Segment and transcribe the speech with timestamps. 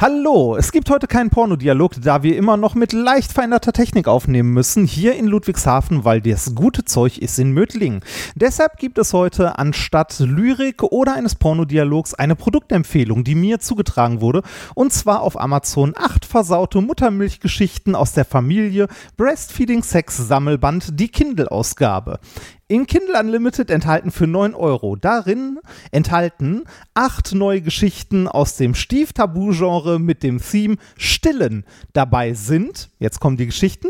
[0.00, 4.52] Hallo, es gibt heute keinen Pornodialog, da wir immer noch mit leicht veränderter Technik aufnehmen
[4.54, 8.04] müssen, hier in Ludwigshafen, weil das gute Zeug ist in Mödling.
[8.36, 14.42] Deshalb gibt es heute anstatt Lyrik oder eines Pornodialogs eine Produktempfehlung, die mir zugetragen wurde,
[14.76, 22.20] und zwar auf Amazon acht versaute Muttermilchgeschichten aus der Familie Breastfeeding Sex Sammelband, die Kindle-Ausgabe
[22.68, 24.94] in Kindle Unlimited enthalten für 9 Euro.
[24.94, 25.58] Darin
[25.90, 26.64] enthalten
[26.94, 31.64] acht neue Geschichten aus dem Stieftabu-Genre mit dem Theme Stillen.
[31.94, 33.88] Dabei sind, jetzt kommen die Geschichten,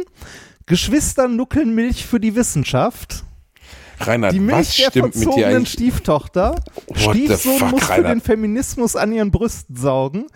[0.66, 3.24] Geschwister nuckeln Milch für die Wissenschaft.
[4.00, 5.72] Reinhard, die was Milch der stimmt mit dir eigentlich?
[5.72, 6.54] Stieftochter.
[6.86, 8.14] What Stiefsohn fuck, muss für Reinhard?
[8.14, 10.26] den Feminismus an ihren Brüsten saugen.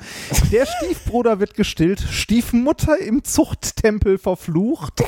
[0.51, 2.01] Der Stiefbruder wird gestillt.
[2.01, 5.05] Stiefmutter im Zuchttempel verflucht.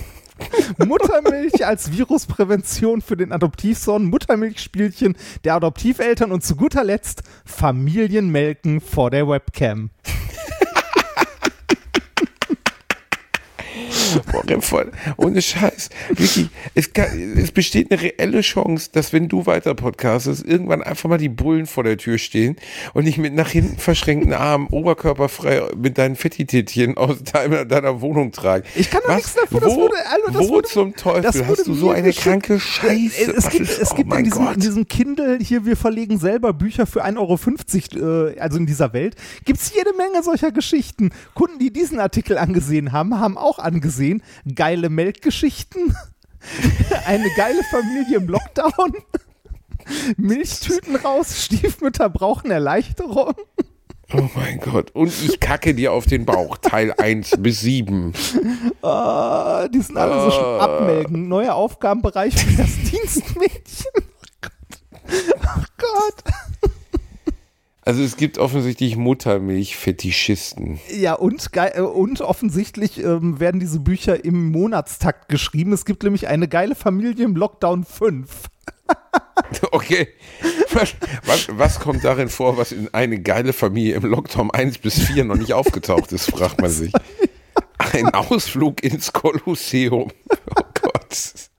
[0.79, 9.11] Muttermilch als Virusprävention für den Adoptivsohn, Muttermilchspielchen der Adoptiveltern und zu guter Letzt Familienmelken vor
[9.11, 9.91] der Webcam.
[14.20, 14.91] Boah, voll.
[15.17, 15.91] Ohne Scheiß.
[16.09, 21.09] Wirklich, es, kann, es besteht eine reelle Chance, dass wenn du weiter podcastest, irgendwann einfach
[21.09, 22.56] mal die Bullen vor der Tür stehen
[22.93, 28.33] und dich mit nach hinten verschränkten Armen, oberkörperfrei mit deinen Fettitittchen aus deiner, deiner Wohnung
[28.33, 28.65] tragen.
[28.75, 31.75] Ich kann doch nichts wo, das wurde- also das wo wurde- zum Teufel hast du
[31.75, 33.33] so eine kranke Scheiße?
[33.33, 36.19] Es Was gibt, ist- es oh gibt in, diesem, in diesem Kindle hier, wir verlegen
[36.19, 40.53] selber Bücher für 1,50 Euro, äh, also in dieser Welt, gibt es jede Menge solcher
[40.53, 41.11] Geschichten.
[41.34, 43.84] Kunden, die diesen Artikel angesehen haben, haben auch angesehen,
[44.55, 45.97] geile Melkgeschichten,
[47.06, 48.94] eine geile Familie im Lockdown,
[50.16, 53.34] Milchtüten raus, Stiefmütter brauchen Erleichterung.
[54.12, 54.91] Oh mein Gott.
[54.92, 56.59] Und ich kacke dir auf den Bauch.
[56.59, 58.12] Teil 1 bis 7.
[58.82, 61.28] Ah, die sind alle so schon abmelden.
[61.28, 63.91] Neuer Aufgabenbereich für das Dienstmädchen.
[65.09, 66.70] Oh Gott.
[67.87, 70.81] Also es gibt offensichtlich Muttermilch-Fetischisten.
[70.89, 75.72] Ja, und, äh, und offensichtlich ähm, werden diese Bücher im Monatstakt geschrieben.
[75.72, 78.28] Es gibt nämlich eine geile Familie im Lockdown 5.
[79.71, 80.09] Okay.
[80.73, 80.94] Was,
[81.27, 85.25] was, was kommt darin vor, was in eine geile Familie im Lockdown 1 bis 4
[85.25, 86.93] noch nicht aufgetaucht ist, fragt man sich.
[87.78, 90.11] Ein Ausflug ins Kolosseum.
[90.31, 91.50] Oh Gott.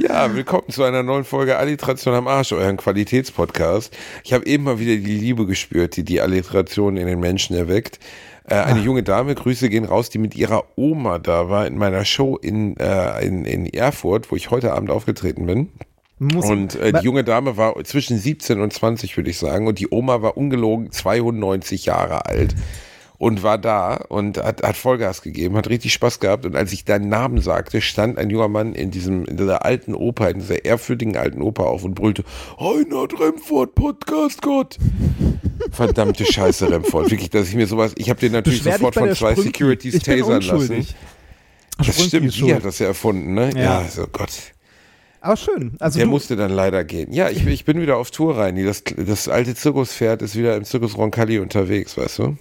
[0.00, 3.92] Ja, willkommen zu einer neuen Folge Alliteration am Arsch, euren Qualitätspodcast.
[4.22, 7.98] Ich habe eben mal wieder die Liebe gespürt, die die Alliteration in den Menschen erweckt.
[8.48, 12.04] Äh, eine junge Dame, Grüße gehen raus, die mit ihrer Oma da war in meiner
[12.04, 15.72] Show in, äh, in, in Erfurt, wo ich heute Abend aufgetreten bin.
[16.20, 19.66] Muss, Und äh, die junge Dame war zwischen 17 und 20, würde ich sagen.
[19.66, 22.54] Und die Oma war ungelogen 92 Jahre alt
[23.18, 26.46] und war da und hat, hat Vollgas gegeben, hat richtig Spaß gehabt.
[26.46, 29.94] Und als ich deinen Namen sagte, stand ein junger Mann in diesem, in dieser alten
[29.94, 32.22] Oper, in dieser ehrfürchtigen alten Oper auf und brüllte,
[32.58, 34.78] Reinhard Remford, Podcast Gott.
[35.72, 37.10] Verdammte Scheiße, Remford.
[37.10, 39.42] Wirklich, dass ich mir sowas, ich habe den natürlich beschwer sofort von zwei Sprünki.
[39.48, 40.86] Securities Ich tasern lassen.
[41.76, 42.54] Das Sprünki stimmt, schuld.
[42.54, 43.50] hat das ja erfunden, ne?
[43.54, 43.82] Ja.
[43.82, 44.30] Ja, so Gott.
[45.20, 45.72] Aber schön.
[45.80, 47.12] Also Der musste dann leider gehen.
[47.12, 48.64] Ja, ich, ich bin wieder auf Tour rein.
[48.64, 52.36] Das, das alte Zirkuspferd ist wieder im Zirkus Roncalli unterwegs, weißt du?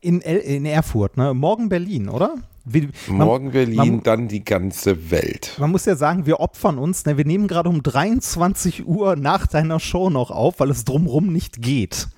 [0.00, 1.34] In, El in Erfurt, ne?
[1.34, 2.36] Morgen Berlin, oder?
[2.64, 5.56] Wie, man- Morgen Berlin, man- dann die ganze Welt.
[5.58, 7.04] Man muss ja sagen, wir opfern uns.
[7.06, 7.16] Ne?
[7.16, 11.62] Wir nehmen gerade um 23 Uhr nach deiner Show noch auf, weil es drumrum nicht
[11.62, 12.08] geht.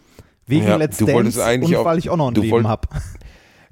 [0.47, 2.89] Wegen Ja, Let's Dance und auch- weil ich auch noch ein Leben habe.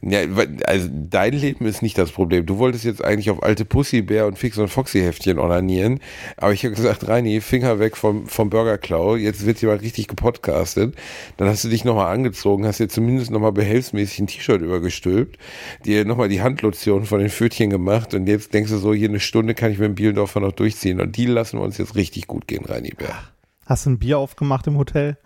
[0.01, 0.21] Ja,
[0.65, 2.47] also dein Leben ist nicht das Problem.
[2.47, 5.99] Du wolltest jetzt eigentlich auf alte Pussybär und Fix und Foxy Heftchen onanieren,
[6.37, 10.07] aber ich habe gesagt, Reini, Finger weg vom, vom Burgerklau, jetzt wird hier mal richtig
[10.07, 10.95] gepodcastet.
[11.37, 15.37] Dann hast du dich nochmal angezogen, hast dir zumindest nochmal behelfsmäßig ein T-Shirt übergestülpt,
[15.85, 19.19] dir nochmal die Handlotion von den Pfötchen gemacht und jetzt denkst du so, hier eine
[19.19, 22.29] Stunde kann ich mit dem Bielendorfer noch durchziehen und die lassen wir uns jetzt richtig
[22.29, 23.19] gut gehen, Reini Bär.
[23.67, 25.19] Hast du ein Bier aufgemacht im Hotel?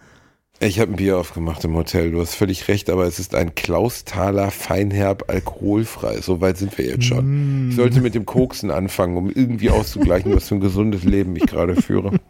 [0.65, 3.57] Ich habe ein Bier aufgemacht im Hotel, du hast völlig recht, aber es ist ein
[3.57, 6.21] Klausthaler Feinherb alkoholfrei.
[6.21, 7.71] So weit sind wir jetzt schon.
[7.71, 11.47] Ich sollte mit dem Koksen anfangen, um irgendwie auszugleichen, was für ein gesundes Leben ich
[11.47, 12.21] gerade führe.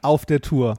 [0.00, 0.78] Auf der Tour.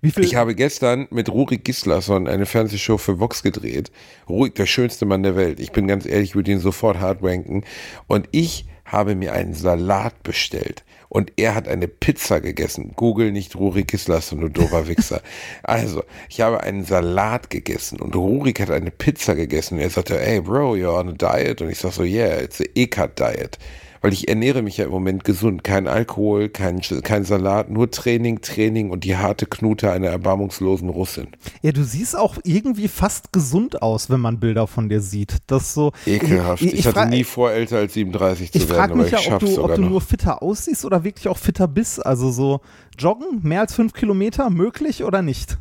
[0.00, 0.24] Wie viel?
[0.24, 3.92] Ich habe gestern mit Rurik Gislason eine Fernsehshow für Vox gedreht.
[4.26, 5.60] Rurik, der schönste Mann der Welt.
[5.60, 7.64] Ich bin ganz ehrlich, ich würde ihn sofort hart ranken.
[8.06, 10.84] Und ich habe mir einen Salat bestellt.
[11.10, 12.92] Und er hat eine Pizza gegessen.
[12.94, 15.20] Google nicht Rurik Gislason, du doofer Wichser.
[15.64, 19.74] Also, ich habe einen Salat gegessen und Rurik hat eine Pizza gegessen.
[19.74, 21.60] Und er sagte, hey Bro, you're on a diet.
[21.60, 23.58] Und ich sag so, yeah, it's a E-Cut Diet.
[24.00, 25.64] Weil ich ernähre mich ja im Moment gesund.
[25.64, 31.28] Kein Alkohol, kein, kein Salat, nur Training, Training und die harte Knute einer erbarmungslosen Russin.
[31.62, 35.36] Ja, du siehst auch irgendwie fast gesund aus, wenn man Bilder von dir sieht.
[35.46, 35.92] Das so.
[36.06, 36.62] Ekelhaft.
[36.62, 39.34] Ich, ich, ich hatte nie vor, älter als 37 zu werden, aber mich ich ja,
[39.34, 42.04] ob du, ob du nur fitter aussiehst oder wirklich auch fitter bist.
[42.04, 42.60] Also so
[42.98, 45.58] joggen, mehr als fünf Kilometer, möglich oder nicht?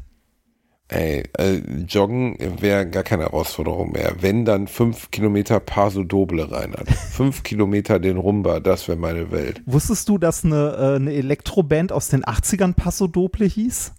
[0.90, 4.16] Ey, äh, Joggen wäre gar keine Herausforderung mehr.
[4.22, 6.90] Wenn dann fünf Kilometer Paso Doble reinert.
[7.12, 9.62] fünf Kilometer den Rumba, das wäre meine Welt.
[9.68, 13.94] Wusstest du, dass eine, äh, eine Elektroband aus den 80ern Paso Doble hieß?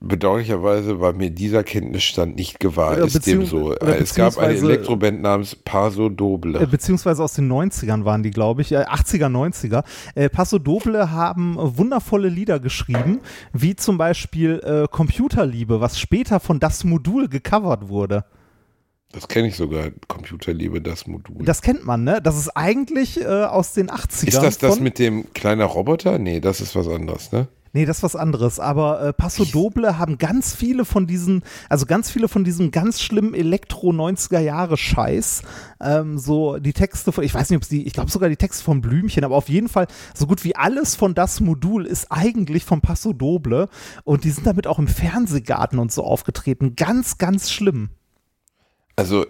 [0.00, 3.66] Bedauerlicherweise war mir dieser Kenntnisstand nicht gewahr, ist dem so.
[3.72, 6.66] oder Es gab eine Elektroband namens Paso Äh, Doble.
[6.66, 9.84] beziehungsweise aus den 90ern waren die, glaube ich, äh, 80er, 90er.
[10.14, 13.20] Äh, Paso Doble haben äh, wundervolle Lieder geschrieben,
[13.52, 18.24] wie zum Beispiel äh, Computerliebe, was später von Das Modul gecovert wurde.
[19.12, 21.44] Das kenne ich sogar, Computerliebe, das Modul.
[21.44, 22.20] Das kennt man, ne?
[22.22, 24.28] Das ist eigentlich äh, aus den 80ern.
[24.28, 26.18] ist das das mit dem kleiner Roboter?
[26.18, 27.48] Nee, das ist was anderes, ne?
[27.72, 28.58] Nee, das ist was anderes.
[28.58, 33.00] Aber äh, Paso Doble haben ganz viele von diesen, also ganz viele von diesem ganz
[33.00, 35.42] schlimmen Elektro-90er-Jahre-Scheiß.
[35.80, 38.36] Ähm, so die Texte von, ich weiß nicht, ob es die, ich glaube sogar die
[38.36, 42.10] Texte von Blümchen, aber auf jeden Fall so gut wie alles von das Modul ist
[42.10, 43.68] eigentlich von Paso Doble.
[44.02, 46.74] Und die sind damit auch im Fernsehgarten und so aufgetreten.
[46.74, 47.90] Ganz, ganz schlimm.
[48.96, 49.26] Also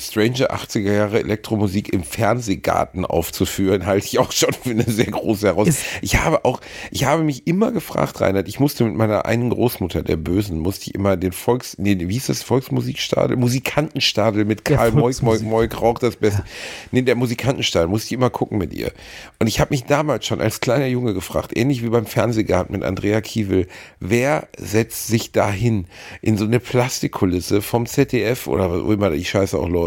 [0.00, 5.46] strange 80er Jahre Elektromusik im Fernsehgarten aufzuführen, halte ich auch schon für eine sehr große
[5.46, 6.00] Herausforderung.
[6.02, 6.60] Ich habe auch,
[6.90, 10.90] ich habe mich immer gefragt, Reinhard, ich musste mit meiner einen Großmutter, der Bösen, musste
[10.90, 13.36] ich immer den Volks, nee, wie hieß das, Volksmusikstadel?
[13.36, 15.42] Musikantenstadel mit Karl Moik, Moik.
[15.42, 16.44] Moik, Rauch das Beste.
[16.90, 18.92] Nee, der Musikantenstadel, musste ich immer gucken mit ihr.
[19.38, 22.84] Und ich habe mich damals schon als kleiner Junge gefragt, ähnlich wie beim Fernsehgarten mit
[22.84, 23.66] Andrea Kiewel,
[24.00, 25.86] wer setzt sich da hin
[26.22, 29.85] in so eine Plastikkulisse vom ZDF oder wo immer die Scheiße auch läuft,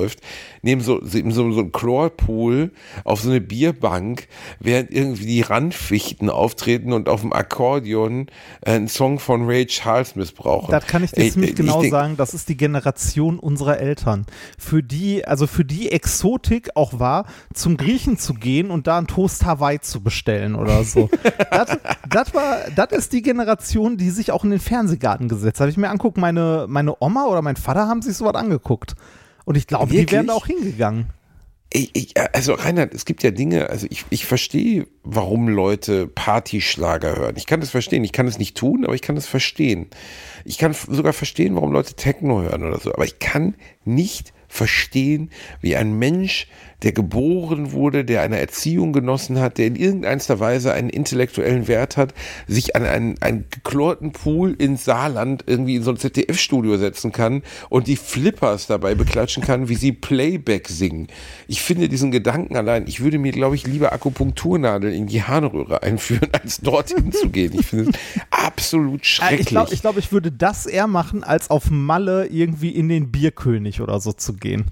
[0.61, 2.71] neben so, neben so, so einem Chlorpool
[3.03, 4.27] auf so eine Bierbank,
[4.59, 8.27] während irgendwie die Randfichten auftreten und auf dem Akkordeon
[8.61, 10.71] äh, einen Song von Ray Charles missbrauchen.
[10.71, 14.25] Das kann ich dir ziemlich ich genau denk- sagen, das ist die Generation unserer Eltern.
[14.57, 19.07] Für die, also für die Exotik auch war, zum Griechen zu gehen und da einen
[19.07, 21.09] Toast Hawaii zu bestellen oder so.
[21.51, 21.77] das,
[22.09, 25.65] das war, das ist die Generation, die sich auch in den Fernsehgarten gesetzt hat.
[25.65, 28.95] Habe ich mir anguckt, meine, meine Oma oder mein Vater haben sich sowas angeguckt.
[29.49, 30.11] Und ich glaube, die Wirklich?
[30.11, 31.07] wären da auch hingegangen.
[31.73, 37.15] Ich, ich, also Reinhard, es gibt ja Dinge, also ich, ich verstehe, warum Leute Partyschlager
[37.15, 37.33] hören.
[37.35, 38.03] Ich kann das verstehen.
[38.03, 39.87] Ich kann es nicht tun, aber ich kann es verstehen.
[40.45, 42.93] Ich kann sogar verstehen, warum Leute Techno hören oder so.
[42.93, 43.55] Aber ich kann
[43.85, 45.29] nicht verstehen,
[45.61, 46.47] wie ein Mensch,
[46.83, 51.97] der geboren wurde, der eine Erziehung genossen hat, der in irgendeiner Weise einen intellektuellen Wert
[51.97, 52.13] hat,
[52.47, 57.43] sich an einen, einen geklorten Pool in Saarland irgendwie in so ein ZDF-Studio setzen kann
[57.69, 61.07] und die Flippers dabei beklatschen kann, wie sie Playback singen.
[61.47, 65.83] Ich finde diesen Gedanken allein, ich würde mir, glaube ich, lieber Akupunkturnadeln in die Harnröhre
[65.83, 67.53] einführen, als dorthin zu gehen.
[67.59, 69.39] Ich finde es absolut Äh, schrecklich.
[69.41, 73.11] Ich glaube, ich, glaub, ich würde das eher machen, als auf Malle irgendwie in den
[73.11, 74.65] Bierkönig oder so zu gehen.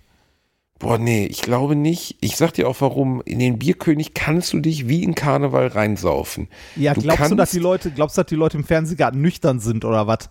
[0.79, 2.17] Boah, nee, ich glaube nicht.
[2.21, 3.21] Ich sag dir auch warum.
[3.25, 6.49] In den Bierkönig kannst du dich wie in Karneval reinsaufen.
[6.75, 9.19] Ja, Du glaubst du, dass kannst- die Leute, glaubst du, dass die Leute im Fernsehgarten
[9.19, 10.29] nüchtern sind oder was?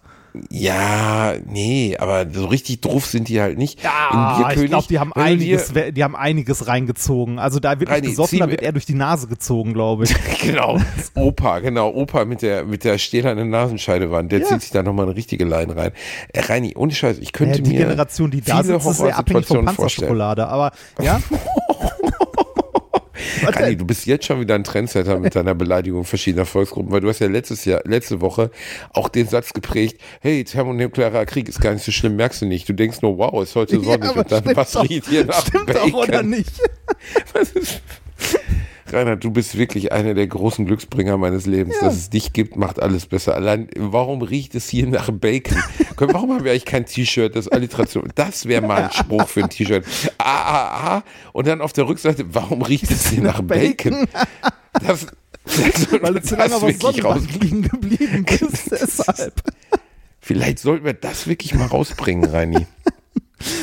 [0.50, 3.83] Ja, nee, aber so richtig drauf sind die halt nicht.
[3.83, 7.38] Ja, ich glaube, die haben einiges, dir- die haben einiges reingezogen.
[7.38, 10.15] Also da wird nicht Reini, gesoffen, da wird er durch die Nase gezogen, glaube ich.
[10.47, 10.79] Genau,
[11.15, 14.47] Opa, genau, Opa mit der, mit der stählernen Nasenscheidewand, der Ja.
[14.47, 15.90] zieht sich da nochmal eine richtige Line rein.
[16.33, 19.16] Äh, Reini, ohne Scheiß, ich könnte Ja, die mir Generation, die da sitzt, ist sehr
[19.19, 19.64] abhängig von.
[19.64, 20.47] Panzerschokolade.
[20.47, 21.21] Aber ja.
[23.59, 23.78] Denn?
[23.78, 27.19] du bist jetzt schon wieder ein Trendsetter mit deiner Beleidigung verschiedener Volksgruppen, weil du hast
[27.21, 28.50] ja letztes Jahr, letzte Woche
[28.93, 32.69] auch den Satz geprägt, hey, thermonuklearer Krieg ist gar nicht so schlimm, merkst du nicht.
[32.69, 35.66] Du denkst nur, wow, ist heute sonnig aber und dann was riecht hier nach Stimmt
[35.66, 35.90] Bacon?
[35.90, 36.52] doch, oder nicht?
[37.33, 37.83] Was ist?
[38.93, 41.76] Reinhard, du bist wirklich einer der großen Glücksbringer meines Lebens.
[41.81, 43.35] Dass es dich gibt, macht alles besser.
[43.35, 45.57] Allein, warum riecht es hier nach Bacon?
[45.97, 48.11] Warum haben wir eigentlich kein T-Shirt, das Alliteration?
[48.14, 49.85] Das wäre mal ein Spruch für ein T-Shirt.
[50.19, 51.02] Ah, ah, ah.
[51.33, 54.07] Und dann auf der Rückseite, warum riecht es hier nach Bacon?
[54.85, 55.07] Das,
[55.45, 56.73] das, Weil du zu lange auf.
[56.78, 58.71] Sonnenbank liegen geblieben bist.
[58.71, 59.43] Deshalb.
[60.21, 62.66] Vielleicht sollten wir das wirklich mal rausbringen, Reini.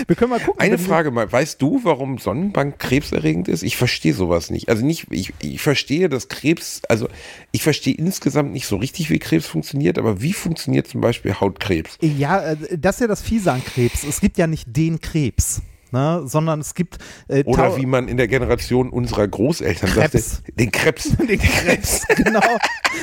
[0.07, 0.59] Wir können mal gucken.
[0.59, 3.63] Eine Frage mal, weißt du, warum Sonnenbank krebserregend ist?
[3.63, 4.69] Ich verstehe sowas nicht.
[4.69, 7.07] Also nicht, ich, ich verstehe, dass Krebs, also
[7.51, 11.97] ich verstehe insgesamt nicht so richtig, wie Krebs funktioniert, aber wie funktioniert zum Beispiel Hautkrebs?
[12.01, 14.03] Ja, äh, das ist ja das Fiese an Krebs.
[14.03, 15.61] Es gibt ja nicht den Krebs,
[15.93, 16.97] ne, sondern es gibt
[17.29, 20.31] äh, Oder wie man in der Generation unserer Großeltern Krebs.
[20.31, 21.09] sagte, den Krebs.
[21.17, 22.05] den Krebs.
[22.15, 22.41] genau.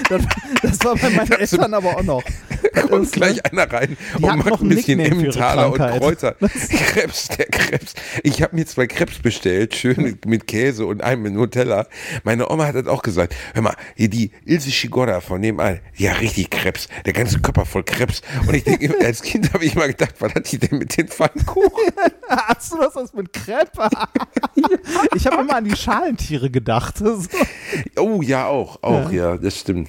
[0.09, 0.23] Das,
[0.63, 2.23] das war bei meinen Eltern aber auch noch.
[2.89, 3.45] kommt ist, gleich ne?
[3.53, 5.79] einer rein und macht noch ein bisschen Nickname Emmentaler und.
[5.79, 6.35] Kräuter.
[6.41, 7.95] Krebs, der Krebs.
[8.23, 11.87] Ich habe mir zwei Krebs bestellt, schön mit, Käse und einem mit Nutella.
[12.25, 13.35] Meine Oma hat das auch gesagt.
[13.55, 18.23] Hör mal, die Ilse Schigorda von nebenan, ja richtig Krebs, der ganze Körper voll Krebs.
[18.47, 21.09] Und ich denke, als Kind habe ich mal gedacht, was hat die denn mit den
[21.09, 21.93] Pfannkuchen?
[22.29, 23.89] Hast du das was mit Crepe?
[25.15, 26.97] ich habe immer an die Schalentiere gedacht.
[27.01, 27.23] So.
[27.97, 29.89] Oh ja, auch, auch, ja, das stimmt.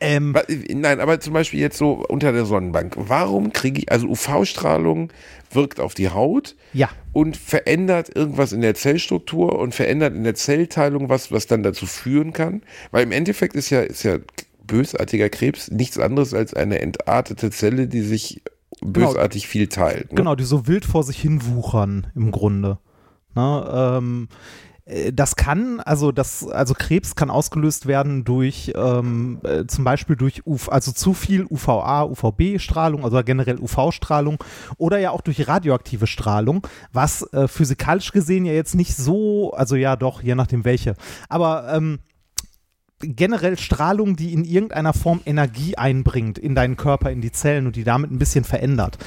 [0.00, 2.94] Ähm, Wa- Nein, aber zum Beispiel jetzt so unter der Sonnenbank.
[2.96, 5.10] Warum kriege ich, also UV-Strahlung
[5.50, 6.88] wirkt auf die Haut ja.
[7.12, 11.86] und verändert irgendwas in der Zellstruktur und verändert in der Zellteilung was, was dann dazu
[11.86, 12.62] führen kann.
[12.90, 14.18] Weil im Endeffekt ist ja, ist ja
[14.64, 18.42] bösartiger Krebs nichts anderes als eine entartete Zelle, die sich
[18.80, 19.08] Genau.
[19.08, 20.12] bösartig viel teilt.
[20.12, 20.16] Ne?
[20.16, 22.78] Genau, die so wild vor sich hin wuchern im Grunde.
[23.34, 24.28] Ne, ähm,
[24.88, 30.16] äh, das kann, also das, also Krebs kann ausgelöst werden durch ähm, äh, zum Beispiel
[30.16, 34.38] durch UV, also zu viel UVA, UVB-Strahlung, also generell UV-Strahlung
[34.76, 39.76] oder ja auch durch radioaktive Strahlung, was äh, physikalisch gesehen ja jetzt nicht so, also
[39.76, 40.94] ja doch, je nachdem welche.
[41.28, 42.00] Aber ähm,
[43.00, 47.76] generell Strahlung, die in irgendeiner Form Energie einbringt in deinen Körper, in die Zellen und
[47.76, 48.98] die damit ein bisschen verändert.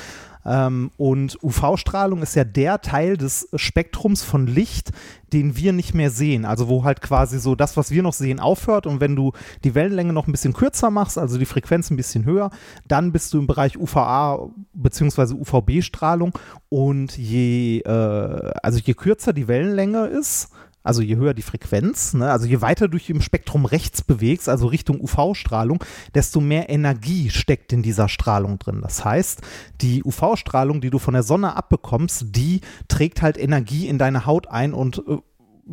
[0.45, 4.91] Ähm, und UV-Strahlung ist ja der Teil des Spektrums von Licht,
[5.33, 6.45] den wir nicht mehr sehen.
[6.45, 8.87] Also wo halt quasi so das, was wir noch sehen, aufhört.
[8.87, 9.33] Und wenn du
[9.63, 12.49] die Wellenlänge noch ein bisschen kürzer machst, also die Frequenz ein bisschen höher,
[12.87, 15.33] dann bist du im Bereich UVA bzw.
[15.33, 16.33] UVB-Strahlung.
[16.69, 20.49] Und je, äh, also je kürzer die Wellenlänge ist,
[20.83, 24.49] also je höher die Frequenz, ne, also je weiter du dich im Spektrum rechts bewegst,
[24.49, 25.83] also Richtung UV-Strahlung,
[26.15, 28.79] desto mehr Energie steckt in dieser Strahlung drin.
[28.81, 29.41] Das heißt,
[29.81, 34.47] die UV-Strahlung, die du von der Sonne abbekommst, die trägt halt Energie in deine Haut
[34.47, 35.17] ein und äh,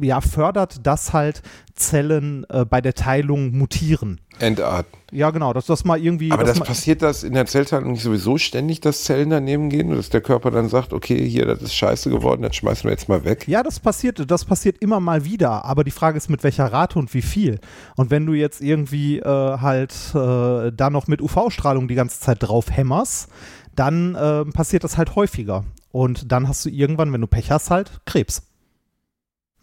[0.00, 1.42] ja, fördert, dass halt
[1.74, 4.20] Zellen äh, bei der Teilung mutieren.
[4.40, 4.98] Entarten.
[5.10, 6.30] Ja, genau, dass das mal irgendwie.
[6.32, 9.96] Aber das passiert das in der Zellteilung nicht sowieso ständig, dass Zellen daneben gehen und
[9.96, 13.08] dass der Körper dann sagt, okay, hier, das ist scheiße geworden, das schmeißen wir jetzt
[13.08, 13.46] mal weg.
[13.48, 16.98] Ja, das passiert, das passiert immer mal wieder, aber die Frage ist, mit welcher Rate
[16.98, 17.58] und wie viel.
[17.96, 22.38] Und wenn du jetzt irgendwie äh, halt äh, da noch mit UV-Strahlung die ganze Zeit
[22.40, 23.28] drauf hämmerst,
[23.74, 25.64] dann äh, passiert das halt häufiger.
[25.90, 28.42] Und dann hast du irgendwann, wenn du Pech hast, halt Krebs.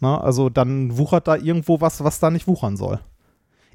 [0.00, 3.00] Na, also dann wuchert da irgendwo was, was da nicht wuchern soll.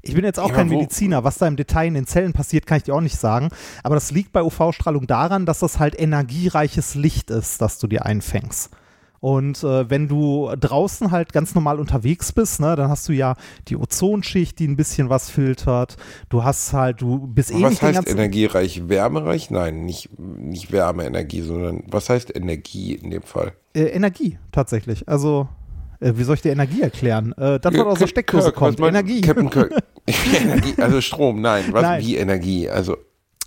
[0.02, 1.22] Ich bin jetzt auch Ja, kein Mediziner.
[1.22, 3.50] Was da im Detail in den Zellen passiert, kann ich dir auch nicht sagen.
[3.84, 8.04] Aber das liegt bei UV-Strahlung daran, dass das halt energiereiches Licht ist, das du dir
[8.04, 8.70] einfängst.
[9.20, 13.36] Und äh, wenn du draußen halt ganz normal unterwegs bist, ne, dann hast du ja
[13.68, 15.96] die Ozonschicht, die ein bisschen was filtert.
[16.28, 18.88] Du hast halt, du bist eh was heißt energiereich?
[18.88, 19.50] Wärmereich?
[19.50, 23.52] Nein, nicht, nicht Wärmeenergie, sondern was heißt Energie in dem Fall?
[23.74, 25.08] äh, Energie tatsächlich.
[25.08, 25.48] Also
[26.02, 27.32] äh, wie soll ich dir Energie erklären?
[27.32, 28.80] Äh, das, was aus der Steckdose Kirk, kommt.
[28.80, 29.20] Energie.
[29.20, 29.72] Captain Kirk.
[30.06, 31.64] Energie, also Strom, nein.
[31.70, 32.02] Was Nein.
[32.02, 32.68] wie Energie?
[32.68, 32.96] Also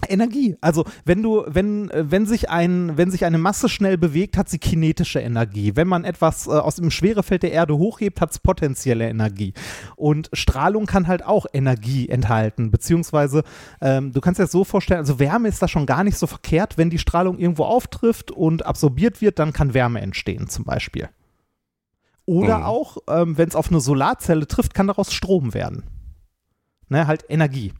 [0.09, 0.55] Energie.
[0.61, 4.49] Also wenn du, wenn, äh, wenn sich ein, wenn sich eine Masse schnell bewegt, hat
[4.49, 5.75] sie kinetische Energie.
[5.75, 9.53] Wenn man etwas äh, aus dem Schwerefeld der Erde hochhebt, hat es potenzielle Energie.
[9.95, 12.71] Und Strahlung kann halt auch Energie enthalten.
[12.71, 13.43] Beziehungsweise,
[13.81, 16.27] ähm, du kannst dir das so vorstellen, also Wärme ist da schon gar nicht so
[16.27, 16.77] verkehrt.
[16.77, 21.09] Wenn die Strahlung irgendwo auftrifft und absorbiert wird, dann kann Wärme entstehen, zum Beispiel.
[22.25, 22.63] Oder Mhm.
[22.63, 25.83] auch, ähm, wenn es auf eine Solarzelle trifft, kann daraus Strom werden.
[26.89, 27.73] Ne, halt Energie.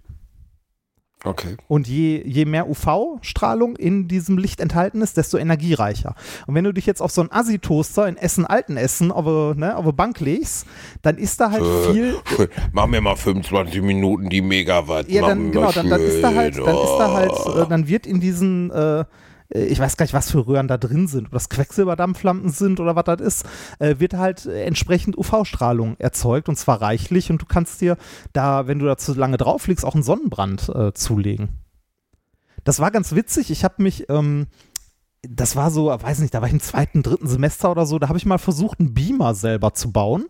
[1.24, 1.58] okay.
[1.68, 6.14] Und je, je mehr UV-Strahlung in diesem Licht enthalten ist, desto energiereicher.
[6.46, 9.56] Und wenn du dich jetzt auf so einen Assi-Toaster in Essen, alten Essen, auf eine,
[9.56, 10.68] ne, auf eine Bank legst,
[11.02, 12.16] dann ist da halt Äh, viel.
[12.74, 15.10] Mach mir mal 25 Minuten die Megawatt.
[15.10, 18.06] Ja, dann, genau, dann, dann ist da halt, dann ist da halt, äh, dann wird
[18.06, 19.06] in diesen, äh,
[19.50, 22.96] ich weiß gar nicht, was für Röhren da drin sind, ob das Quecksilberdampflampen sind oder
[22.96, 23.46] was das ist,
[23.80, 27.98] äh, wird halt äh, entsprechend UV-Strahlung erzeugt und zwar reichlich und du kannst dir
[28.34, 31.50] da, wenn du da zu lange drauf liegst, auch einen Sonnenbrand äh, zulegen.
[32.64, 33.52] Das war ganz witzig.
[33.52, 34.48] Ich habe mich, ähm,
[35.22, 38.10] das war so, weiß nicht, da war ich im zweiten, dritten Semester oder so, da
[38.10, 40.26] habe ich mal versucht, einen Beamer selber zu bauen.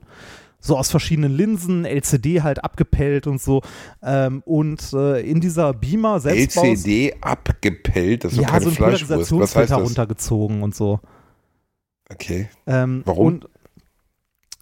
[0.59, 3.61] So aus verschiedenen Linsen, LCD halt abgepellt und so.
[4.01, 8.75] Ähm, und äh, in dieser Beamer selbst LCD abgepellt, das ist ja, keine so ein
[8.75, 10.99] Polarisationsfilter runtergezogen und so.
[12.11, 12.49] Okay.
[12.65, 13.27] Ähm, Warum?
[13.27, 13.49] Und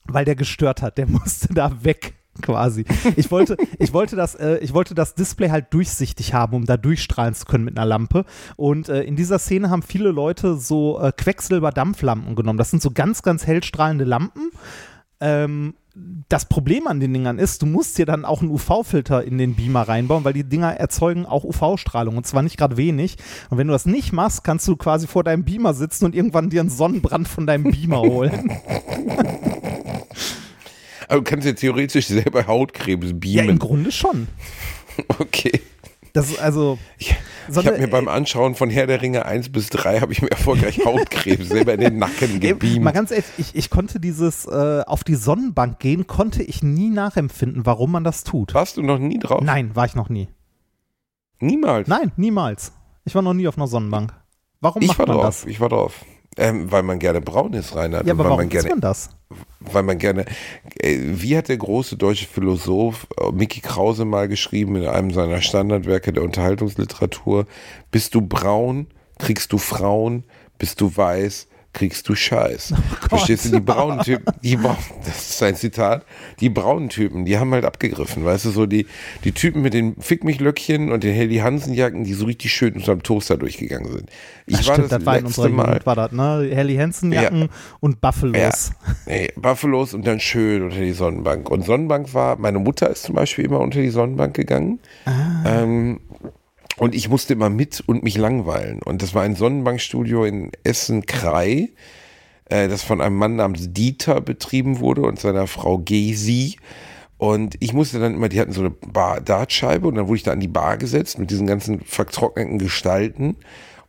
[0.05, 2.85] weil der gestört hat, der musste da weg quasi.
[3.15, 6.77] Ich wollte, ich wollte das, äh, ich wollte das Display halt durchsichtig haben, um da
[6.77, 8.25] durchstrahlen zu können mit einer Lampe.
[8.55, 12.57] Und äh, in dieser Szene haben viele Leute so äh, Quecksilber-Dampflampen genommen.
[12.57, 14.51] Das sind so ganz, ganz hell strahlende Lampen.
[15.23, 15.75] Ähm,
[16.27, 19.55] das Problem an den Dingern ist, du musst dir dann auch einen UV-Filter in den
[19.55, 23.15] Beamer reinbauen, weil die Dinger erzeugen auch UV-Strahlung und zwar nicht gerade wenig.
[23.49, 26.49] Und wenn du das nicht machst, kannst du quasi vor deinem Beamer sitzen und irgendwann
[26.49, 28.51] dir einen Sonnenbrand von deinem Beamer holen.
[31.07, 33.49] Aber du kannst ja theoretisch selber Hautkrebs ja, beamen.
[33.51, 34.27] im Grunde schon.
[35.19, 35.61] okay.
[36.13, 36.77] Das ist also.
[36.99, 37.15] Ich,
[37.49, 40.27] ich habe mir beim Anschauen von Herr der Ringe 1 bis 3 habe ich mir
[40.31, 42.83] erfolgreich Hautkrebs selber in den Nacken gebeamt.
[42.83, 46.89] Mal ganz ehrlich, ich, ich konnte dieses äh, auf die Sonnenbank gehen, konnte ich nie
[46.89, 48.53] nachempfinden, warum man das tut.
[48.53, 49.41] Warst du noch nie drauf?
[49.43, 50.29] Nein, war ich noch nie.
[51.39, 51.87] Niemals?
[51.87, 52.73] Nein, niemals.
[53.05, 54.13] Ich war noch nie auf einer Sonnenbank.
[54.61, 55.45] Warum ich macht war man drauf, das?
[55.45, 56.05] Ich war drauf.
[56.37, 58.07] Ähm, weil man gerne braun ist, Reinhard.
[58.07, 59.09] Ja, aber weil warum man gerne, man das?
[59.59, 60.25] Weil man gerne,
[60.79, 65.41] äh, wie hat der große deutsche Philosoph äh, Mickey Krause mal geschrieben in einem seiner
[65.41, 67.45] Standardwerke der Unterhaltungsliteratur,
[67.91, 68.87] bist du braun,
[69.19, 70.23] kriegst du Frauen,
[70.57, 72.73] bist du weiß, kriegst du Scheiß.
[72.73, 74.57] Oh Verstehst du, die braunen Typen, die
[75.05, 76.05] das ist ein Zitat,
[76.39, 78.85] die braunen Typen, die haben halt abgegriffen, weißt du, so die,
[79.23, 82.53] die Typen mit den Fick mich Löckchen und den Helly Hansen Jacken, die so richtig
[82.53, 84.09] schön unterm Toaster durchgegangen sind.
[84.45, 86.49] Ich Das war stimmt, das, das war in letzte Mal, Jugend, war das, ne?
[86.51, 87.49] Helly Hansen Jacken
[87.79, 88.71] und Buffalos.
[88.71, 88.95] Ja.
[89.05, 91.49] Nee, Buffalos und dann schön unter die Sonnenbank.
[91.49, 94.79] Und Sonnenbank war, meine Mutter ist zum Beispiel immer unter die Sonnenbank gegangen.
[95.45, 95.99] Ähm,
[96.77, 98.81] und ich musste immer mit und mich langweilen.
[98.81, 101.69] Und das war ein Sonnenbankstudio in Essen-Krei,
[102.45, 106.57] äh, das von einem Mann namens Dieter betrieben wurde und seiner Frau Gesi.
[107.17, 110.23] Und ich musste dann immer, die hatten so eine Bar Dartscheibe und dann wurde ich
[110.23, 113.37] da an die Bar gesetzt mit diesen ganzen vertrockneten Gestalten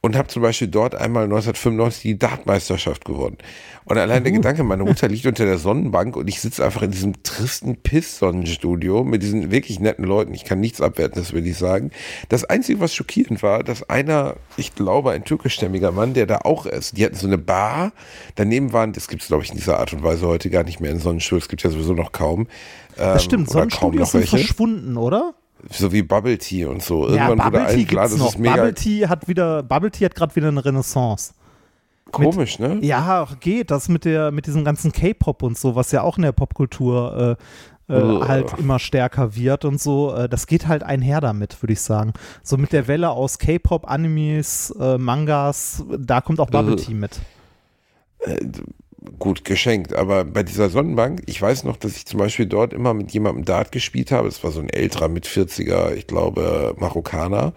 [0.05, 3.39] und habe zum Beispiel dort einmal 1995 die Dartmeisterschaft gewonnen.
[3.87, 6.91] Und allein der Gedanke, meine Mutter liegt unter der Sonnenbank und ich sitze einfach in
[6.91, 10.35] diesem tristen Piss-Sonnenstudio mit diesen wirklich netten Leuten.
[10.35, 11.91] Ich kann nichts abwerten, das will ich sagen.
[12.29, 16.67] Das Einzige, was schockierend war, dass einer, ich glaube, ein türkischstämmiger Mann, der da auch
[16.67, 17.93] ist, die hatten so eine Bar,
[18.35, 20.81] daneben waren, das gibt es, glaube ich, in dieser Art und Weise heute gar nicht
[20.81, 22.47] mehr in Sonnenstudio, es gibt ja sowieso noch kaum.
[22.97, 25.33] Das ähm, stimmt, oder kaum Sonnenstudios sind verschwunden, oder?
[25.71, 27.09] So wie Bubble Tea und so.
[27.09, 28.35] Ja, Irgendwann wurde Bubble Tea allen klar, gibt's das noch.
[28.35, 31.33] ist mega Bubble Tea hat wieder, Bubble Tea hat gerade wieder eine Renaissance.
[32.13, 32.79] komisch, ne?
[32.83, 33.71] Ja, geht.
[33.71, 37.37] Das mit der, mit diesem ganzen K-Pop und so, was ja auch in der Popkultur
[37.89, 41.73] äh, äh, halt immer stärker wird und so, äh, das geht halt einher damit, würde
[41.75, 42.13] ich sagen.
[42.43, 46.77] So mit der Welle aus K-Pop, Animes, äh, Mangas, da kommt auch Bubble.
[46.77, 47.21] Tea mit.
[49.19, 49.95] Gut geschenkt.
[49.95, 53.45] Aber bei dieser Sonnenbank, ich weiß noch, dass ich zum Beispiel dort immer mit jemandem
[53.45, 54.29] Dart gespielt habe.
[54.29, 57.53] Das war so ein älterer mit 40er, ich glaube, Marokkaner.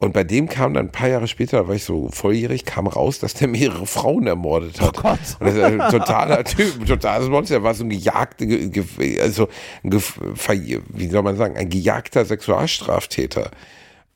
[0.00, 2.86] Und bei dem kam dann ein paar Jahre später, da war ich so volljährig, kam
[2.86, 4.96] raus, dass der mehrere Frauen ermordet hat.
[4.96, 5.18] Oh Gott.
[5.40, 7.56] Und das ist ein totaler Typ, ein totales Monster.
[7.56, 9.48] Er war so ein gejagter, ge, ge, also
[9.82, 13.50] ein wie soll man sagen, ein gejagter Sexualstraftäter.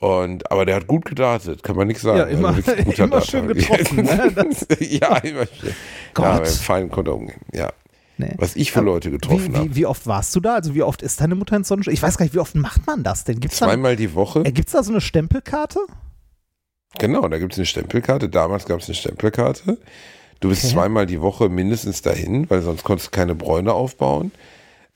[0.02, 2.18] Und, aber der hat gut gedartet, kann man nichts sagen.
[2.18, 4.32] Ja, immer- wirklich guter immer schön getroffen, ne?
[4.80, 5.74] Ja, immer schön.
[6.12, 6.24] Gott.
[6.24, 7.40] Ja, fein konnte er umgehen.
[7.52, 7.72] Ja.
[8.18, 8.34] Nee.
[8.36, 9.70] Was ich für Leute getroffen habe.
[9.70, 10.56] wie, wie oft warst du da?
[10.56, 11.94] Also wie oft ist deine Mutter ins Sonnenstudio?
[11.94, 13.38] Ich weiß gar nicht, wie oft macht man das denn?
[13.38, 14.40] Gibt's da, Zweimal die Woche.
[14.44, 15.78] äh, gibt's da so eine Stempelkarte?
[16.98, 18.28] Genau, da gibt es eine Stempelkarte.
[18.28, 19.78] Damals gab es eine Stempelkarte.
[20.40, 20.74] Du bist Okay.
[20.74, 24.32] zweimal die Woche mindestens dahin, weil sonst konntest du keine Bräune aufbauen.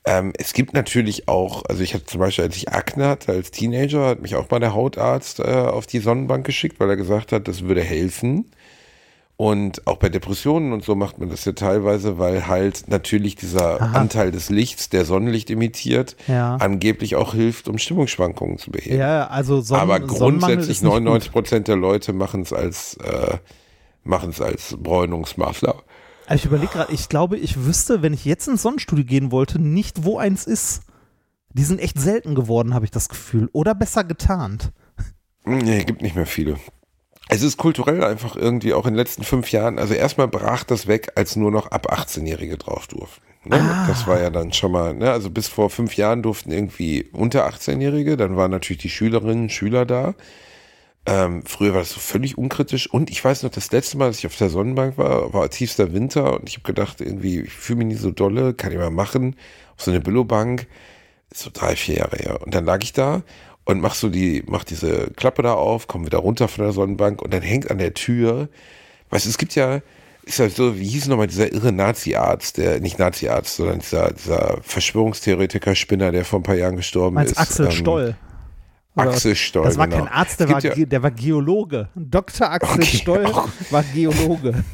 [0.07, 3.51] Ähm, es gibt natürlich auch, also ich hatte zum Beispiel, als ich Akne hatte als
[3.51, 7.33] Teenager, hat mich auch mal der Hautarzt äh, auf die Sonnenbank geschickt, weil er gesagt
[7.33, 8.47] hat, das würde helfen.
[9.39, 13.83] Und auch bei Depressionen und so macht man das ja teilweise, weil halt natürlich dieser
[13.83, 13.99] Aha.
[13.99, 16.57] Anteil des Lichts, der Sonnenlicht imitiert, Ja.
[16.57, 18.97] angeblich auch hilft, um Stimmungsschwankungen zu beheben.
[18.97, 21.43] Ja, also Sonnen Aber grundsätzlich ist nicht 99 gut.
[21.43, 23.37] Prozent der Leute machen es als äh,
[24.05, 25.83] machen es als Bräunungsmaßnahme.
[26.27, 29.61] Also ich überlege gerade, ich glaube, ich wüsste, wenn ich jetzt ins Sonnenstudio gehen wollte,
[29.61, 30.83] nicht, wo eins ist.
[31.51, 33.49] Die sind echt selten geworden, habe ich das Gefühl.
[33.53, 34.73] Oder besser getarnt.
[35.45, 36.57] Nee, gibt nicht mehr viele.
[37.29, 40.87] Es ist kulturell einfach irgendwie auch in den letzten fünf Jahren, also erstmal brach das
[40.87, 43.23] weg, als nur noch ab 18-Jährige drauf durften.
[43.45, 43.61] Ne?
[43.61, 43.87] Ah.
[43.89, 45.11] Das war ja dann schon mal, ne?
[45.11, 49.53] also bis vor fünf Jahren durften irgendwie unter 18-Jährige, dann waren natürlich die Schülerinnen und
[49.53, 50.15] Schüler da.
[51.09, 54.19] Ähm, früher war das so völlig unkritisch und ich weiß noch, das letzte Mal, dass
[54.19, 57.79] ich auf der Sonnenbank war, war tiefster Winter und ich habe gedacht, irgendwie, ich fühle
[57.79, 59.37] mich nicht so dolle, kann ich mal machen,
[59.77, 60.67] auf so eine Billobank,
[61.31, 62.43] ist so drei, vier Jahre her.
[62.43, 63.23] Und dann lag ich da
[63.65, 67.23] und mach so die, mach diese Klappe da auf, komm wieder runter von der Sonnenbank
[67.23, 68.49] und dann hängt an der Tür,
[69.11, 69.83] weißt du, es gibt ja,
[70.25, 74.59] ist ja so, wie hieß nochmal dieser irre Nazi-Arzt, der, nicht Nazi-Arzt, sondern dieser, dieser
[74.63, 77.39] Verschwörungstheoretiker-Spinner, der vor ein paar Jahren gestorben Meinst ist.
[77.39, 78.17] Axel ähm, Stoll?
[78.97, 80.05] Axel Stoll, Das war genau.
[80.05, 81.89] kein Arzt, der war, ja- der war Geologe.
[81.95, 82.51] Dr.
[82.51, 83.25] Axel Okay, Stoll
[83.71, 84.65] war Geologe.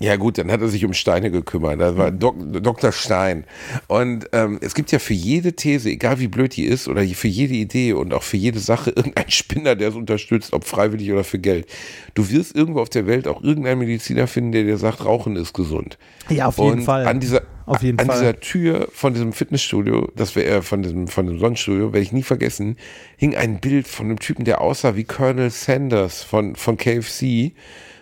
[0.00, 1.78] Ja gut, dann hat er sich um Steine gekümmert.
[1.78, 2.90] Das war Dok Dr.
[2.90, 3.44] Stein.
[3.86, 7.28] Und ähm, es gibt ja für jede These, egal wie blöd die ist, oder für
[7.28, 11.22] jede Idee und auch für jede Sache irgendeinen Spinner, der es unterstützt, ob freiwillig oder
[11.22, 11.66] für Geld.
[12.14, 15.52] Du wirst irgendwo auf der Welt auch irgendeinen Mediziner finden, der dir sagt, Rauchen ist
[15.52, 15.98] gesund.
[16.30, 17.06] Ja, auf jeden und Fall.
[17.06, 18.18] An dieser, Auf jeden an Fall.
[18.18, 22.12] dieser Tür von diesem Fitnessstudio, das wäre äh, von diesem, von dem Sonnenstudio, werde ich
[22.12, 22.76] nie vergessen,
[23.18, 27.52] hing ein Bild von einem Typen, der aussah wie Colonel Sanders von, von KFC.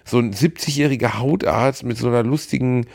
[0.08, 2.86] So ein 70-jähriger Hautarzt mit so einer lustigen,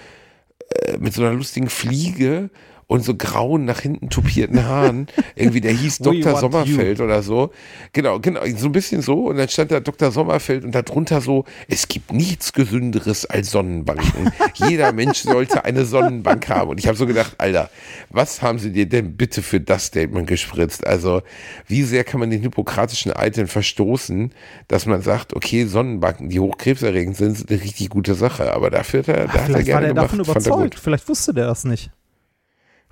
[0.86, 2.50] äh, mit so einer lustigen Fliege
[2.88, 5.08] und so grauen, nach hinten tupierten Haaren.
[5.36, 6.38] Irgendwie, der hieß Dr.
[6.38, 7.52] Sommerfeld oder so.
[7.92, 9.26] Genau, genau, so ein bisschen so.
[9.28, 10.12] Und dann stand da Dr.
[10.12, 14.32] Sommerfeld und darunter so, es gibt nichts Gesünderes als Sonnenbanken.
[14.56, 16.72] Jeder Mensch sollte eine Sonnenbank haben.
[16.72, 17.70] Und ich habe so gedacht, Alter,
[18.10, 20.86] was haben sie dir denn bitte für das Statement gespritzt?
[20.86, 21.22] Also,
[21.68, 24.32] wie sehr kann man den hippokratischen Eid denn verstoßen,
[24.68, 28.54] dass man sagt, okay, Sonnenbanken, die hochkrebserregend sind, sind eine richtig gute Sache.
[28.54, 30.06] Aber dafür hat er, da hat er Vielleicht war gerne der gemacht.
[30.06, 30.80] davon er überzeugt.
[30.80, 31.92] Vielleicht wusste der das nicht.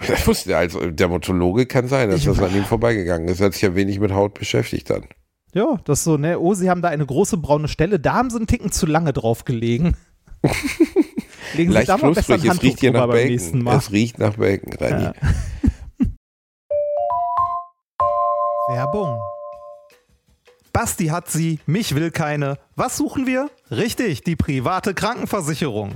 [0.07, 3.39] Das wusste er als Dermatologe, kann sein, dass Ich- das an ihm vorbeigegangen ist.
[3.39, 5.05] Er hat sich ja wenig mit Haut beschäftigt dann.
[5.53, 8.29] Ja, das ist so, ne, oh, sie haben da eine große braune Stelle, da haben
[8.29, 9.97] sie einen Ticken zu lange drauf gelegen.
[11.53, 13.61] Legen Sie Leicht da mal besser ein es riecht hier nach beim nächsten.
[13.61, 13.77] Mal.
[13.77, 15.03] Es riecht nach Bacon, Reini.
[15.03, 15.13] Ja.
[18.69, 19.19] Werbung.
[20.73, 22.57] Basti hat sie, mich will keine.
[22.75, 23.49] Was suchen wir?
[23.69, 25.95] Richtig, die private Krankenversicherung.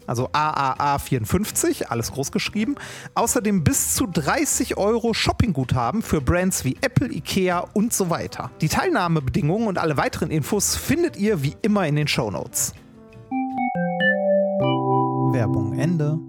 [0.07, 2.75] also AAA54, alles groß geschrieben,
[3.13, 8.51] außerdem bis zu 30 Euro Shoppingguthaben für Brands wie Apple, Ikea und so weiter.
[8.61, 12.73] Die Teilnahmebedingungen und alle weiteren Infos findet ihr wie immer in den Shownotes.
[15.33, 16.19] Werbung Ende.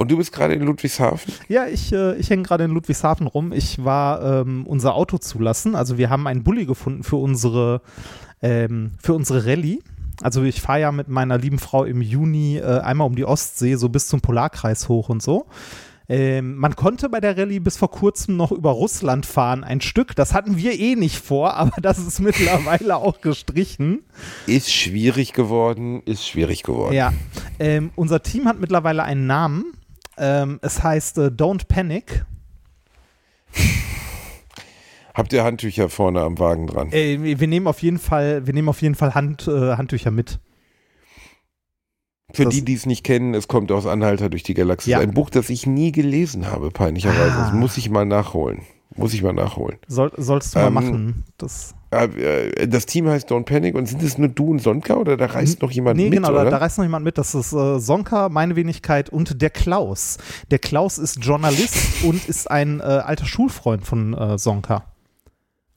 [0.00, 1.34] Und du bist gerade in Ludwigshafen?
[1.48, 3.52] Ja, ich, äh, ich hänge gerade in Ludwigshafen rum.
[3.52, 5.74] Ich war ähm, unser Auto zulassen.
[5.74, 7.82] Also wir haben einen Bulli gefunden für unsere,
[8.40, 9.80] ähm, für unsere Rallye.
[10.22, 13.76] Also ich fahre ja mit meiner lieben Frau im Juni äh, einmal um die Ostsee,
[13.76, 15.46] so bis zum Polarkreis hoch und so.
[16.10, 20.16] Ähm, man konnte bei der Rallye bis vor kurzem noch über Russland fahren, ein Stück.
[20.16, 24.02] Das hatten wir eh nicht vor, aber das ist mittlerweile auch gestrichen.
[24.46, 26.94] Ist schwierig geworden, ist schwierig geworden.
[26.94, 27.12] Ja,
[27.60, 29.72] ähm, unser Team hat mittlerweile einen Namen.
[30.18, 32.24] Ähm, es heißt äh, Don't Panic.
[35.20, 36.90] Habt ihr Handtücher vorne am Wagen dran?
[36.92, 40.40] Äh, wir nehmen auf jeden Fall, wir nehmen auf jeden Fall Hand, äh, Handtücher mit.
[42.32, 44.92] Für das- die, die es nicht kennen, es kommt aus Anhalter durch die Galaxie.
[44.92, 45.00] Ja.
[45.00, 47.32] Ein Buch, das ich nie gelesen habe, peinlicherweise.
[47.34, 47.44] Ah.
[47.44, 48.62] Das muss ich mal nachholen.
[48.96, 49.78] Muss ich mal nachholen.
[49.88, 51.24] Soll, sollst du mal Ähm, machen.
[51.38, 55.16] Das, Äh, Das Team heißt Don't Panic und sind es nur du und Sonka oder
[55.18, 56.14] da reist noch jemand nee, mit?
[56.14, 56.44] genau, oder?
[56.44, 57.18] da, da reist noch jemand mit.
[57.18, 60.16] Das ist äh, Sonka, meine Wenigkeit und der Klaus.
[60.50, 64.38] Der Klaus ist Journalist und ist ein äh, alter Schulfreund von äh,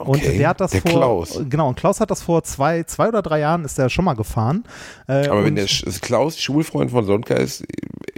[0.05, 0.11] Sonka.
[0.11, 1.41] Und Okay, der hat das der vor, Klaus.
[1.49, 4.13] genau, und Klaus hat das vor zwei, zwei oder drei Jahren ist er schon mal
[4.15, 4.63] gefahren.
[5.07, 7.63] Äh, Aber wenn der Sch- Klaus Schulfreund von Sonka ist,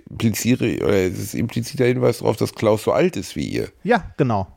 [0.10, 3.70] impliziere, oder es ist impliziter Hinweis darauf, dass Klaus so alt ist wie ihr.
[3.84, 4.48] Ja, genau.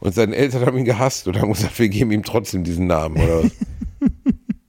[0.00, 3.16] Und seine Eltern haben ihn gehasst und haben gesagt, wir geben ihm trotzdem diesen Namen,
[3.16, 3.50] oder was?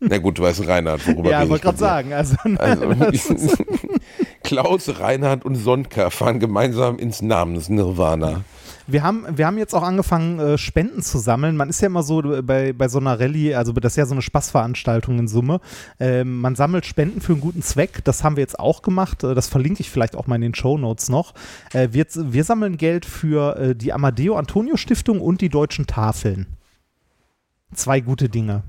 [0.08, 2.14] Na gut, du weißt Reinhard, worüber ja, rede wollte ich gerade sagen.
[2.14, 2.86] Also, Also,
[4.44, 8.42] Klaus, Reinhard und Sonka fahren gemeinsam ins Namensnirvana.
[8.88, 11.58] Wir haben, wir haben jetzt auch angefangen, äh, Spenden zu sammeln.
[11.58, 14.06] Man ist ja immer so äh, bei, bei so einer Rallye, also das ist ja
[14.06, 15.60] so eine Spaßveranstaltung in Summe.
[16.00, 18.04] Ähm, man sammelt Spenden für einen guten Zweck.
[18.04, 19.24] Das haben wir jetzt auch gemacht.
[19.24, 21.34] Äh, Das verlinke ich vielleicht auch mal in den Show Notes noch.
[21.74, 26.46] Äh, wir, wir sammeln Geld für äh, die Amadeo Antonio Stiftung und die deutschen Tafeln.
[27.74, 28.64] Zwei gute Dinge.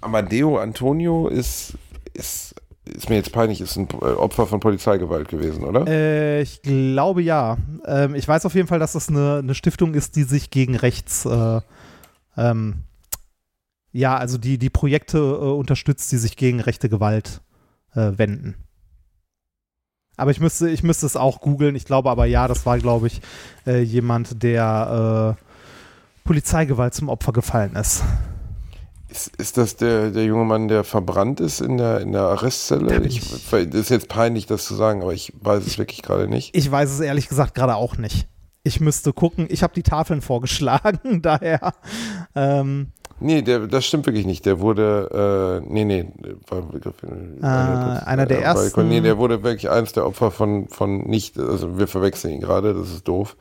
[0.00, 1.74] Amadeo Antonio ist,
[2.12, 5.86] ist, ist mir jetzt peinlich, ist ein äh, Opfer von Polizeigewalt gewesen, oder?
[5.86, 7.56] Äh, ich glaube ja.
[7.86, 10.76] Ähm, ich weiß auf jeden Fall, dass das eine, eine Stiftung ist, die sich gegen
[10.76, 11.60] rechts, äh,
[12.36, 12.82] ähm,
[13.92, 17.40] ja, also die, die Projekte äh, unterstützt, die sich gegen rechte Gewalt
[17.94, 18.56] äh, wenden.
[20.16, 21.74] Aber ich müsste, ich müsste es auch googeln.
[21.74, 23.20] Ich glaube aber ja, das war, glaube ich,
[23.66, 25.36] äh, jemand, der
[26.22, 28.02] Polizeigewalt zum Opfer gefallen ist.
[29.14, 33.00] Ist, ist das der, der junge Mann, der verbrannt ist in der, in der Arrestzelle?
[33.06, 36.26] Ich, ich- das ist jetzt peinlich, das zu sagen, aber ich weiß es wirklich gerade
[36.26, 36.56] nicht.
[36.56, 38.26] Ich weiß es ehrlich gesagt gerade auch nicht.
[38.64, 39.46] Ich müsste gucken.
[39.50, 41.74] Ich habe die Tafeln vorgeschlagen, daher.
[42.34, 42.88] Ähm,
[43.20, 44.44] Nee, der, das stimmt wirklich nicht.
[44.44, 46.04] Der wurde, äh, nee, nee,
[46.48, 50.66] war Begriff, äh, einer der äh, ersten- Nee, der wurde wirklich eins der Opfer von,
[50.68, 53.36] von nicht, also wir verwechseln ihn gerade, das ist doof.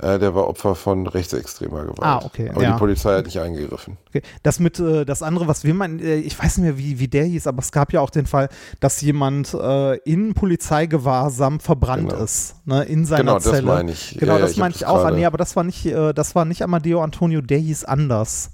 [0.00, 1.98] Äh, der war Opfer von rechtsextremer Gewalt.
[2.02, 2.72] Ah, okay, Aber ja.
[2.72, 3.96] die Polizei hat nicht eingegriffen.
[4.08, 4.22] Okay.
[4.42, 7.08] Das mit, äh, das andere, was wir meinen, äh, ich weiß nicht mehr, wie, wie
[7.08, 8.48] der hieß, aber es gab ja auch den Fall,
[8.80, 12.22] dass jemand äh, in Polizeigewahrsam verbrannt Genau.
[12.22, 13.62] ist, ne, in seiner Genau, das Zelle.
[13.66, 14.16] meine ich.
[14.18, 15.10] Genau, Ja, ja, das ich hab meinte ich das auch.
[15.10, 18.52] Nee, aber das war nicht, äh, das war nicht Amadeo Antonio, der hieß anders.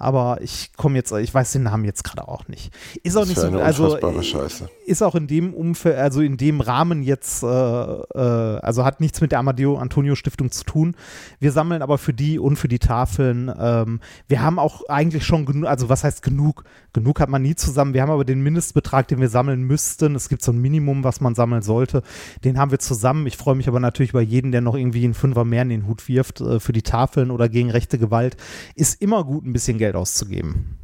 [0.00, 2.72] Aber ich komme jetzt, ich weiß den Namen jetzt gerade auch nicht.
[3.02, 4.70] Ist auch Das nicht so, also Scheiße.
[4.86, 9.20] ist auch in dem Umfeld, also in dem Rahmen jetzt, äh, äh, also hat nichts
[9.20, 10.96] mit der Amadeo Antonio Stiftung zu tun.
[11.38, 13.52] Wir sammeln aber für die und für die Tafeln.
[13.60, 16.64] Ähm, wir haben auch eigentlich schon genug, also was heißt genug?
[16.94, 17.92] Genug hat man nie zusammen.
[17.92, 20.14] Wir haben aber den Mindestbetrag, den wir sammeln müssten.
[20.14, 22.02] Es gibt so ein Minimum, was man sammeln sollte.
[22.42, 23.26] Den haben wir zusammen.
[23.26, 25.86] Ich freue mich aber natürlich über jeden, der noch irgendwie einen Fünfer mehr in den
[25.86, 28.38] Hut wirft äh, für die Tafeln oder gegen rechte Gewalt.
[28.74, 30.76] Ist immer gut, ein bisschen Geld auszugeben.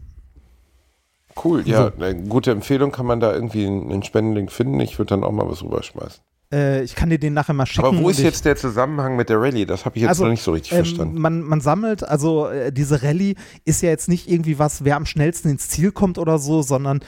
[1.43, 4.81] Cool, ja, eine gute Empfehlung kann man da irgendwie einen Spendenlink finden.
[4.81, 6.23] Ich würde dann auch mal was rüberschmeißen.
[6.53, 7.87] Äh, ich kann dir den nachher mal schicken.
[7.87, 9.67] Aber wo ist jetzt der Zusammenhang mit der Rallye?
[9.67, 11.21] Das habe ich jetzt Also, noch nicht so richtig ähm, verstanden.
[11.21, 15.07] Man, man sammelt, also äh, diese Rallye ist ja jetzt nicht irgendwie was, wer am
[15.07, 17.01] schnellsten ins Ziel kommt oder so, sondern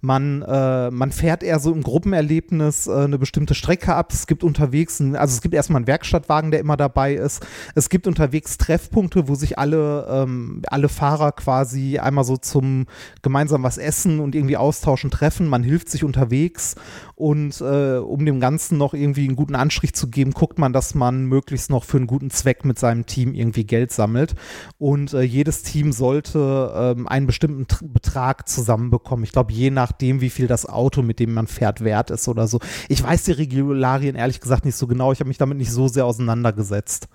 [0.00, 4.12] man, äh, man fährt eher so im Gruppenerlebnis äh, eine bestimmte Strecke ab.
[4.12, 7.44] Es gibt unterwegs, ein, also es gibt erstmal einen Werkstattwagen, der immer dabei ist.
[7.74, 12.86] Es gibt unterwegs Treffpunkte, wo sich alle, ähm, alle Fahrer quasi einmal so zum
[13.22, 15.48] gemeinsam was essen und irgendwie austauschen treffen.
[15.48, 16.74] Man hilft sich unterwegs
[17.14, 20.94] und äh, um dem Ganzen noch irgendwie einen guten Anstrich zu geben, guckt man, dass
[20.94, 24.34] man möglichst noch für einen guten Zweck mit seinem Team irgendwie Geld sammelt.
[24.78, 29.24] Und äh, jedes Team sollte ähm, einen bestimmten Tr- Betrag zusammenbekommen.
[29.24, 32.46] Ich glaube, je nachdem, wie viel das Auto, mit dem man fährt, wert ist oder
[32.46, 32.60] so.
[32.88, 35.10] Ich weiß die Regularien ehrlich gesagt nicht so genau.
[35.12, 37.08] Ich habe mich damit nicht so sehr auseinandergesetzt.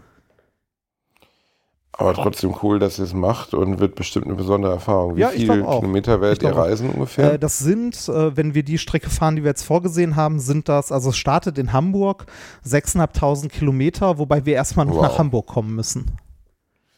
[1.93, 5.15] Aber trotzdem cool, dass ihr es macht und wird bestimmt eine besondere Erfahrung.
[5.15, 5.61] Wie Ja, viele.
[5.63, 6.65] Kilometer werdet ihr glaub auch.
[6.67, 7.33] reisen ungefähr?
[7.33, 10.67] Äh, das sind, äh, wenn wir die Strecke fahren, die wir jetzt vorgesehen haben, sind
[10.69, 12.25] das, also es startet in Hamburg,
[12.65, 15.03] 6.500 Kilometer, wobei wir erstmal noch Wow.
[15.03, 16.05] nach Hamburg kommen müssen.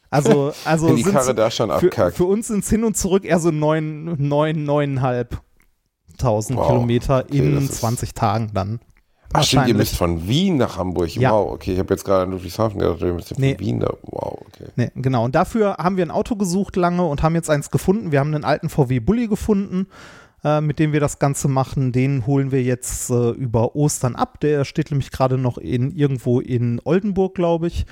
[0.10, 3.26] Also, also Wenn die Karre da schon für, für uns sind es hin und zurück
[3.26, 5.42] eher so neun, neun, neuneinhalb
[6.18, 6.68] tausend Wow.
[6.68, 8.80] Kilometer Okay, in das ist- 20 Tagen dann.
[9.36, 11.16] Ach stimmt, ihr müsst von Wien nach Hamburg.
[11.16, 11.32] Ja.
[11.32, 11.74] Wow, okay.
[11.74, 13.56] Ich habe jetzt gerade an Ludwigshafen gedacht, ihr müsst von Nee.
[13.58, 13.92] Wien da.
[14.04, 14.66] Wow, okay.
[14.76, 15.26] Nee, genau.
[15.26, 18.12] Und dafür haben wir ein Auto gesucht lange und haben jetzt eins gefunden.
[18.12, 19.88] Wir haben einen alten VW Bulli gefunden,
[20.44, 21.92] äh, mit dem wir das Ganze machen.
[21.92, 24.40] Den holen wir jetzt äh, über Ostern ab.
[24.42, 27.88] Der steht nämlich gerade noch in irgendwo in Oldenburg, glaube ich.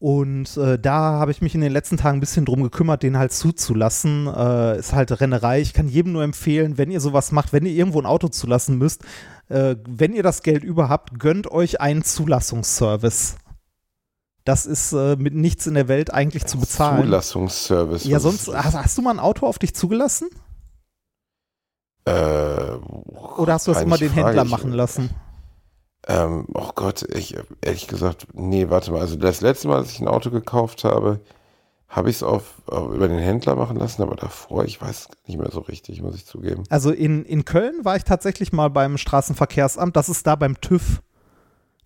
[0.00, 3.18] Und äh, da habe ich mich in den letzten Tagen ein bisschen drum gekümmert, den
[3.18, 4.28] halt zuzulassen.
[4.28, 5.60] Äh, ist halt Rennerei.
[5.60, 8.78] Ich kann jedem nur empfehlen, wenn ihr sowas macht, wenn ihr irgendwo ein Auto zulassen
[8.78, 9.02] müsst,
[9.48, 13.36] äh, wenn ihr das Geld über habt, gönnt euch einen Zulassungsservice.
[14.44, 17.02] Das ist äh, mit nichts in der Welt eigentlich zu bezahlen.
[17.02, 18.04] Zulassungsservice.
[18.04, 20.28] Ja, sonst, hast, hast du mal ein Auto auf dich zugelassen?
[22.04, 25.10] Äh, Oder hast du das immer den Händler machen lassen?
[26.08, 29.00] Ähm, oh Gott, ich ehrlich gesagt, nee, warte mal.
[29.00, 31.20] Also das letzte Mal, als ich ein Auto gekauft habe,
[31.88, 35.38] habe ich es auf, auf über den Händler machen lassen, aber davor, ich weiß nicht
[35.38, 36.64] mehr so richtig, muss ich zugeben.
[36.70, 39.96] Also in, in Köln war ich tatsächlich mal beim Straßenverkehrsamt.
[39.96, 41.02] Das ist da beim TÜV.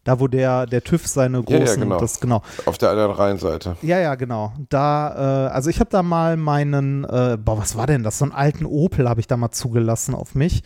[0.04, 2.00] Da, wo der, der TÜV seine Ja, großen, ja, genau.
[2.00, 2.42] das genau.
[2.66, 3.76] Auf der anderen Rheinseite.
[3.82, 4.52] Ja, ja, genau.
[4.68, 8.18] Da, äh, also ich habe da mal meinen, äh, boah, was war denn das?
[8.18, 10.64] So einen alten Opel habe ich da mal zugelassen auf mich.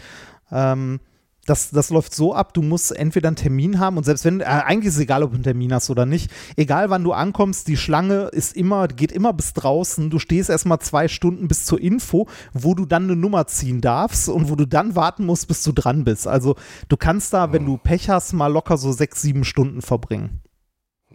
[0.51, 1.01] Ähm,
[1.47, 4.45] das, das läuft so ab, du musst entweder einen Termin haben und selbst wenn, äh,
[4.45, 7.69] eigentlich ist es egal, ob du einen Termin hast oder nicht, egal wann du ankommst,
[7.69, 11.81] die Schlange ist immer, geht immer bis draußen, du stehst erstmal zwei Stunden bis zur
[11.81, 15.63] Info, wo du dann eine Nummer ziehen darfst und wo du dann warten musst, bis
[15.63, 16.27] du dran bist.
[16.27, 16.57] Also
[16.89, 20.41] du kannst da, wenn du Pech hast, mal locker so sechs, sieben Stunden verbringen.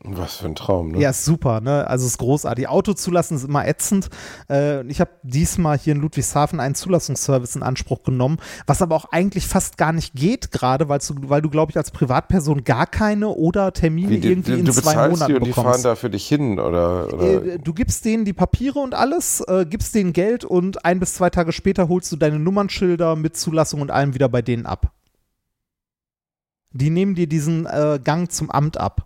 [0.03, 0.99] Was für ein Traum, ne?
[0.99, 1.87] Ja, ist super, ne?
[1.87, 2.67] Also ist großartig.
[2.67, 4.09] Auto zulassen ist immer ätzend.
[4.49, 9.05] Äh, ich habe diesmal hier in Ludwigshafen einen Zulassungsservice in Anspruch genommen, was aber auch
[9.11, 12.87] eigentlich fast gar nicht geht, gerade weil du, weil du, glaube ich, als Privatperson gar
[12.87, 15.53] keine oder Termine Wie, die, irgendwie du, in du zwei bezahlst Monaten die und die
[15.53, 17.13] fahren da für dich hin, oder?
[17.13, 17.45] oder?
[17.45, 21.13] Äh, Du gibst denen die Papiere und alles, äh, gibst denen Geld und ein bis
[21.13, 24.91] zwei Tage später holst du deine Nummernschilder mit Zulassung und allem wieder bei denen ab.
[26.71, 29.05] Die nehmen dir diesen äh, Gang zum Amt ab.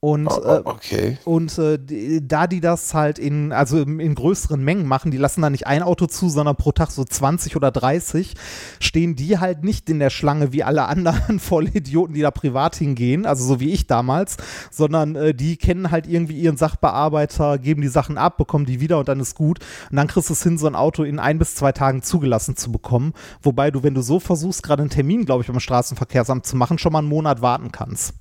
[0.00, 1.18] Und Oh, äh, okay.
[1.24, 5.42] und äh, da die das halt in, also in, in größeren Mengen machen, die lassen
[5.42, 8.34] da nicht ein Auto zu, sondern pro Tag so 20 oder 30,
[8.78, 13.26] stehen die halt nicht in der Schlange wie alle anderen Vollidioten, die da privat hingehen,
[13.26, 14.36] also so wie ich damals,
[14.70, 19.00] sondern äh, die kennen halt irgendwie ihren Sachbearbeiter, geben die Sachen ab, bekommen die wieder
[19.00, 19.58] und dann ist gut.
[19.90, 22.56] Und dann kriegst du es hin, so ein Auto in ein bis zwei Tagen zugelassen
[22.56, 23.14] zu bekommen.
[23.42, 26.78] Wobei du, wenn du so versuchst, gerade einen Termin, glaube ich, beim Straßenverkehrsamt zu machen,
[26.78, 28.14] schon mal einen Monat warten kannst.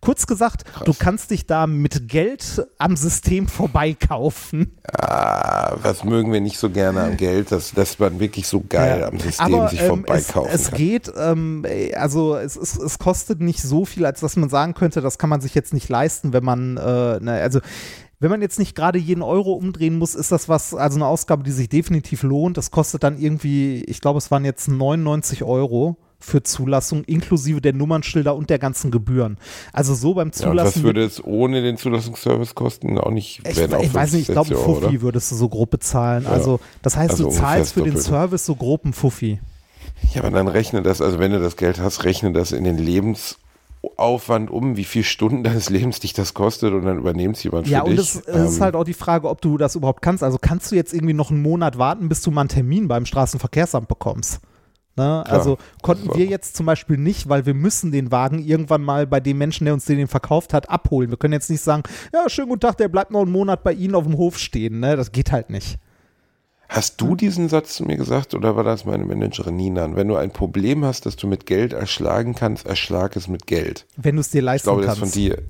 [0.00, 4.78] Kurz gesagt, du kannst dich da mit Geld am System vorbeikaufen.
[4.98, 9.00] Ah, was mögen wir nicht so gerne am Geld, dass, dass man wirklich so geil
[9.00, 9.08] Ja.
[9.08, 10.78] am System Aber, sich ähm, vorbeikaufen es, es kann.
[10.78, 15.00] geht, ähm, also es, es, es kostet nicht so viel, als dass man sagen könnte,
[15.02, 17.60] das kann man sich jetzt nicht leisten, wenn man, äh, ne, also
[18.20, 21.42] wenn man jetzt nicht gerade jeden Euro umdrehen muss, ist das was, also eine Ausgabe,
[21.42, 22.56] die sich definitiv lohnt.
[22.58, 27.72] Das kostet dann irgendwie, ich glaube, es waren jetzt 99 Euro für Zulassung, inklusive der
[27.72, 29.38] Nummernschilder und der ganzen Gebühren.
[29.72, 30.82] Also so beim Ja, und was Zulassen.
[30.82, 32.98] würde es ohne den Zulassungsservice kosten?
[32.98, 35.00] Auch nicht, ich, auch ich weiß nicht, ich 5, glaube, 6 Euro, Fuffi oder?
[35.02, 36.24] würdest du so grob bezahlen.
[36.24, 36.30] Ja.
[36.30, 37.96] Also, das heißt, Also du zahlst das für den.
[37.96, 39.40] Service so grob einen Fuffi.
[40.14, 42.78] Ja, aber dann rechne das, also wenn du das Geld hast, rechne das in den
[42.78, 47.66] Lebensaufwand um, wie viele Stunden deines Lebens dich das kostet und dann übernimmt es jemand
[47.66, 48.00] für Ja, und dich.
[48.00, 50.22] es, es ist Ähm, halt auch die Frage, ob du das überhaupt kannst.
[50.22, 53.06] Also kannst du jetzt irgendwie noch einen Monat warten, bis du mal einen Termin beim
[53.06, 54.40] Straßenverkehrsamt bekommst?
[54.96, 55.24] Ne?
[55.26, 59.20] Also konnten wir jetzt zum Beispiel nicht, weil wir müssen den Wagen irgendwann mal bei
[59.20, 61.10] dem Menschen, der uns den verkauft hat, abholen.
[61.10, 63.72] Wir können jetzt nicht sagen, ja, schönen guten Tag, der bleibt noch einen Monat bei
[63.72, 64.80] Ihnen auf dem Hof stehen.
[64.80, 64.96] Ne?
[64.96, 65.78] Das geht halt nicht.
[66.68, 69.96] Hast du diesen Satz zu mir gesagt oder war das meine Managerin Nina?
[69.96, 73.86] Wenn du ein Problem hast, das du mit Geld erschlagen kannst, erschlag es mit Geld.
[73.96, 75.16] Wenn du es dir Ich leisten glaube, das kannst.
[75.16, 75.42] ist von dir,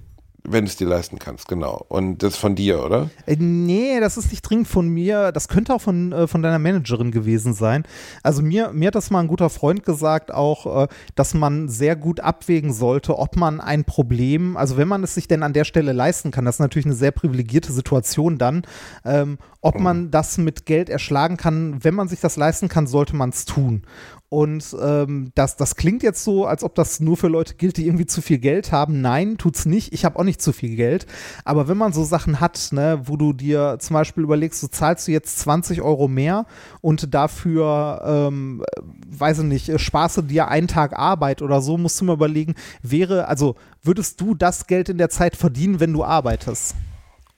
[0.44, 1.84] wenn du es dir leisten kannst, genau.
[1.88, 3.10] Und das ist von dir, oder?
[3.26, 5.32] Äh, Nee, das ist nicht dringend von mir.
[5.32, 7.84] Das könnte auch von, äh, von deiner Managerin gewesen sein.
[8.22, 11.96] Also mir, mir hat das mal ein guter Freund gesagt, auch, äh, dass man sehr
[11.96, 15.64] gut abwägen sollte, ob man ein Problem, also wenn man es sich denn an der
[15.64, 18.62] Stelle leisten kann, das ist natürlich eine sehr privilegierte Situation dann,
[19.04, 21.84] ähm, ob man das mit Geld erschlagen kann.
[21.84, 23.82] Wenn man sich das leisten kann, sollte man es tun.
[24.30, 27.86] Und ähm, das, das klingt jetzt so, als ob das nur für Leute gilt, die
[27.86, 29.00] irgendwie zu viel Geld haben.
[29.00, 29.92] Nein, tut's nicht.
[29.92, 31.06] Ich habe auch nicht zu viel Geld.
[31.44, 35.08] Aber wenn man so Sachen hat, ne, wo du dir zum Beispiel überlegst, du zahlst
[35.08, 36.46] du jetzt 20 Euro mehr
[36.80, 38.62] und dafür, ähm,
[39.08, 42.54] weiß ich nicht, sparst du dir einen Tag Arbeit oder so, musst du mal überlegen,
[42.82, 46.76] wäre, also würdest du das Geld in der Zeit verdienen, wenn du arbeitest?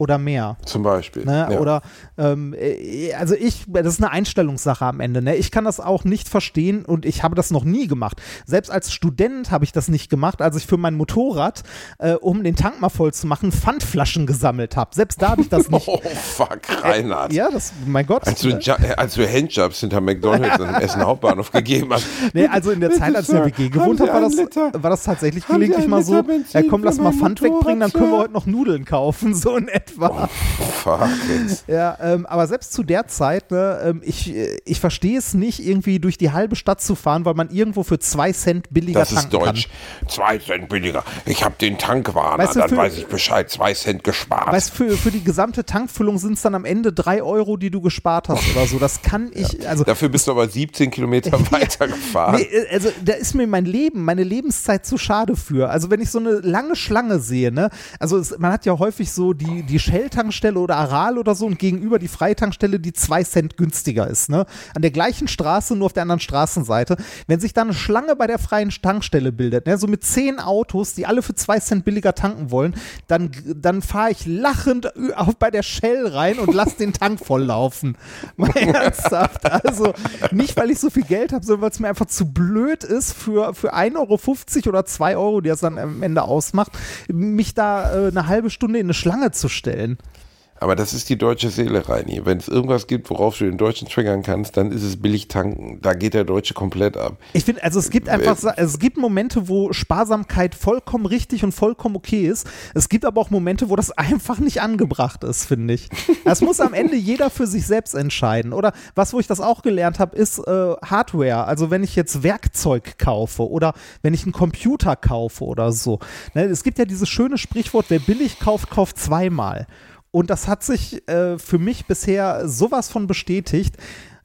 [0.02, 0.56] Oder mehr?
[0.66, 1.24] Zum Beispiel.
[1.24, 1.46] Ne?
[1.52, 1.60] Ja.
[1.60, 1.80] Oder
[2.18, 5.22] ähm, äh, also ich, das ist eine Einstellungssache am Ende.
[5.22, 5.36] Ne?
[5.36, 8.20] Ich kann das auch nicht verstehen und ich habe das noch nie gemacht.
[8.44, 11.62] Selbst als Student habe ich das nicht gemacht, als ich für mein Motorrad,
[12.00, 14.90] äh, um den Tank mal voll zu machen, Pfandflaschen gesammelt habe.
[14.92, 15.86] Selbst da habe ich das nicht.
[15.94, 17.32] Oh, fuck, Reinhard.
[17.32, 18.26] ja, das, mein Gott.
[18.26, 18.48] Als du?
[18.48, 22.06] Ja- äh, als du Handjobs hinter McDonalds am Essen Hauptbahnhof gegeben hast.
[22.32, 24.90] Nee, also in der Zeit, als ich in der WG gewohnt habe, war das, war
[24.90, 26.14] das tatsächlich gelegentlich mal so,
[26.52, 29.68] ja komm, lass mal Pfand wegbringen, dann können wir heute noch Nudeln kaufen, so in
[29.68, 29.91] etwa.
[29.96, 31.64] Fuck it.
[31.68, 34.32] Ja, ähm, aber selbst zu der Zeit, ne, ähm, ich,
[34.64, 37.98] ich verstehe es nicht, irgendwie durch die halbe Stadt zu fahren, weil man irgendwo für
[37.98, 39.68] zwei Cent billiger Das ist tanken Deutsch.
[40.08, 41.04] Zwei Cent billiger.
[41.24, 43.48] Ich habe den Tankwarner, Weißt du, dann für- weiß ich Bescheid.
[43.50, 44.44] Zwei Cent gespart.
[44.46, 44.54] kann.
[44.54, 47.70] Weißt du, für, für die gesamte Tankfüllung sind es dann am Ende drei Euro, die
[47.70, 48.78] du gespart hast oder so.
[48.78, 52.36] Das kann ich, also Dafür bist du aber 17 Kilometer weiter gefahren.
[52.36, 55.70] Nee, äh, also da ist mir mein Leben, meine Lebenszeit zu schade für.
[55.70, 59.12] Also wenn ich so eine lange Schlange sehe, ne, also es, man hat ja häufig
[59.12, 63.56] so die, die Shell-Tankstelle oder Aral oder so und gegenüber die Freitankstelle, die zwei Cent
[63.56, 64.46] günstiger ist, ne?
[64.74, 66.96] An der gleichen Straße, nur auf der anderen Straßenseite.
[67.26, 70.94] Wenn sich da eine Schlange bei der freien Tankstelle bildet, ne, so mit zehn Autos,
[70.94, 72.74] die alle für zwei Cent billiger tanken wollen,
[73.06, 77.96] dann, dann fahre ich lachend auf bei der Shell rein und lass den Tank volllaufen.
[78.36, 79.50] Mal ernsthaft.
[79.50, 79.92] Also
[80.30, 83.12] nicht, weil ich so viel Geld habe, sondern weil es mir einfach zu blöd ist,
[83.12, 86.72] für, für 1,50 Euro oder 2 Euro, die das dann am Ende ausmacht,
[87.08, 89.71] mich da äh, eine halbe Stunde in eine Schlange zu stellen.
[89.78, 90.21] interested
[90.62, 92.24] Aber das ist die deutsche Seele, Reini.
[92.24, 95.80] Wenn es irgendwas gibt, worauf du den Deutschen triggern kannst, dann ist es billig tanken.
[95.82, 97.16] Da geht der Deutsche komplett ab.
[97.32, 101.50] Ich finde, also es gibt einfach, Sa- es gibt Momente, wo Sparsamkeit vollkommen richtig und
[101.50, 102.46] vollkommen okay ist.
[102.74, 105.88] Es gibt aber auch Momente, wo das einfach nicht angebracht ist, finde ich.
[106.24, 108.52] Das muss am Ende jeder für sich selbst entscheiden.
[108.52, 111.44] Oder was, wo ich das auch gelernt habe, ist äh, Hardware.
[111.46, 115.98] Also wenn ich jetzt Werkzeug kaufe oder wenn ich einen Computer kaufe oder so.
[116.34, 119.66] Ne, es gibt ja dieses schöne Sprichwort, wer billig kauft, kauft zweimal.
[120.12, 123.76] Und das hat sich äh, für mich bisher sowas von bestätigt.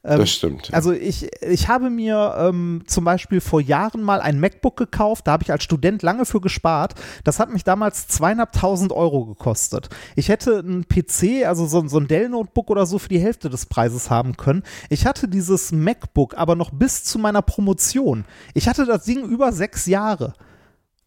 [0.04, 0.72] Ähm, Das stimmt.
[0.72, 5.32] Also ich, ich habe mir ähm, zum Beispiel vor Jahren mal ein MacBook gekauft, da
[5.32, 6.94] habe ich als Student lange für gespart.
[7.24, 9.88] Das hat mich damals zweieinhalbtausend Euro gekostet.
[10.14, 13.66] Ich hätte einen PC, also so, so ein Dell-Notebook oder so für die Hälfte des
[13.66, 14.62] Preises haben können.
[14.90, 18.24] Ich hatte dieses MacBook aber noch bis zu meiner Promotion.
[18.54, 20.34] Ich hatte das Ding über sechs Jahre.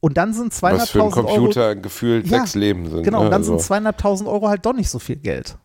[0.02, 0.58] Und dann sind Was
[0.90, 1.36] für ein zweieinhalbtausend Euro.
[1.36, 3.04] Computer gefühlt Ja, sechs Leben sind.
[3.04, 3.26] Genau, ne?
[3.26, 5.58] und dann Also, sind zweieinhalbtausend Euro halt doch nicht so viel Geld.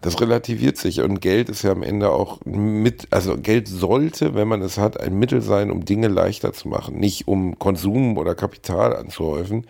[0.00, 4.48] das relativiert sich und Geld ist ja am Ende auch mit, also Geld sollte, wenn
[4.48, 6.96] man es hat, ein Mittel sein, um Dinge leichter zu machen.
[6.98, 9.64] Nicht um Konsum oder Kapital anzuhäufen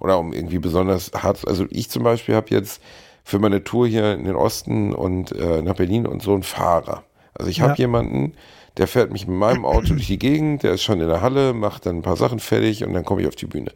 [0.00, 1.46] oder um irgendwie besonders hart.
[1.46, 2.82] Also ich zum Beispiel habe jetzt
[3.22, 7.04] für meine Tour hier in den Osten und äh, nach Berlin und so einen Fahrer.
[7.34, 7.76] Also ich habe Ja.
[7.78, 8.32] jemanden,
[8.76, 11.52] der fährt mich mit meinem Auto durch die Gegend, der ist schon in der Halle,
[11.52, 13.72] macht dann ein paar Sachen fertig und dann komme ich auf die Bühne.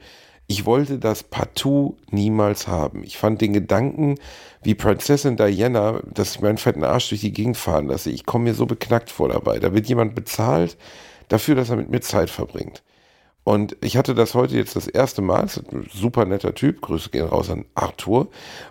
[0.46, 3.04] Ich wollte das partout niemals haben.
[3.04, 4.16] Ich fand den Gedanken,
[4.62, 8.44] wie Prinzessin Diana, dass ich meinen fetten Arsch durch die Gegend fahren lasse, ich komme
[8.44, 9.58] mir so beknackt vor dabei.
[9.58, 10.76] Da wird jemand bezahlt
[11.28, 12.82] dafür, dass er mit mir Zeit verbringt.
[13.50, 15.42] Und ich hatte das heute jetzt das erste Mal.
[15.42, 16.82] Das ist ein super netter Typ.
[16.82, 18.28] Grüße gehen raus an Arthur.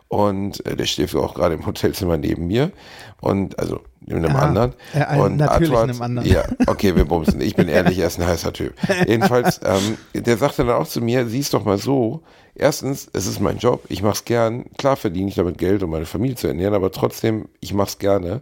[0.08, 2.72] Und äh, der steht auch gerade im Hotelzimmer neben mir.
[3.20, 4.74] Und also in einem Ja, anderen.
[4.94, 6.30] äh, äh, und natürlich Arthur in einem anderen.
[6.30, 7.42] Ja, okay, wir bumsen.
[7.42, 8.74] Ich bin ehrlich, er ist ein heißer Typ.
[9.06, 12.24] Jedenfalls, ähm, der sagte dann auch zu mir, siehst doch mal so.
[12.56, 13.84] Erstens, es ist mein Job.
[13.90, 14.64] Ich mach's gern.
[14.78, 18.40] Klar verdiene ich damit Geld, um meine Familie zu ernähren, aber trotzdem, ich mach's gerne.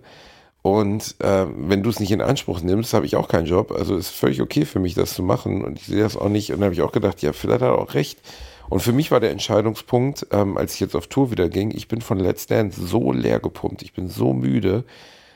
[0.62, 3.72] Und äh, wenn du es nicht in Anspruch nimmst, habe ich auch keinen Job.
[3.72, 5.64] Also ist völlig okay für mich, das zu machen.
[5.64, 6.52] Und ich sehe das auch nicht.
[6.52, 8.20] Und dann habe ich auch gedacht, ja, vielleicht hat er auch recht.
[8.70, 11.88] Und für mich war der Entscheidungspunkt, ähm, als ich jetzt auf Tour wieder ging, ich
[11.88, 14.84] bin von Let's Dance so leer gepumpt, ich bin so müde,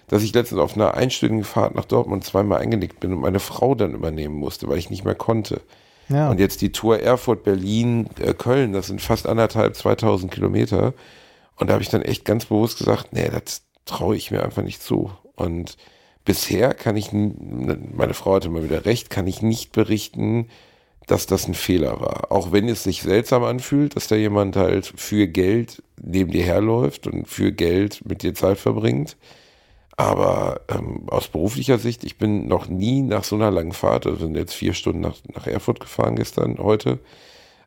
[0.07, 3.76] dass ich letztens auf einer einstündigen Fahrt nach Dortmund zweimal eingenickt bin und meine Frau
[3.76, 5.61] dann übernehmen musste, weil ich nicht mehr konnte.
[6.09, 6.30] Ja.
[6.30, 10.93] Und jetzt die Tour Erfurt, Berlin, äh, Köln, das sind fast anderthalb, 2000 Kilometer.
[11.55, 13.61] Und da habe ich dann echt ganz bewusst gesagt, nee, das
[13.92, 15.12] traue ich mir einfach nicht zu.
[15.36, 15.78] Und
[16.26, 20.48] bisher kann ich, n- meine Frau hatte mal wieder recht, kann ich nicht berichten,
[21.08, 22.32] dass das ein Fehler war.
[22.32, 27.08] Auch wenn es sich seltsam anfühlt, dass da jemand halt für Geld neben dir herläuft
[27.08, 29.18] und für Geld mit dir Zeit verbringt.
[29.98, 34.20] Aber ähm, aus beruflicher Sicht, ich bin noch nie nach so einer langen Fahrt, also
[34.20, 37.00] sind jetzt vier Stunden nach, nach Erfurt gefahren gestern, heute,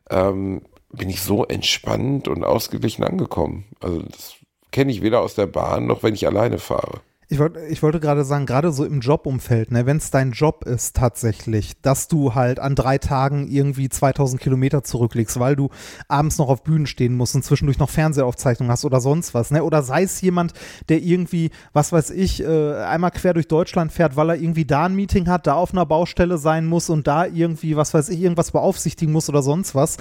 [0.09, 3.65] ähm, bin ich so entspannt und ausgeglichen angekommen.
[3.79, 4.35] Also das
[4.75, 6.99] kenne ich weder aus der Bahn noch wenn ich alleine fahre.
[7.29, 10.65] Ich, wollt, ich wollte gerade sagen, gerade so im Jobumfeld, ne, wenn es dein Job
[10.65, 15.69] ist tatsächlich, dass du halt an drei Tagen irgendwie 2000 Kilometer zurücklegst, weil du
[16.09, 19.63] abends noch auf Bühnen stehen musst und zwischendurch noch Fernsehaufzeichnungen hast oder sonst was, ne?
[19.63, 20.53] Oder sei es jemand,
[20.89, 24.85] der irgendwie, was weiß ich, äh, einmal quer durch Deutschland fährt, weil er irgendwie da
[24.85, 28.19] ein Meeting hat, da auf einer Baustelle sein muss und da irgendwie, was weiß ich,
[28.19, 29.97] irgendwas beaufsichtigen muss oder sonst was,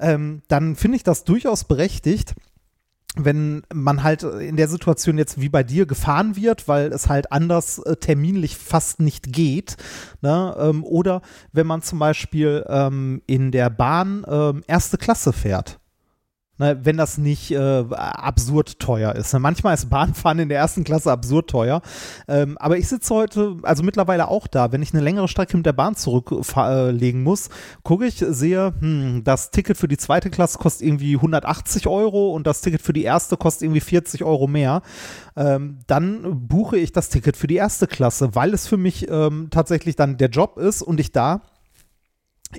[0.00, 2.34] ähm, dann finde ich das durchaus berechtigt
[3.16, 7.32] wenn man halt in der Situation jetzt wie bei dir gefahren wird, weil es halt
[7.32, 9.76] anders äh, terminlich fast nicht geht,
[10.20, 10.54] ne?
[10.58, 15.80] ähm, oder wenn man zum Beispiel ähm, in der Bahn ähm, erste Klasse fährt.
[16.58, 19.34] Ne, wenn das nicht äh, absurd teuer ist.
[19.34, 19.40] Ne?
[19.40, 21.82] Manchmal ist Bahnfahren in der ersten Klasse absurd teuer.
[22.28, 25.66] Ähm, aber ich sitze heute, also mittlerweile auch da, wenn ich eine längere Strecke mit
[25.66, 27.50] der Bahn zurücklegen muss,
[27.82, 32.46] gucke ich, sehe, hm, das Ticket für die zweite Klasse kostet irgendwie 180 Euro und
[32.46, 34.80] das Ticket für die erste kostet irgendwie 40 Euro mehr.
[35.36, 39.48] Ähm, dann buche ich das Ticket für die erste Klasse, weil es für mich ähm,
[39.50, 41.42] tatsächlich dann der Job ist und ich da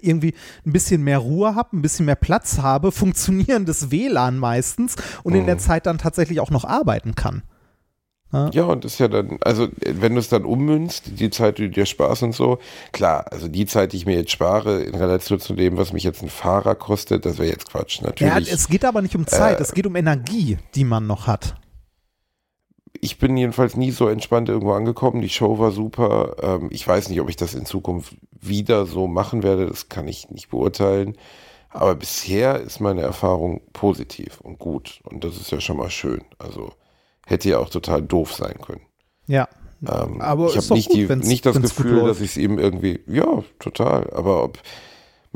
[0.03, 0.33] irgendwie
[0.65, 5.45] ein bisschen mehr Ruhe habe, ein bisschen mehr Platz habe, funktionierendes WLAN meistens und in
[5.45, 7.43] der Zeit dann tatsächlich auch noch arbeiten kann.
[8.51, 11.63] Ja, und das ist ja dann, also wenn du es dann ummünzt, die Zeit, die
[11.63, 12.59] du dir sparst und so,
[12.91, 16.03] klar, also die Zeit, die ich mir jetzt spare, in Relation zu dem, was mich
[16.03, 18.01] jetzt ein Fahrer kostet, das wäre jetzt Quatsch.
[18.01, 18.51] Ja, Natürlich.
[18.51, 21.55] es geht aber nicht um Zeit, äh, es geht um Energie, die man noch hat.
[23.01, 25.21] Ich bin jedenfalls nie so entspannt irgendwo angekommen.
[25.21, 26.35] Die Show war super.
[26.41, 29.65] Ähm, ich weiß nicht, ob ich das in Zukunft wieder so machen werde.
[29.67, 31.17] Das kann ich nicht beurteilen.
[31.69, 35.01] Aber bisher ist meine Erfahrung positiv und gut.
[35.03, 36.21] Und das ist ja schon mal schön.
[36.39, 36.71] Also
[37.25, 38.81] hätte ja auch total doof sein können.
[39.27, 39.47] Ja.
[39.87, 42.57] Ähm, Aber ich habe nicht, gut, die- wenn's- nicht das Gefühl, dass ich es ihm
[42.57, 44.09] irgendwie, ja, total.
[44.13, 44.57] Aber ob,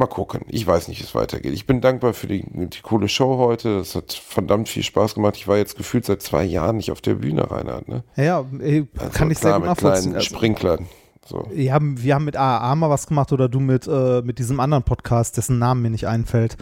[0.01, 0.41] mal gucken.
[0.47, 1.53] Ich weiß nicht, wie es weitergeht.
[1.53, 3.77] Ich bin dankbar für die, die coole Show heute.
[3.77, 5.35] Das hat verdammt viel Spaß gemacht.
[5.37, 7.87] Ich war jetzt gefühlt seit zwei Jahren nicht auf der Bühne, Reinhard.
[7.87, 8.03] Ne?
[8.15, 10.11] Ja, ey, Also kann ich sehr klar, gut mit nachvollziehen.
[10.11, 10.85] kleinen Also, Sprinklern.
[11.25, 11.47] So.
[11.53, 14.59] wir, haben, wir haben mit AAA mal was gemacht oder du mit, äh, mit diesem
[14.59, 16.57] anderen Podcast, dessen Namen mir nicht einfällt.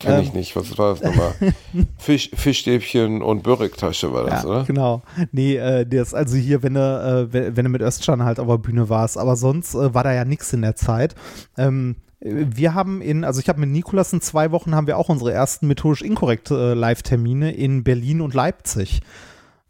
[0.00, 0.20] Kenn Ähm.
[0.22, 0.56] ich nicht.
[0.56, 1.34] Was war das nochmal?
[1.98, 4.64] Fisch, Fischstäbchen und Börigtasche war das, Ja, oder?
[4.64, 5.02] genau.
[5.32, 8.46] Nee, äh, das, also hier, wenn du, äh, wenn, wenn du mit Östschan halt auf
[8.46, 11.14] der Bühne warst, aber sonst äh, war da ja nichts in der Zeit.
[11.56, 15.08] Ähm, wir haben in, also ich habe mit Nikolas in zwei Wochen haben wir auch
[15.08, 19.00] unsere ersten methodisch inkorrekt äh, Live-Termine in Berlin und Leipzig.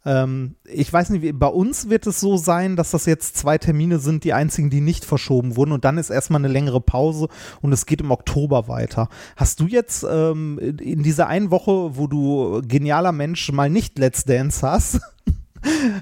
[0.05, 3.99] Ähm, ich weiß nicht, bei uns wird es so sein, dass das jetzt zwei Termine
[3.99, 7.27] sind, die einzigen, die nicht verschoben wurden und dann ist erstmal eine längere Pause
[7.61, 9.09] und es geht im Oktober weiter.
[9.35, 14.23] Hast du jetzt ähm, in dieser einen Woche, wo du genialer Mensch mal nicht Let's
[14.23, 15.01] Dance hast,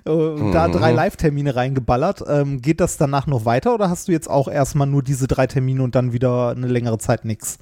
[0.05, 4.47] da drei Live-Termine reingeballert, ähm, geht das danach noch weiter oder hast du jetzt auch
[4.47, 7.60] erstmal nur diese drei Termine und dann wieder eine längere Zeit nix?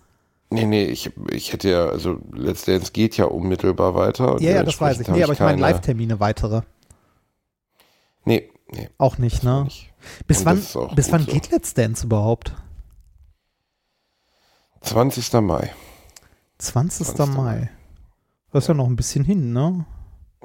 [0.50, 4.38] Nee, nee, ich, ich hätte ja, also Let's Dance geht ja unmittelbar weiter.
[4.39, 5.08] Ja, ja, das weiß ich.
[5.08, 6.62] Nee, aber ich meine Live-Termine weitere.
[8.26, 8.89] Nee, nee.
[8.98, 9.64] Auch nicht, ne?
[9.64, 9.91] nicht.
[10.28, 11.32] Bis Und wann, bis wann so.
[11.32, 12.54] geht Let's Dance überhaupt?
[14.82, 15.34] 20.
[15.41, 15.74] Mai.
[16.60, 17.08] 20.
[17.08, 17.36] 20.
[17.36, 17.70] Mai.
[18.52, 19.86] Das ist ja noch ein bisschen hin, ne?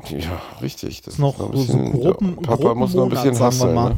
[0.09, 1.03] Ja, richtig.
[1.03, 3.75] Das Ist noch ein so bisschen- groben, Papa groben muss noch ein Monat, bisschen hasseln.
[3.75, 3.91] mal.
[3.91, 3.97] Ne?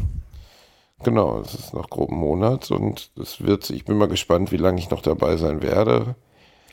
[1.05, 4.79] Genau, es ist noch groben Monat und das wird, ich bin mal gespannt, wie lange
[4.79, 6.15] ich noch dabei sein werde.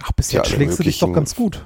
[0.03, 1.65] Ach, bis Ja, jetzt schlägst du dich doch ganz gut.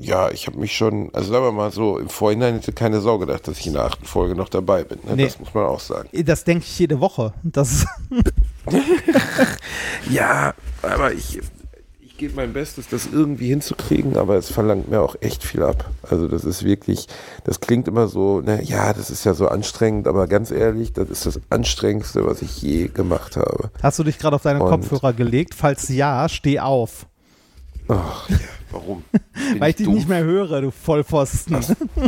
[0.00, 3.18] Ja, ich habe mich schon, also sagen wir mal so, im Vorhinein hätte keine Sau
[3.18, 4.98] gedacht, dass ich in der achten Folge noch dabei bin.
[5.04, 5.16] Ne?
[5.16, 5.24] Nee.
[5.24, 6.08] Das muss man auch sagen.
[6.24, 7.32] Das denke ich jede Woche.
[7.42, 7.86] Das
[10.10, 11.40] Ja, aber ich
[12.18, 15.90] gebe mein Bestes, das irgendwie hinzukriegen, aber es verlangt mir auch echt viel ab.
[16.08, 17.06] Also das ist wirklich,
[17.44, 21.10] das klingt immer so, na ja, das ist ja so anstrengend, aber ganz ehrlich, das
[21.10, 23.70] ist das Anstrengendste, was ich je gemacht habe.
[23.82, 25.54] hast du dich gerade auf deine Und- Kopfhörer gelegt?
[25.54, 27.06] Falls ja, steh auf.
[27.88, 28.36] Ach, ja,
[28.72, 29.02] warum?
[29.52, 31.56] Bin Weil ich dich nicht mehr höre, du Vollpfosten.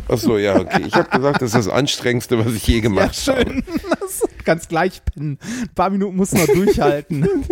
[0.09, 0.83] Achso, ja, okay.
[0.87, 3.45] Ich habe gesagt, das ist das Anstrengendste, was ich je Ja, gemacht habe.
[3.45, 3.62] schön.
[4.01, 5.39] Das kannst gleich pennen.
[5.61, 7.29] Ein paar Minuten du noch durchhalten.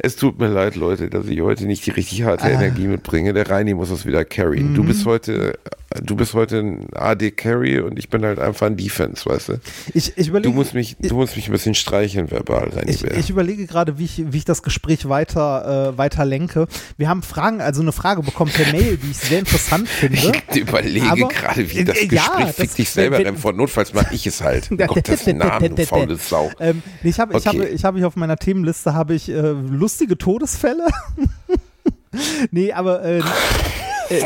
[0.00, 2.50] Es tut mir leid, Leute, dass ich heute nicht die richtig harte Ah.
[2.50, 3.32] Energie mitbringe.
[3.32, 4.74] Der Reini muss es wieder carryen.
[4.74, 4.86] Du Mhm.
[4.88, 5.58] bist heute,
[6.02, 9.52] du bist heute ein AD Carry und ich bin halt einfach ein Defense, weißt du?
[9.94, 12.90] Ich, ich Du überlege, musst mich, du musst mich ein bisschen streicheln verbal, Reini.
[12.90, 16.66] ich, ich überlege gerade, wie ich, wie ich das Gespräch weiter, äh, weiter lenke.
[16.96, 20.18] Wir haben Fragen, also eine Frage bekommen per Mail, die ich sehr interessant finde.
[20.52, 23.40] Ich überlege Aber- gerade, wie das Äh, ja, Gespräch das- fick dich selber wenn- rennt
[23.40, 23.52] vor.
[23.52, 24.68] Notfalls mache ich es halt.
[24.86, 26.50] Gottes Namen, du faule Sau.
[26.60, 27.58] Ähm, nee, ich habe ich Okay.
[27.60, 30.86] habe ich habe ich auf meiner Themenliste habe ich äh, lustige Todesfälle.
[32.50, 33.22] nee, aber äh,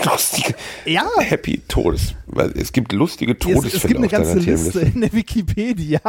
[0.04, 0.54] Lustige,
[0.84, 2.14] ja, happy Todes.
[2.26, 6.00] Weil es gibt lustige es, Todesfälle es gibt eine ganze Liste in der Wikipedia.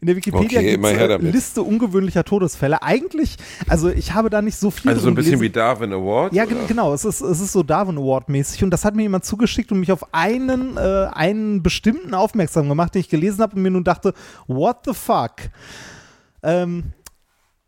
[0.00, 1.34] In der Wikipedia Okay, gibt es äh, damit.
[1.34, 2.80] Liste ungewöhnlicher Todesfälle.
[2.82, 5.42] Eigentlich, also ich habe da nicht so viel Also so ein bisschen gelesen.
[5.42, 6.32] wie Darwin Award.
[6.32, 6.54] Ja, oder?
[6.54, 6.94] gen- genau.
[6.94, 9.80] Es ist, es ist so Darwin Award mäßig und das hat mir jemand zugeschickt und
[9.80, 13.82] mich auf einen, äh, einen bestimmten aufmerksam gemacht, den ich gelesen habe und mir nun
[13.84, 14.14] dachte,
[14.46, 15.32] what the fuck?
[16.40, 16.97] Ähm, äh,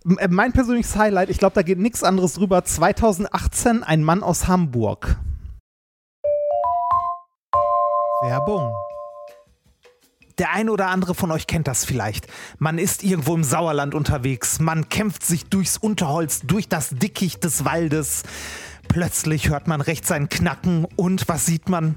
[0.04, 2.64] mein persönliches Highlight, ich glaube, da geht nichts anderes drüber.
[2.64, 5.18] 2018, ein Mann aus Hamburg.
[8.22, 8.72] Werbung.
[10.38, 12.26] Der eine oder andere von euch kennt das vielleicht.
[12.58, 17.66] Man ist irgendwo im Sauerland unterwegs, man kämpft sich durchs Unterholz, durch das Dickicht des
[17.66, 18.22] Waldes.
[18.88, 21.96] Plötzlich hört man rechts ein Knacken und was sieht man?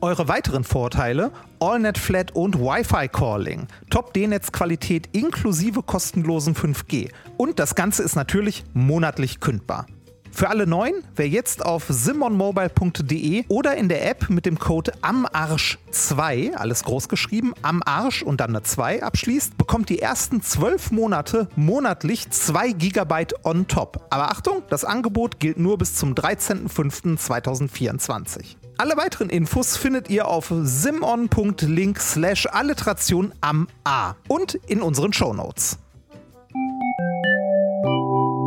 [0.00, 7.10] Eure weiteren Vorteile: AllNet Flat und Wi-Fi Calling, Top D-Netz-Qualität inklusive kostenlosen 5G.
[7.36, 9.86] Und das Ganze ist natürlich monatlich kündbar.
[10.30, 16.54] Für alle Neuen, wer jetzt auf simonmobile.de oder in der App mit dem Code AMARSCH2,
[16.54, 21.48] alles groß geschrieben, am Arsch und dann eine 2 abschließt, bekommt die ersten 12 Monate
[21.56, 24.06] monatlich 2 GB on top.
[24.10, 28.57] Aber Achtung, das Angebot gilt nur bis zum 13.05.2024.
[28.80, 35.80] Alle weiteren Infos findet ihr auf simon.link slash Alliteration am A und in unseren Shownotes.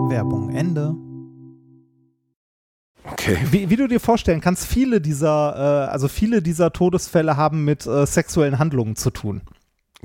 [0.07, 0.95] Werbung Ende.
[3.11, 3.39] Okay.
[3.51, 7.85] Wie, wie du dir vorstellen kannst, viele dieser, äh, also viele dieser Todesfälle haben mit
[7.85, 9.41] äh, sexuellen Handlungen zu tun.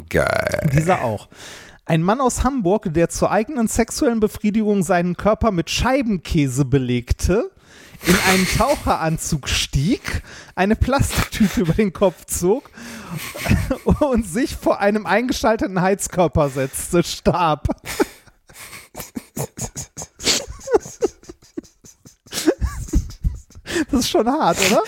[0.09, 0.69] Geil.
[0.73, 1.29] Dieser auch.
[1.85, 7.53] Ein Mann aus Hamburg, der zur eigenen sexuellen Befriedigung seinen Körper mit Scheibenkäse belegte,
[8.05, 10.23] in einen Taucheranzug stieg,
[10.55, 12.71] eine Plastiktüte über den Kopf zog
[14.01, 17.69] und sich vor einem eingeschalteten Heizkörper setzte, starb.
[23.91, 24.83] Das ist schon hart, oder?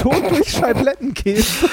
[0.00, 1.68] Tod durch Scheiblettenkäse.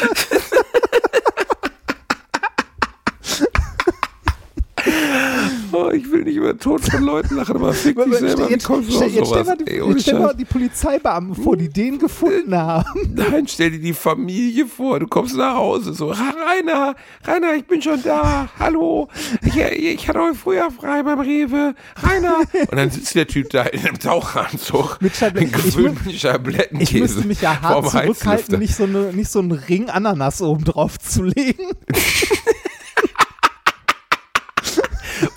[5.72, 8.50] Oh, ich will nicht über den Tod von Leuten lachen, aber fick dich selber.
[8.50, 10.38] Jetzt, kommst du jetzt stell mal die, Ey, ohne jetzt stell mal Scheiß.
[10.38, 12.86] die Polizeibeamten vor, die den gefunden haben.
[13.16, 15.00] Nein, stell dir die Familie vor.
[15.00, 16.96] Du kommst nach Hause so, "Ha, Rainer,
[17.26, 18.50] Rainer, ich bin schon da.
[18.60, 19.08] Hallo,
[19.46, 21.76] ich, ich hatte heute früher frei beim Rewe.
[22.02, 22.38] Rainer.
[22.70, 27.28] Und dann sitzt der Typ da in einem Tauchanzug Mit mit gewöhnten Scheiblettenkäse Ich müsste
[27.28, 31.24] mich ja hart zurückhalten, nicht so, eine, nicht so einen Ring Ananas oben drauf zu
[31.24, 31.66] legen.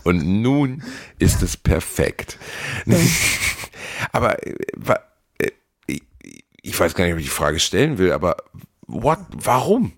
[0.04, 0.82] Und nun
[1.18, 2.38] ist es perfekt.
[4.12, 4.54] aber äh,
[5.38, 5.50] äh,
[5.86, 6.02] ich-
[6.62, 8.36] ich weiß gar nicht, ob ich die Frage stellen will, aber
[8.92, 9.92] what, warum?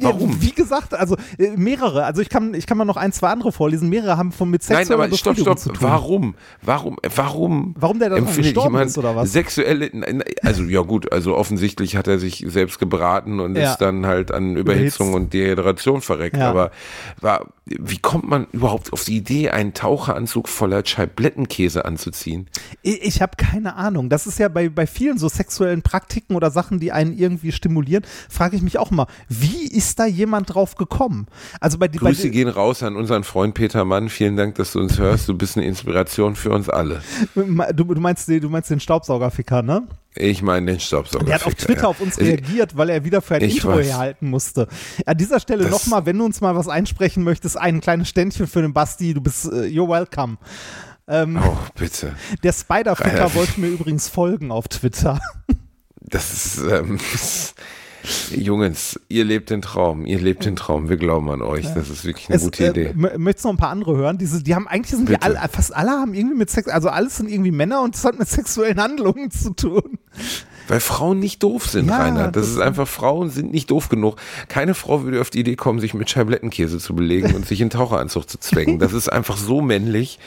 [0.00, 0.40] Warum?
[0.40, 2.04] Wie gesagt, also äh, mehrere.
[2.04, 3.88] Also ich kann, ich kann mal noch ein, zwei andere vorlesen.
[3.88, 5.58] Mehrere haben von mit Nein, sexueller aber stopp, stopp.
[5.58, 5.78] zu tun.
[5.80, 6.34] Warum?
[6.62, 6.96] Warum?
[7.14, 7.74] Warum?
[7.78, 9.32] Warum der dann empfindet gestorben jemand ist, oder was?
[9.32, 13.72] Sexuelle, nein, also ja gut, also offensichtlich hat er sich selbst gebraten und Ja.
[13.72, 15.24] ist dann halt an Überhitzung Überhitzt.
[15.24, 16.36] und Dehydration verreckt.
[16.36, 16.50] Ja.
[16.50, 16.70] Aber
[17.20, 22.48] war, wie kommt man überhaupt auf die Idee, einen Taucheranzug voller Scheiblettenkäse anzuziehen?
[22.82, 24.08] Ich, ich habe keine Ahnung.
[24.08, 28.04] Das ist ja bei, bei vielen so sexuellen Praktiken oder Sachen, die einen irgendwie stimulieren,
[28.38, 31.26] frage ich mich auch immer, wie ist da jemand drauf gekommen?
[31.60, 34.08] Also bei, die- bei Grüße gehen raus an unseren Freund Peter Mann.
[34.08, 35.28] Vielen Dank, dass du uns hörst.
[35.28, 37.02] Du bist eine Inspiration für uns alle.
[37.34, 39.88] du, du meinst den, du meinst den Staubsaugerficker, ne?
[40.14, 41.24] Ich meine den Staubsauger.
[41.26, 43.86] Der hat auf Twitter auf uns reagiert, weil er wieder für ein Ich Intro weiß.
[43.86, 44.68] herhalten musste.
[45.04, 48.62] An dieser Stelle nochmal, wenn du uns mal was einsprechen möchtest, ein kleines Ständchen für
[48.62, 50.38] den Basti, du bist, äh, you're welcome.
[51.08, 52.14] Ähm, Oh, bitte.
[52.42, 55.18] Der Spider-Ficker wollte mir übrigens folgen auf Twitter.
[56.00, 56.98] Das ist, ähm,
[58.30, 62.04] Jungs, ihr lebt den Traum, ihr lebt den Traum, wir glauben an euch, das ist
[62.04, 62.94] wirklich eine Es, gute äh, Idee.
[62.94, 64.18] Möchtest du noch ein paar andere hören?
[64.18, 67.16] Diese, die haben eigentlich sind die alle, fast alle haben irgendwie mit Sex, also alles
[67.16, 69.98] sind irgendwie Männer und es hat mit sexuellen Handlungen zu tun.
[70.68, 72.24] Weil Frauen nicht doof sind, Ja, Rainer.
[72.30, 74.16] Das, das- ist einfach, Frauen sind nicht doof genug.
[74.48, 77.70] Keine Frau würde auf die Idee kommen, sich mit Scheiblettenkäse zu belegen und sich in
[77.70, 78.78] Taucheranzug zu zwängen.
[78.78, 80.18] Das ist einfach so männlich.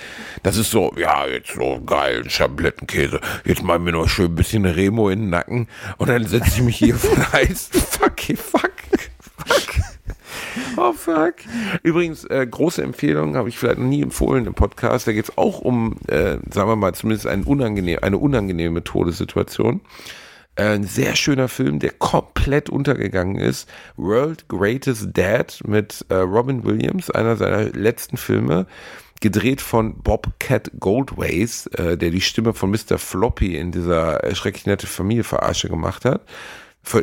[0.43, 3.21] Das ist so, ja, jetzt so geil, Scheiblettenkäse.
[3.45, 5.67] Jetzt mal mir noch schön ein bisschen Remo in den Nacken
[5.97, 7.69] und dann setze ich mich hier voll heiß.
[7.71, 8.71] Fuck, fuck,
[9.37, 9.61] fuck.
[10.77, 11.35] Oh fuck.
[11.83, 15.07] Übrigens, äh, große Empfehlung, habe ich vielleicht noch nie empfohlen im Podcast.
[15.07, 19.81] Da geht es auch um, äh, sagen wir mal, zumindest ein unangenehm, eine unangenehme Todessituation.
[20.55, 23.69] Äh, Ein sehr schöner Film, der komplett untergegangen ist.
[23.97, 28.67] World Greatest Dad mit äh, Robin Williams, einer seiner letzten Filme.
[29.21, 32.97] Gedreht von Bobcat Goldways, äh, der die Stimme von Mr.
[32.97, 36.21] Floppy in dieser schrecklich nette Familie verarsche gemacht hat.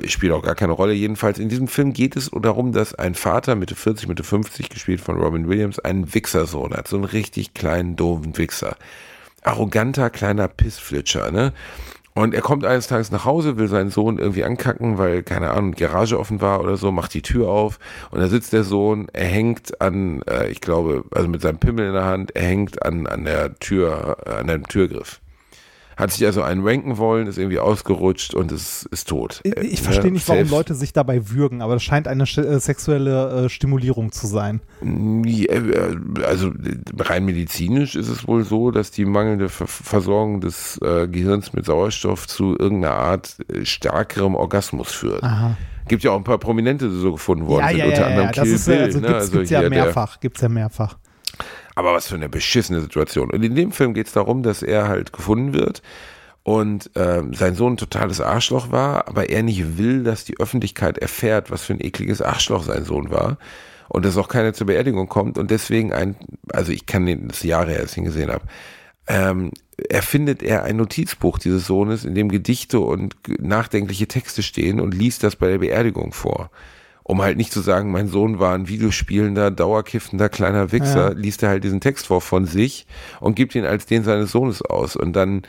[0.06, 0.92] Spielt auch gar keine Rolle.
[0.92, 5.00] Jedenfalls in diesem Film geht es darum, dass ein Vater Mitte 40, Mitte 50, gespielt
[5.00, 6.88] von Robin Williams, einen Wichsersohn hat.
[6.88, 8.76] So einen richtig kleinen, doofen Wichser.
[9.44, 11.52] Arroganter, kleiner Pissflitscher, ne?
[12.18, 15.70] Und er kommt eines Tages nach Hause, will seinen Sohn irgendwie ankacken, weil, keine Ahnung,
[15.70, 17.78] Garage offen war oder so, macht die Tür auf
[18.10, 21.86] und da sitzt der Sohn, er hängt an, äh, ich glaube, also mit seinem Pimmel
[21.86, 25.20] in der Hand, er hängt an, an der Tür, äh, an dem Türgriff.
[25.98, 29.40] Hat sich also einen wanken wollen, ist irgendwie ausgerutscht und ist, ist tot.
[29.42, 29.84] Ich, ich ne?
[29.84, 33.48] verstehe nicht, warum Selbst- Leute sich dabei würgen, aber das scheint eine äh, sexuelle äh,
[33.48, 34.60] Stimulierung zu sein.
[34.80, 36.52] Ja, äh, Also
[36.98, 42.28] rein medizinisch ist es wohl so, dass die mangelnde Ver Versorgung des Gehirns mit Sauerstoff
[42.28, 45.22] zu irgendeiner Art stärkerem Orgasmus führt.
[45.24, 45.56] Aha.
[45.88, 48.06] Gibt ja auch ein paar Prominente, die so gefunden worden Ja, sind, ja, unter ja,
[48.06, 48.82] anderem ja, das Kill ist ja, Bill.
[48.84, 49.06] also ne?
[49.06, 50.98] gibt's, also gibt's ja hier der- mehrfach, gibt's ja mehrfach.
[51.78, 53.30] Aber was für eine beschissene Situation.
[53.30, 55.80] Und in dem Film geht es darum, dass er halt gefunden wird
[56.42, 60.98] und ähm, sein Sohn ein totales Arschloch war, aber er nicht will, dass die Öffentlichkeit
[60.98, 63.38] erfährt, was für ein ekliges Arschloch sein Sohn war.
[63.88, 66.16] Und dass auch keiner zur Beerdigung kommt und deswegen ein,
[66.52, 68.44] also ich kann den das Jahre her, als ich ihn habe,
[69.06, 69.52] ähm,
[69.88, 75.22] erfindet er ein Notizbuch dieses Sohnes, in dem Gedichte und nachdenkliche Texte stehen und liest
[75.22, 76.50] das bei der Beerdigung vor.
[77.08, 81.16] Um halt nicht zu sagen, mein Sohn war ein videospielender, dauerkiffender kleiner Wichser, Ja.
[81.16, 82.86] liest er halt diesen Text vor von sich
[83.18, 84.94] und gibt ihn als den seines Sohnes aus.
[84.94, 85.40] Und dann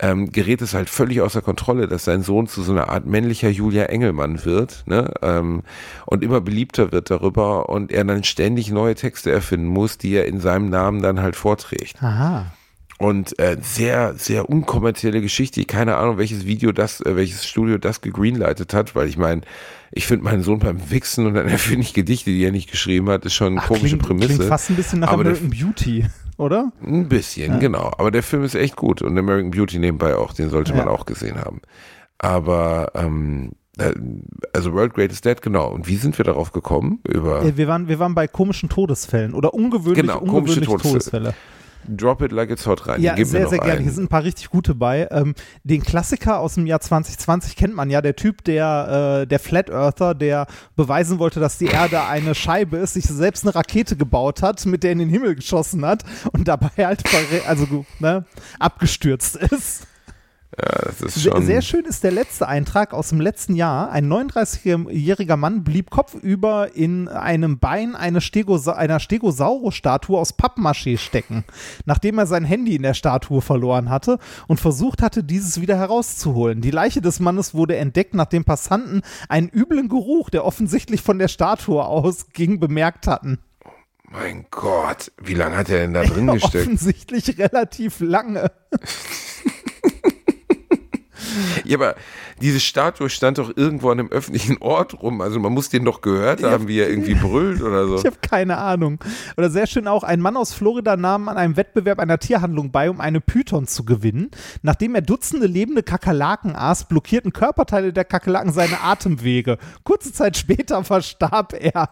[0.00, 3.48] ähm, gerät es halt völlig außer Kontrolle, dass sein Sohn zu so einer Art männlicher
[3.48, 5.10] Julia Engelmann wird ne?
[5.22, 5.62] ähm,
[6.04, 10.26] und immer beliebter wird darüber und er dann ständig neue Texte erfinden muss, die er
[10.26, 12.02] in seinem Namen dann halt vorträgt.
[12.02, 12.52] Aha.
[12.98, 15.64] Und äh, sehr, sehr unkommerzielle Geschichte.
[15.64, 19.42] Keine Ahnung, welches Video das, äh, welches Studio das gegreenlightet hat, weil ich meine,
[19.90, 23.08] ich finde meinen Sohn beim Wichsen und dann erfinde ich Gedichte, die er nicht geschrieben
[23.10, 24.34] hat, ist schon eine Ach, komische klingt, Prämisse.
[24.34, 26.04] Klingt fast ein bisschen nach Aber der- American Beauty,
[26.36, 26.72] oder?
[26.84, 27.90] Ein bisschen, genau.
[27.98, 30.92] Aber der Film ist echt gut und American Beauty nebenbei auch, den sollte man Ja.
[30.92, 31.60] auch gesehen haben.
[32.18, 33.92] Aber ähm, äh,
[34.52, 35.68] also World Greatest Dead, genau.
[35.70, 37.00] Und wie sind wir darauf gekommen?
[37.06, 41.00] Über Äh, Wir waren, wir waren bei komischen Todesfällen oder ungewöhnlich, Genau, komische ungewöhnliche Todesfälle.
[41.00, 41.34] Todesfälle.
[41.88, 43.02] Drop It Like It's Hot rein.
[43.02, 43.80] Ja, Gib sehr, sehr gerne.
[43.80, 45.08] Hier sind ein paar richtig gute bei.
[45.10, 45.34] Ähm,
[45.64, 48.02] den Klassiker aus dem Jahr 2020 kennt man ja.
[48.02, 52.76] Der Typ, der, äh, der Flat Earther, der beweisen wollte, dass die Erde eine Scheibe
[52.78, 56.04] ist, sich selbst eine Rakete gebaut hat, mit der er in den Himmel geschossen hat
[56.32, 57.02] und dabei halt
[57.46, 58.24] also, ne,
[58.58, 59.86] abgestürzt ist.
[60.60, 63.90] Ja, Sehr, sehr schön ist der letzte Eintrag aus dem letzten Jahr.
[63.90, 71.44] Ein 39-jähriger Mann blieb kopfüber in einem Bein eine Stegosa einer Stegosaurus-Statue aus Pappmaché stecken,
[71.84, 76.60] nachdem er sein Handy in der Statue verloren hatte und versucht hatte, dieses wieder herauszuholen.
[76.60, 81.28] Die Leiche des Mannes wurde entdeckt, nachdem Passanten einen üblen Geruch, der offensichtlich von der
[81.28, 83.38] Statue ausging, bemerkt hatten.
[84.10, 86.66] Mein Gott, wie lange hat er denn da drin gesteckt?
[86.66, 88.50] Offensichtlich relativ lange.
[91.64, 91.96] Ja, aber
[92.40, 95.20] diese Statue stand doch irgendwo an einem öffentlichen Ort rum.
[95.20, 97.98] Also man muss den doch gehört haben, wie er irgendwie brüllt oder so.
[97.98, 99.00] Ich habe keine Ahnung.
[99.36, 102.90] Oder sehr schön auch, ein Mann aus Florida nahm an einem Wettbewerb einer Tierhandlung bei,
[102.90, 104.30] um eine Python zu gewinnen.
[104.62, 109.58] Nachdem er Dutzende lebende Kakerlaken aß, blockierten Körperteile der Kakerlaken seine Atemwege.
[109.84, 111.90] Kurze Zeit später verstarb er.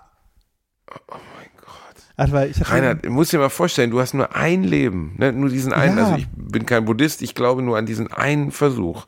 [1.08, 2.02] Oh mein Gott.
[2.16, 5.32] Also, weil ich Reinhard, du musst dir mal vorstellen, du hast nur ein Leben, ne?
[5.32, 5.98] nur diesen einen.
[5.98, 6.04] Ja.
[6.04, 9.06] Also ich bin kein Buddhist, ich glaube nur an diesen einen Versuch.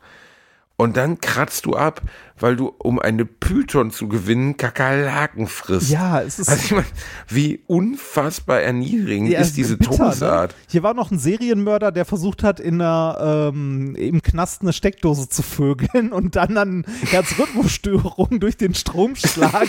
[0.81, 2.03] Und dann kratzt du ab,
[2.39, 5.91] weil du, um eine Python zu gewinnen, Kakerlaken frisst.
[5.91, 6.49] Ja, es ist.
[6.49, 6.87] Also ich meine,
[7.27, 10.53] wie unfassbar erniedrigend Ja, ist diese bitter, Todesart.
[10.53, 10.57] Ne?
[10.69, 15.29] Hier war noch ein Serienmörder, der versucht hat, in einer, ähm, im Knast eine Steckdose
[15.29, 19.67] zu vögeln und dann an Herzrhythmusstörung durch den Stromschlag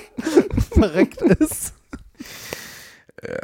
[0.72, 1.74] verreckt ist.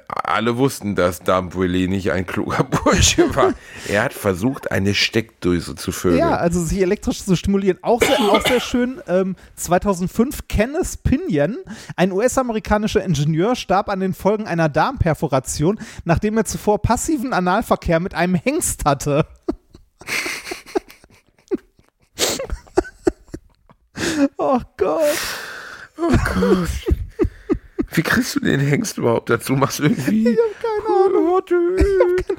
[0.09, 3.53] Alle wussten, dass Dampueli nicht ein kluger Bursche war.
[3.87, 6.19] Er hat versucht, eine Steckdose zu vögeln.
[6.19, 7.79] Ja, also sich elektrisch zu stimulieren.
[7.83, 9.03] Auch sehr, auch sehr schön.
[9.07, 11.59] Ähm, 2005 Kenneth Pinion,
[11.95, 18.15] ein US-amerikanischer Ingenieur, starb an den Folgen einer Darmperforation, nachdem er zuvor passiven Analverkehr mit
[18.15, 19.27] einem Hengst hatte.
[24.39, 25.03] oh Gott.
[27.97, 29.55] Wie kriegst du den Hengst überhaupt dazu?
[29.55, 30.29] Machst du irgendwie.
[30.29, 31.27] Ich hab keine Ahnung.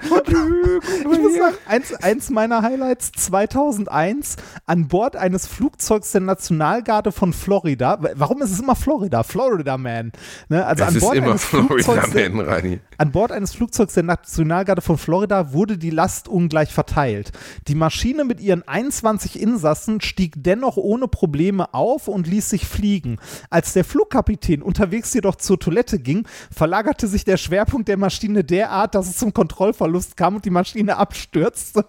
[0.09, 4.35] Warte, guck Ich muss sagen, eins, eins meiner Highlights 2001
[4.67, 7.97] an Bord eines Flugzeugs der Nationalgarde von Florida.
[8.15, 9.23] Warum ist es immer Florida?
[9.23, 10.11] Florida Man.
[10.49, 10.65] Ne?
[10.65, 12.79] Also Das an ist Bord immer eines Flugzeugs Florida Man, Reini.
[12.97, 17.31] An Bord eines Flugzeugs der Nationalgarde von Florida wurde die Last ungleich verteilt.
[17.67, 23.19] Die Maschine mit ihren 21 Insassen stieg dennoch ohne Probleme auf und ließ sich fliegen.
[23.49, 28.95] Als der Flugkapitän unterwegs jedoch zur Toilette ging, verlagerte sich der Schwerpunkt der Maschine derart,
[28.95, 31.85] dass es zum Kontrollverlust kam und die Maschine abstürzte.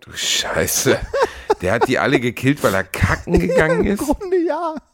[0.00, 0.98] Du Scheiße.
[1.60, 3.98] Der hat die alle gekillt, weil er kacken gegangen Im ist.
[3.98, 4.74] Grunde ja.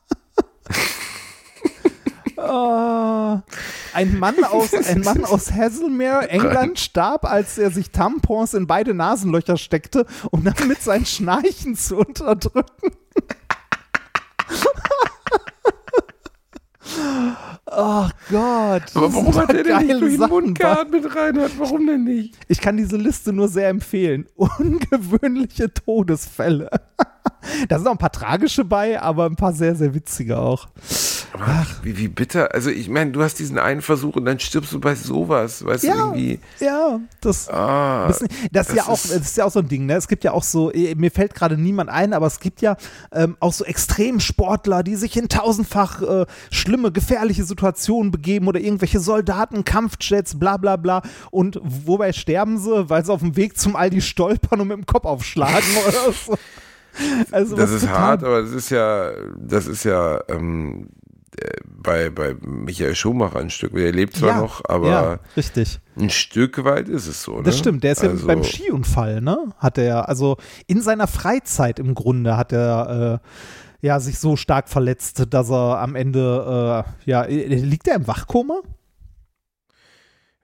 [2.40, 3.42] Ah,
[3.92, 8.94] ein Mann aus, ein Mann aus Haslemere, England, starb, als er sich Tampons in beide
[8.94, 12.92] Nasenlöcher steckte, um damit sein Schnarchen zu unterdrücken.
[17.70, 18.82] Oh Gott.
[18.94, 21.52] Aber warum hat er denn nicht durch den Mund geatmet, Reinhard?
[21.58, 22.36] Warum denn nicht?
[22.48, 24.26] Ich kann diese Liste nur sehr empfehlen.
[24.36, 26.70] Ungewöhnliche Todesfälle.
[27.68, 30.68] Da sind auch ein paar tragische bei, aber ein paar sehr, sehr witzige auch.
[31.32, 32.54] Aber wie, wie bitter.
[32.54, 35.64] Also ich meine, du hast diesen einen Versuch und dann stirbst du bei sowas.
[35.64, 36.40] Weißt du, Ja, irgendwie.
[36.60, 39.60] ja, das, Ah, das, das, ist ja das auch, ist- das ist ja auch so
[39.60, 39.94] ein Ding, ne?
[39.94, 42.76] Es gibt ja auch so, eh, mir fällt gerade niemand ein, aber es gibt ja
[43.12, 49.00] ähm, auch so Extremsportler, die sich in tausendfach äh, schlimme, gefährliche Situationen begeben oder irgendwelche
[49.00, 51.02] Soldaten, Kampfjets, bla bla bla.
[51.30, 54.86] Und wobei sterben sie, weil sie auf dem Weg zum Aldi stolpern und mit dem
[54.86, 56.38] Kopf aufschlagen oder so.
[57.30, 61.07] Also das ist hart, aber das ist ja, das ist ja ähm, äh,
[61.64, 63.74] bei, bei Michael Schumacher ein Stück.
[63.74, 65.80] Er lebt zwar ja, noch, aber ja, richtig.
[65.96, 67.36] ein Stück weit ist es so.
[67.38, 67.42] Ne?
[67.44, 69.52] Das stimmt, der ist ja Also, beim Skiunfall, ne?
[69.58, 70.36] Hat er, also
[70.66, 75.78] in seiner Freizeit im Grunde hat er äh, ja sich so stark verletzt, dass er
[75.80, 78.60] am Ende, äh, ja, äh, liegt er im Wachkoma?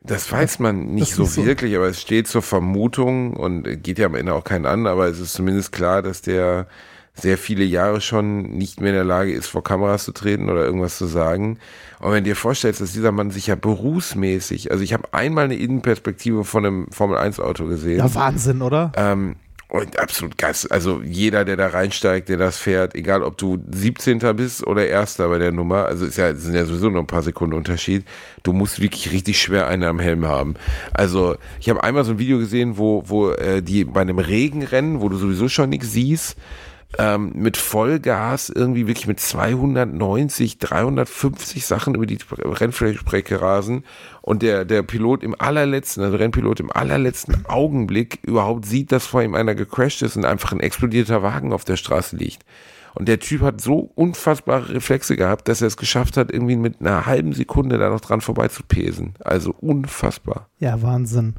[0.01, 3.82] Das weiß man nicht Das so ist so- wirklich, aber es steht zur Vermutung und
[3.82, 6.66] geht ja am Ende auch keinen an, aber es ist zumindest klar, dass der
[7.14, 10.64] sehr viele Jahre schon nicht mehr in der Lage ist, vor Kameras zu treten oder
[10.64, 11.58] irgendwas zu sagen.
[12.00, 15.44] Und wenn du dir vorstellst, dass dieser Mann sich ja berufsmäßig, also ich habe einmal
[15.44, 17.98] eine Innenperspektive von einem Formel-1-Auto gesehen.
[17.98, 18.92] Ja, Wahnsinn, oder?
[18.96, 19.36] Ähm,
[19.68, 20.54] und absolut geil.
[20.70, 24.20] Also jeder, der da reinsteigt, der das fährt, egal ob du 17.
[24.36, 27.08] bist oder Erster bei der Nummer, also ist ja, es sind ja sowieso nur ein
[27.08, 28.04] paar Sekunden Unterschied,
[28.42, 30.54] du musst wirklich richtig schwer einen am Helm haben.
[30.92, 35.00] Also ich habe einmal so ein Video gesehen, wo, wo äh, die bei einem Regenrennen,
[35.00, 36.36] wo du sowieso schon nichts siehst,
[36.99, 43.84] ähm, mit Vollgas irgendwie wirklich mit 290, 350 Sachen über die Rennstrecke rasen
[44.22, 49.22] und der, der Pilot im allerletzten, also Rennpilot im allerletzten Augenblick überhaupt sieht, dass vor
[49.22, 52.45] ihm einer gecrashed ist und einfach ein explodierter Wagen auf der Straße liegt.
[52.95, 56.80] Und der Typ hat so unfassbare Reflexe gehabt, dass er es geschafft hat, irgendwie mit
[56.80, 59.14] einer halben Sekunde da noch dran vorbei zu pesen.
[59.18, 60.49] Also unfassbar.
[60.61, 61.34] Ja, Wahnsinn.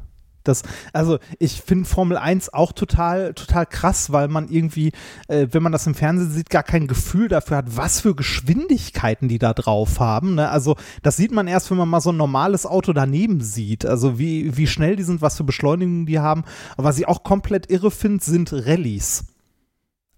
[0.48, 4.92] Das, also ich finde Formel 1 auch total, total krass, weil man irgendwie,
[5.28, 9.28] äh, wenn man das im Fernsehen sieht, gar kein Gefühl dafür hat, was für Geschwindigkeiten
[9.28, 10.36] die da drauf haben.
[10.36, 10.48] Ne?
[10.50, 13.86] Also das sieht man erst, wenn man mal so ein normales Auto daneben sieht.
[13.86, 16.44] Also wie, wie schnell die sind, was für Beschleunigungen die haben.
[16.76, 19.24] Aber was ich auch komplett irre finde, sind Rallyes.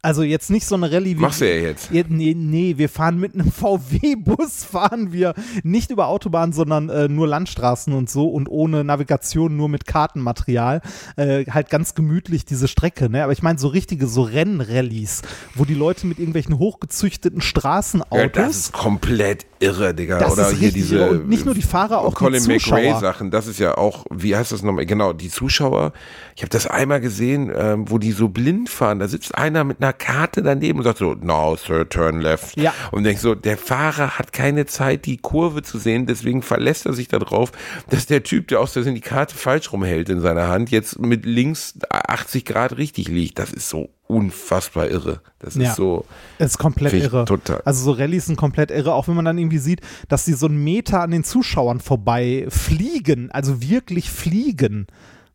[0.01, 1.21] Also jetzt nicht so eine Rallye wie.
[1.21, 1.91] Machst du ja jetzt.
[1.91, 5.35] Nee, nee, wir fahren mit einem VW-Bus, fahren wir
[5.65, 10.83] nicht über Autobahnen, sondern äh, nur Landstraßen und so und ohne Navigation, nur mit Kartenmaterial.
[11.17, 13.25] Äh, halt ganz gemütlich diese Strecke, ne?
[13.25, 15.23] Aber ich meine so richtige, so Rennrallies,
[15.57, 18.19] wo die Leute mit irgendwelchen hochgezüchteten Straßenautos.
[18.19, 20.21] Ja, das ist komplett irre, Digga.
[20.21, 20.97] Das Oder ist hier diese.
[20.97, 21.11] irre.
[21.11, 22.79] Und nicht nur die Fahrer, auch die Colin Zuschauer.
[22.79, 24.87] McRae-Sachen, das ist ja auch, wie heißt das nochmal?
[24.87, 25.93] Genau, die Zuschauer.
[26.37, 29.01] Ich habe das einmal gesehen, ähm, wo die so blind fahren.
[29.01, 32.57] Da sitzt einer mit einer Karte daneben und sagt so, now, sir, turn left.
[32.59, 32.73] Ja.
[32.93, 36.93] Und denkst so, der Fahrer hat keine Zeit, die Kurve zu sehen, deswegen verlässt er
[36.93, 37.53] sich darauf,
[37.91, 41.27] dass der Typ, der aus Versehen die Karte falsch rumhält in seiner Hand, jetzt mit
[41.27, 43.39] links 80 Grad richtig liegt.
[43.39, 45.21] Das ist so unfassbar irre.
[45.39, 45.71] Das Ja.
[45.71, 46.05] ist so.
[46.39, 47.25] Es ist komplett irre.
[47.27, 47.61] total.
[47.65, 50.47] Also so Rallyes sind komplett irre, auch wenn man dann irgendwie sieht, dass die so
[50.47, 54.87] einen Meter an den Zuschauern vorbei fliegen, also wirklich fliegen.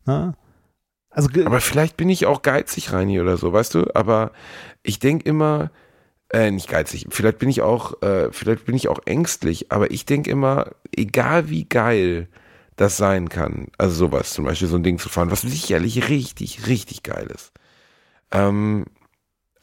[0.06, 0.34] Ne?
[1.14, 3.86] Also Aber vielleicht bin ich auch geizig, Reini, oder so, weißt du?
[3.94, 4.32] Aber
[4.82, 5.72] ich denke immer,
[6.32, 10.06] äh, nicht geizig, vielleicht bin ich auch, äh, vielleicht bin ich auch ängstlich, aber ich
[10.06, 12.28] denke immer, egal wie geil
[12.76, 16.66] das sein kann, also sowas, zum Beispiel so ein Ding zu fahren, was sicherlich richtig,
[16.68, 17.52] richtig geil ist.
[18.32, 18.86] Ähm,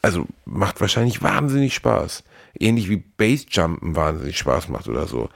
[0.01, 2.23] also macht wahrscheinlich wahnsinnig Spaß.
[2.59, 5.29] Ähnlich wie Bassjumpen wahnsinnig Spaß macht oder so.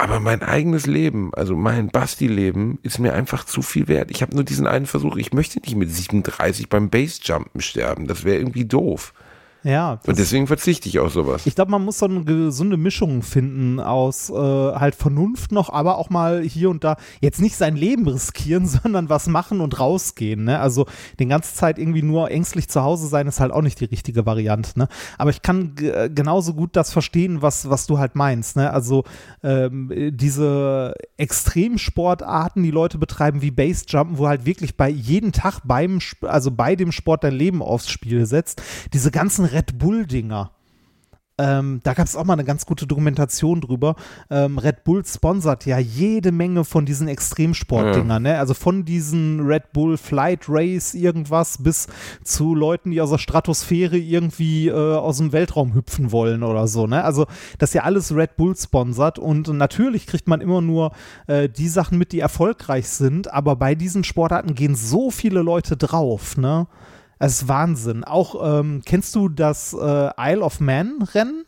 [0.00, 4.12] Aber mein eigenes Leben, also mein Basti-Leben, ist mir einfach zu viel wert.
[4.12, 5.16] Ich habe nur diesen einen Versuch.
[5.16, 8.06] Ich möchte nicht mit 37 beim Bassjumpen sterben.
[8.06, 9.12] Das wäre irgendwie doof.
[9.68, 11.46] Ja, Und deswegen verzichte ich auf sowas.
[11.46, 15.98] ich glaube, man muss so eine gesunde Mischung finden aus äh, halt Vernunft noch, aber
[15.98, 20.44] auch mal hier und da jetzt nicht sein Leben riskieren, sondern was machen und rausgehen.
[20.44, 20.58] Ne?
[20.58, 20.86] Also
[21.18, 24.24] die ganze Zeit irgendwie nur ängstlich zu Hause sein, ist halt auch nicht die richtige
[24.24, 24.78] Variante.
[24.78, 24.88] Ne?
[25.18, 28.56] Aber ich kann g- genauso gut das verstehen, was, was du halt meinst.
[28.56, 28.72] Ne?
[28.72, 29.04] Also
[29.42, 30.94] ähm, diese
[31.58, 36.76] Extremsportarten, die Leute betreiben wie Basejumpen, wo halt wirklich bei jeden Tag beim, also bei
[36.76, 38.62] dem Sport dein Leben aufs Spiel setzt,
[38.92, 40.52] diese ganzen Red Bull-Dinger.
[41.40, 43.96] Ähm, da gab es auch mal eine ganz gute Dokumentation drüber.
[44.30, 48.38] Ähm, Red Bull sponsert ja jede Menge von diesen Extremsportdingern, ne?
[48.38, 51.88] Also von diesen Red Bull Flight Race irgendwas bis
[52.22, 56.86] zu Leuten, die aus der Stratosphäre irgendwie äh, aus dem Weltraum hüpfen wollen oder so,
[56.86, 57.02] ne?
[57.02, 57.26] Also
[57.58, 60.92] das ist ja alles Red Bull sponsert und natürlich kriegt man immer nur
[61.26, 65.76] äh, die Sachen mit, die erfolgreich sind, aber bei diesen Sportarten gehen so viele Leute
[65.76, 66.68] drauf, ne?
[67.18, 68.04] Es ist Wahnsinn.
[68.04, 71.44] Auch, ähm, kennst du das äh, Isle of Man Rennen?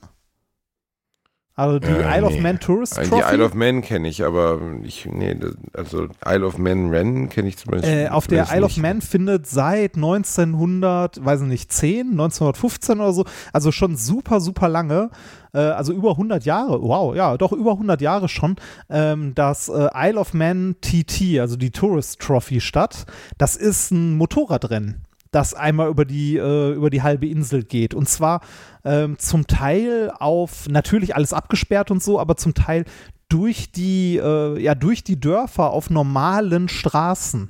[1.56, 2.40] Also die Äh, Isle of nee.
[2.40, 3.34] Man Tourist Die Trophy?
[3.34, 5.36] Isle of Man kenne ich, aber ich, nee,
[5.74, 7.90] also Isle of Man Rennen kenne ich zum Beispiel.
[8.06, 8.80] äh, auf der Isle of nicht.
[8.82, 14.70] Man findet seit 1900, weiß ich nicht, 10, 1915 oder so, also schon super, super
[14.70, 15.10] lange,
[15.52, 18.56] äh, also über 100 Jahre, wow, ja, doch über 100 Jahre schon,
[18.88, 23.04] ähm, das äh, Isle of Man TT, also die Tourist Trophy statt.
[23.36, 25.04] Das ist ein Motorradrennen.
[25.30, 27.94] Das einmal über die, äh, über die halbe Insel geht.
[27.94, 28.40] Und zwar
[28.84, 32.84] ähm, zum Teil auf, natürlich alles abgesperrt und so, aber zum Teil
[33.28, 37.48] durch die, äh, ja, durch die Dörfer auf normalen Straßen.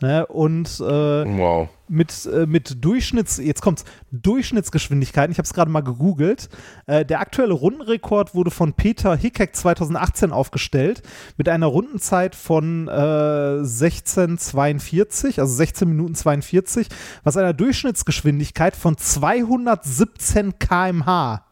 [0.00, 0.26] Ne?
[0.26, 1.68] Und äh, Wow.
[1.88, 6.48] Mit, äh, mit Durchschnitts, jetzt kommt's, Durchschnittsgeschwindigkeiten, ich habe es gerade mal gegoogelt.
[6.86, 11.02] Äh, der aktuelle Rundenrekord wurde von Peter Hickek 2018 aufgestellt
[11.36, 16.88] mit einer Rundenzeit von äh, 16,42, also 16 Minuten 42,
[17.24, 21.44] was einer Durchschnittsgeschwindigkeit von 217 km/h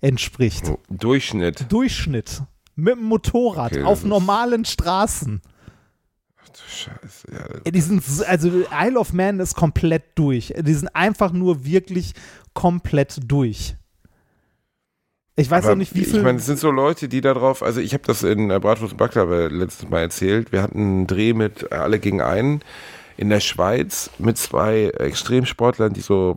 [0.00, 0.72] entspricht.
[0.88, 1.66] Durchschnitt.
[1.70, 2.42] Durchschnitt.
[2.76, 5.42] Mit dem Motorrad Okay, auf normalen Straßen.
[6.68, 7.28] Scheiße.
[7.32, 10.54] Ja, Die sind, also Isle of Man ist komplett durch.
[10.58, 12.14] Die sind einfach nur wirklich
[12.54, 13.74] komplett durch.
[15.36, 16.16] Ich weiß Aber auch nicht, wie viel.
[16.16, 18.58] Ich meine, es sind so Leute, die da drauf, also ich habe das in äh,
[18.58, 20.50] Bratwurst und Baklava letztes Mal erzählt.
[20.50, 22.60] Wir hatten einen Dreh mit äh, Alle gegen einen
[23.16, 26.36] in der Schweiz mit zwei Extremsportlern, die so,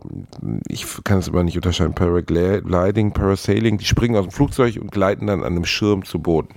[0.66, 5.28] ich kann es immer nicht unterscheiden, Paragliding, Parasailing, die springen aus dem Flugzeug und gleiten
[5.28, 6.54] dann an einem Schirm zu Boden.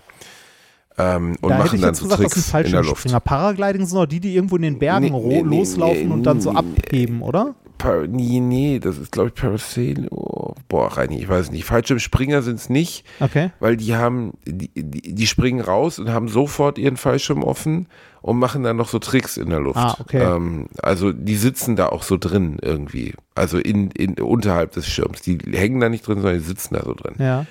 [0.98, 2.84] Ähm, und da hätte machen ich dann jetzt so gesagt, das sind Tricks in der
[2.84, 3.24] Luft.
[3.24, 6.40] Paragliding sind doch die, die irgendwo in den Bergen Nee, nee, loslaufen nee, und dann
[6.40, 7.56] so abheben, oder?
[7.78, 10.08] Par nee, nee, das ist glaube ich Parasailing.
[10.10, 11.66] Oh, boah, Reini, ich weiß nicht.
[11.66, 13.06] Fallschirmspringer sind es nicht.
[13.20, 13.52] Okay.
[13.60, 17.88] weil die haben, die, die, die springen raus und haben sofort ihren Fallschirm offen
[18.22, 19.78] und machen dann noch so Tricks in der Luft.
[19.78, 20.24] Ah, okay.
[20.24, 23.14] ähm, also die sitzen da auch so drin irgendwie.
[23.36, 25.22] Also in, in unterhalb des Schirms.
[25.22, 27.16] Die hängen da nicht drin, sondern die sitzen da so drin.
[27.20, 27.46] Ja.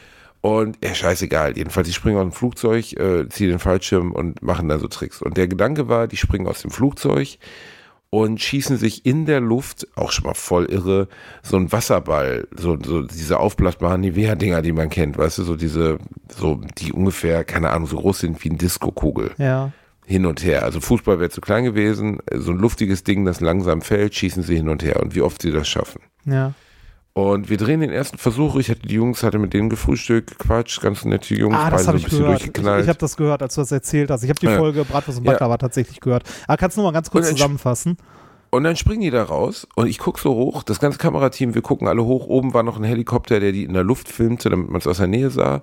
[0.45, 1.57] Und ja, scheißegal.
[1.57, 5.23] Jedenfalls, die springen aus dem Flugzeug, äh, ziehen den Fallschirm und machen dann so Tricks.
[5.23, 7.39] Und der Gedanke war, die springen aus dem Flugzeug
[8.11, 11.09] und schießen sich in der Luft, auch schon mal voll irre,
[11.43, 15.97] so ein Wasserball, so, so diese aufblasbaren Nivea-Dinger, die man kennt, weißt du, so diese,
[16.29, 19.31] so, die ungefähr, keine Ahnung, so groß sind wie ein Disco-Kugel.
[19.39, 19.73] Ja.
[20.05, 20.63] hin und her.
[20.65, 24.57] Also Fußball wäre zu klein gewesen, so ein luftiges Ding, das langsam fällt, schießen sie
[24.57, 26.03] hin und her und wie oft sie das schaffen.
[26.27, 26.53] Ja.
[27.17, 28.57] Und wir drehen den ersten Versuch.
[28.57, 31.87] Ich hatte die Jungs, hatte mit denen gefrühstückt, Quatsch, ganz nette Jungs, Ah, das beide
[31.87, 32.35] habe so ein ich bisschen gehört.
[32.41, 32.83] Ich, durchgeknallt.
[32.83, 34.25] ich habe das gehört, als du das erzählt hast.
[34.25, 34.57] Ich habe die Ja.
[34.59, 36.25] Folge Bratwurst und Baklava tatsächlich gehört.
[36.49, 37.97] Aber kannst du noch mal ganz kurz zusammenfassen?
[38.51, 41.63] Und dann springen die da raus und ich gucke so hoch, das ganze Kamerateam, wir
[41.63, 42.27] gucken alle hoch.
[42.27, 44.99] Oben war noch ein Helikopter, der die in der Luft filmte, damit man es aus
[44.99, 45.63] der Nähe sah.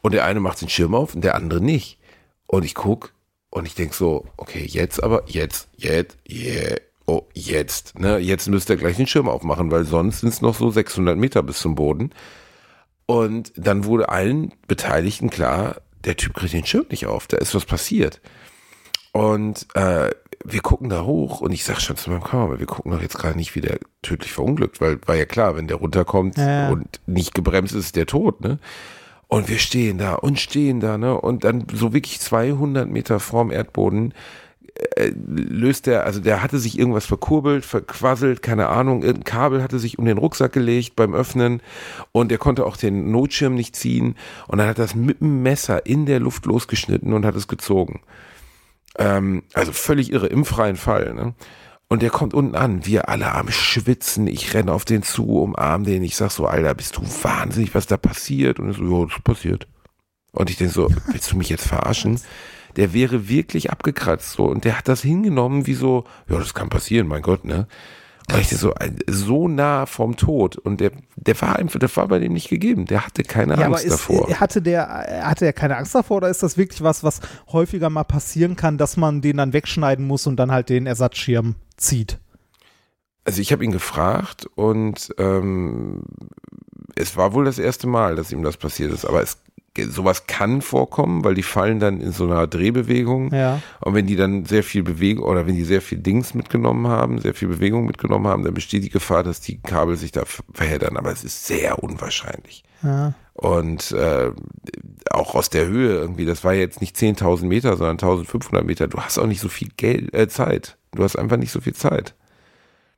[0.00, 1.98] Und der eine macht den Schirm auf und der andere nicht.
[2.46, 3.12] Und ich guck
[3.50, 6.76] und ich denk so, okay, jetzt aber, jetzt, jetzt, yeah,
[7.06, 7.98] oh, jetzt.
[7.98, 8.18] Ne?
[8.18, 11.42] Jetzt müsste er gleich den Schirm aufmachen, weil sonst sind es noch so 600 Meter
[11.42, 12.10] bis zum Boden.
[13.06, 17.54] Und dann wurde allen Beteiligten klar, der Typ kriegt den Schirm nicht auf, da ist
[17.54, 18.20] was passiert.
[19.12, 20.10] Und äh,
[20.44, 23.16] wir gucken da hoch und ich sag schon zu meinem Kameramann, wir gucken doch jetzt
[23.16, 27.00] gerade nicht, wie der tödlich verunglückt, weil war ja klar, wenn der runterkommt Ja, und
[27.06, 28.58] nicht gebremst ist, ist der tot, ne?
[29.26, 31.18] Und wir stehen da und stehen da, ne?
[31.18, 34.12] Und dann so wirklich 200 Meter vorm Erdboden
[35.06, 39.98] löst der, also der hatte sich irgendwas verkurbelt, verquasselt, keine Ahnung, irgendein Kabel hatte sich
[39.98, 41.62] um den Rucksack gelegt beim Öffnen
[42.12, 44.16] und er konnte auch den Notschirm nicht ziehen
[44.48, 48.00] und dann hat das mit dem Messer in der Luft losgeschnitten und hat es gezogen.
[48.98, 51.34] Ähm, also völlig irre, im freien Fall, ne?
[51.86, 55.84] Und der kommt unten an, wir alle am Schwitzen, ich renne auf den zu, umarm
[55.84, 58.58] den, ich sag so, Alter, bist du wahnsinnig, was da passiert?
[58.58, 59.68] Und er so, ja, das passiert.
[60.32, 62.18] Und ich denk so, willst du mich jetzt verarschen?
[62.76, 66.68] Der wäre wirklich abgekratzt so und der hat das hingenommen wie so, ja, das kann
[66.68, 67.66] passieren, mein Gott, ne?
[68.40, 72.18] Ich so, äh, so nah vom Tod und der, der war einfach, das war bei
[72.18, 72.86] dem nicht gegeben.
[72.86, 74.30] Der hatte keine Ja, Angst ist, davor.
[74.40, 77.20] hatte der hatte er keine Angst davor oder ist das wirklich was, was
[77.52, 81.56] häufiger mal passieren kann, dass man den dann wegschneiden muss und dann halt den Ersatzschirm
[81.76, 82.18] zieht?
[83.26, 86.02] Also ich habe ihn gefragt und ähm,
[86.96, 89.38] es war wohl das erste Mal, dass ihm das passiert ist, aber es
[89.78, 93.60] sowas kann vorkommen, weil die fallen dann in so einer Drehbewegung Ja.
[93.80, 97.20] und wenn die dann sehr viel Bewegung oder wenn die sehr viel Dings mitgenommen haben,
[97.20, 100.22] sehr viel Bewegung mitgenommen haben, dann besteht die Gefahr, dass die Kabel sich da
[100.52, 102.62] verheddern, aber es ist sehr unwahrscheinlich.
[102.82, 103.14] Ja.
[103.32, 104.30] Und äh,
[105.10, 108.86] auch aus der Höhe irgendwie, das war jetzt nicht 10.000 Meter, sondern 1.500 Meter.
[108.86, 110.76] Du hast auch nicht so viel Geld, äh, Zeit.
[110.92, 112.14] Du hast einfach nicht so viel Zeit,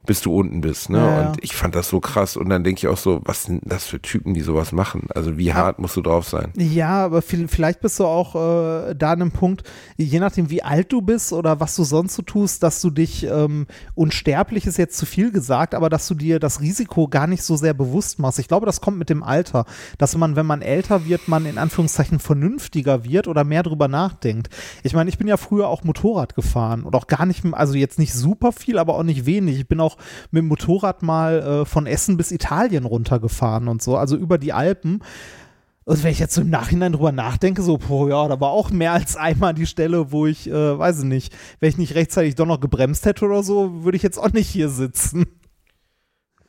[0.07, 0.89] bis du unten bist.
[0.91, 0.99] Ne?
[0.99, 1.29] Ja, ja.
[1.29, 2.37] Und ich fand das so krass.
[2.37, 5.09] Und dann denke ich auch so, was sind das für Typen, die sowas machen?
[5.15, 6.53] Also wie hart musst du drauf sein?
[6.57, 9.65] Ja, aber viel, vielleicht bist du auch äh, da an einem Punkt,
[9.97, 13.25] je nachdem wie alt du bist oder was du sonst so tust, dass du dich
[13.25, 17.43] ähm, unsterblich ist jetzt zu viel gesagt, aber dass du dir das Risiko gar nicht
[17.43, 18.39] so sehr bewusst machst.
[18.39, 19.65] Ich glaube, das kommt mit dem Alter,
[19.99, 24.49] dass man, wenn man älter wird, man in Anführungszeichen vernünftiger wird oder mehr drüber nachdenkt.
[24.83, 27.99] Ich meine, ich bin ja früher auch Motorrad gefahren und auch gar nicht, also jetzt
[27.99, 29.59] nicht super viel, aber auch nicht wenig.
[29.59, 29.96] Ich bin auch
[30.31, 34.53] mit dem Motorrad mal äh, von Essen bis Italien runtergefahren und so, also über die
[34.53, 35.03] Alpen.
[35.85, 38.71] Und wenn ich jetzt so im Nachhinein drüber nachdenke, so, boah, ja, da war auch
[38.71, 42.35] mehr als einmal die Stelle, wo ich, äh, weiß ich nicht, wenn ich nicht rechtzeitig
[42.35, 45.27] doch noch gebremst hätte oder so, würde ich jetzt auch nicht hier sitzen.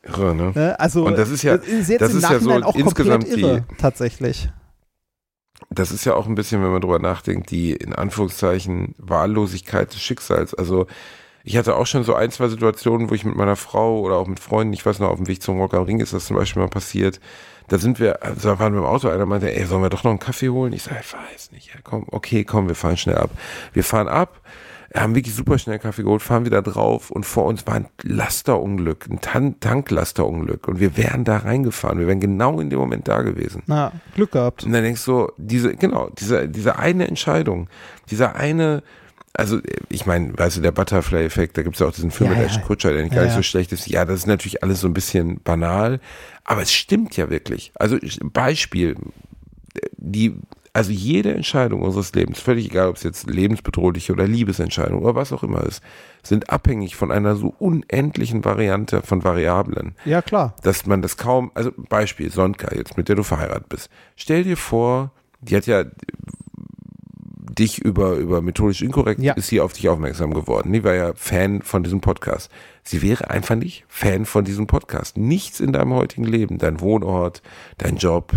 [0.01, 0.51] Irre, ne?
[0.55, 0.79] Ne?
[0.79, 3.65] Also, Und das ist ja- ist jetzt das ist ja so auch insgesamt die- irre,
[3.77, 4.49] tatsächlich.
[5.69, 10.01] Das ist ja auch ein bisschen, wenn man drüber nachdenkt, die in Anführungszeichen Wahllosigkeit des
[10.01, 10.53] Schicksals.
[10.53, 10.87] Also
[11.47, 14.27] ich hatte auch schon so ein, zwei Situationen, wo ich mit meiner Frau oder auch
[14.27, 16.35] mit Freunden, ich weiß noch, auf dem Weg zum Rock am Ring ist das zum
[16.35, 17.21] Beispiel mal passiert.
[17.69, 20.03] Da sind wir, also da waren wir im Auto, einer meinte, ey, sollen wir doch
[20.03, 20.73] noch einen Kaffee holen?
[20.73, 23.29] Ich sage, ich weiß nicht, ja, komm, okay, komm, wir fahren schnell ab.
[23.71, 24.41] Wir fahren ab,
[24.93, 29.07] haben wirklich super schnell Kaffee geholt, fahren wieder drauf und vor uns war ein Lasterunglück,
[29.09, 33.21] ein Tan Tanklasterunglück und wir wären da reingefahren, wir wären genau in dem Moment da
[33.21, 33.63] gewesen.
[33.67, 34.65] Na, Glück gehabt.
[34.65, 37.69] Und dann denkst du, diese, genau, diese, diese eine Entscheidung,
[38.09, 38.83] dieser eine,
[39.38, 39.59] also
[39.89, 42.45] ich meine, weißt du, der Butterfly-Effekt, da gibt es ja auch diesen Film Ja, mit
[42.45, 42.49] ja.
[42.49, 43.88] Ashton Kutscher, der nicht Ja, gar nicht so schlecht ist.
[43.88, 45.99] Ja, das ist natürlich alles so ein bisschen banal,
[46.43, 47.71] aber es stimmt ja wirklich.
[47.75, 48.95] Also Beispiel,
[49.97, 50.35] die,
[50.73, 55.31] also jede Entscheidung unseres Lebens, völlig egal, ob es jetzt lebensbedrohliche oder Liebesentscheidung oder was
[55.33, 55.81] auch immer ist,
[56.23, 60.55] sind abhängig von einer so unendlichen Variante von Variablen Ja, klar.
[60.63, 63.89] dass man das kaum, also Beispiel Sonka jetzt, mit der du verheiratet bist.
[64.15, 65.11] Stell dir vor,
[65.41, 65.83] die hat ja
[67.60, 69.34] dich über, über methodisch inkorrekt, Ja.
[69.34, 70.72] ist sie auf dich aufmerksam geworden.
[70.74, 72.51] Die war ja Fan von diesem Podcast.
[72.84, 75.18] Sie wäre einfach nicht Fan von diesem Podcast.
[75.18, 77.41] Nichts in deinem heutigen Leben, dein Wohnort,
[77.78, 78.32] dein Job,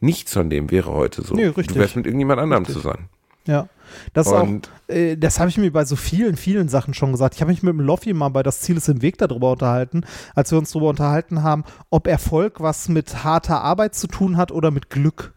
[0.00, 1.34] nichts von dem wäre heute so.
[1.34, 1.68] Nee, richtig.
[1.68, 3.08] Du wärst mit irgendjemand anderem zusammen.
[3.46, 3.68] Ja.
[4.14, 4.48] Das auch,
[4.88, 7.34] äh, das habe ich mir bei so vielen, vielen Sachen schon gesagt.
[7.34, 10.04] Ich habe mich mit dem Loffi mal bei Das Ziel ist im Weg darüber unterhalten,
[10.34, 14.50] als wir uns darüber unterhalten haben, ob Erfolg was mit harter Arbeit zu tun hat
[14.50, 15.33] oder mit Glück.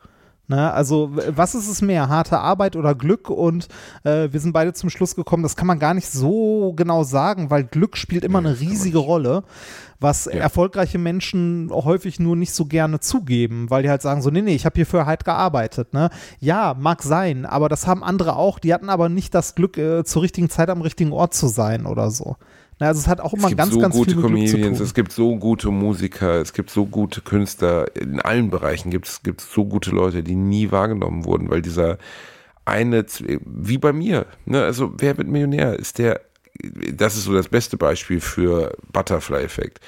[0.47, 0.71] Ne?
[0.71, 3.29] Also, was ist es mehr, harte Arbeit oder Glück?
[3.29, 3.67] Und
[4.03, 7.49] äh, wir sind beide zum Schluss gekommen, das kann man gar nicht so genau sagen,
[7.49, 9.43] weil Glück spielt immer eine riesige Rolle.
[9.99, 10.33] was Ja.
[10.33, 14.53] erfolgreiche Menschen häufig nur nicht so gerne zugeben, weil die halt sagen so, nee, nee,
[14.53, 15.93] ich habe hierfür halt gearbeitet.
[15.93, 16.11] Ne?
[16.39, 20.03] Ja, mag sein, aber das haben andere auch, die hatten aber nicht das Glück, äh,
[20.03, 22.35] zur richtigen Zeit am richtigen Ort zu sein oder so.
[22.79, 25.35] Na, also es hat auch immer ganz, so ganz gute viel Comedians, es gibt so
[25.37, 27.95] gute Musiker, es gibt so gute Künstler.
[27.95, 31.97] In allen Bereichen gibt es gibt so gute Leute, die nie wahrgenommen wurden, weil dieser
[32.65, 33.05] eine,
[33.45, 34.63] wie bei mir, ne?
[34.63, 36.21] also wer wird Millionär, ist der,
[36.93, 39.79] das ist so das beste Beispiel für Butterfly-Effekt.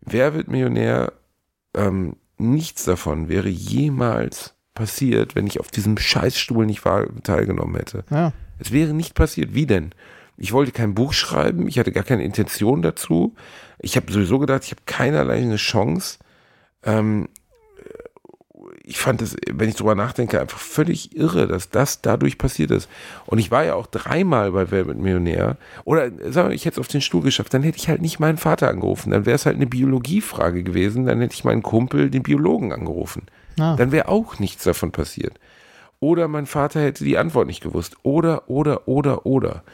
[0.00, 1.12] Wer wird Millionär,
[1.74, 6.82] ähm, nichts davon wäre jemals passiert, wenn ich auf diesem Scheißstuhl nicht
[7.22, 8.04] teilgenommen hätte.
[8.10, 8.32] Ja.
[8.58, 9.54] Es wäre nicht passiert.
[9.54, 9.92] Wie denn?
[10.36, 13.34] Ich wollte kein Buch schreiben, ich hatte gar keine Intention dazu.
[13.78, 16.18] Ich habe sowieso gedacht, ich habe keinerlei eine Chance.
[16.82, 17.28] Ähm,
[18.88, 22.88] ich fand es, wenn ich drüber nachdenke, einfach völlig irre, dass das dadurch passiert ist.
[23.26, 25.56] Und ich war ja auch dreimal bei Wer wird Millionär.
[25.84, 28.20] Oder sagen wir, ich hätte es auf den Stuhl geschafft, dann hätte ich halt nicht
[28.20, 29.10] meinen Vater angerufen.
[29.10, 31.04] Dann wäre es halt eine Biologiefrage gewesen.
[31.04, 33.22] Dann hätte ich meinen Kumpel, den Biologen, angerufen.
[33.58, 33.74] Ah.
[33.74, 35.34] Dann wäre auch nichts davon passiert.
[35.98, 37.96] Oder mein Vater hätte die Antwort nicht gewusst.
[38.04, 39.64] Oder, oder, oder, oder.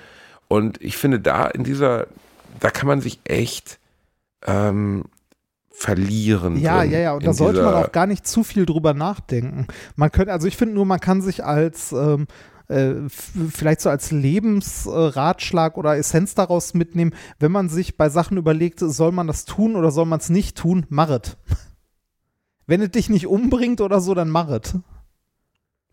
[0.52, 2.08] Und ich finde, da in dieser,
[2.60, 3.78] da kann man sich echt
[4.46, 5.04] ähm,
[5.70, 6.58] verlieren.
[6.58, 9.66] Ja, ja, ja, und da sollte man auch gar nicht zu viel drüber nachdenken.
[9.96, 12.26] Man könnte, also ich finde nur, man kann sich als ähm,
[12.68, 18.78] äh, vielleicht so als Lebensratschlag oder Essenz daraus mitnehmen, wenn man sich bei Sachen überlegt,
[18.80, 21.38] soll man das tun oder soll man es nicht tun, machet.
[22.66, 24.74] Wenn es dich nicht umbringt oder so, dann machet.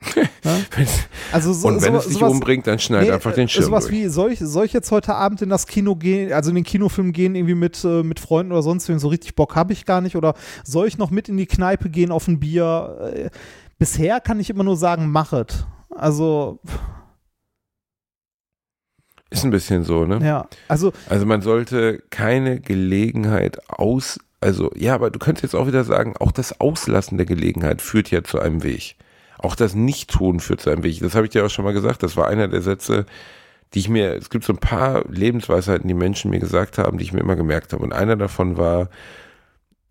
[1.32, 3.66] Also so, Und wenn so, es dich sowas, umbringt, dann schneid Nee, einfach den Schirm
[3.66, 3.96] Sowas durch.
[3.96, 6.64] wie, soll ich, soll ich jetzt heute Abend in das Kino gehen, also in den
[6.64, 9.86] Kinofilm gehen, irgendwie mit, äh, mit Freunden oder sonst wem, so richtig Bock habe ich
[9.86, 10.16] gar nicht.
[10.16, 10.34] Oder
[10.64, 13.12] soll ich noch mit in die Kneipe gehen auf ein Bier?
[13.14, 13.30] Äh,
[13.78, 15.68] bisher kann ich immer nur sagen, machet.
[15.96, 16.60] Also,
[19.30, 20.26] Ist ein bisschen so, ne?
[20.26, 20.48] ja.
[20.68, 25.84] Also, Also man sollte keine Gelegenheit aus, also ja, aber du könntest jetzt auch wieder
[25.84, 28.96] sagen, auch das Auslassen der Gelegenheit führt ja zu einem Weg.
[29.40, 31.00] Auch das Nicht-Tun führt zu einem Weg.
[31.00, 32.04] Das habe ich dir auch schon mal gesagt.
[32.04, 33.06] Das war einer der Sätze,
[33.74, 37.04] die ich mir, es gibt so ein paar Lebensweisheiten, die Menschen mir gesagt haben, die
[37.04, 37.84] ich mir immer gemerkt habe.
[37.84, 38.90] Und einer davon war,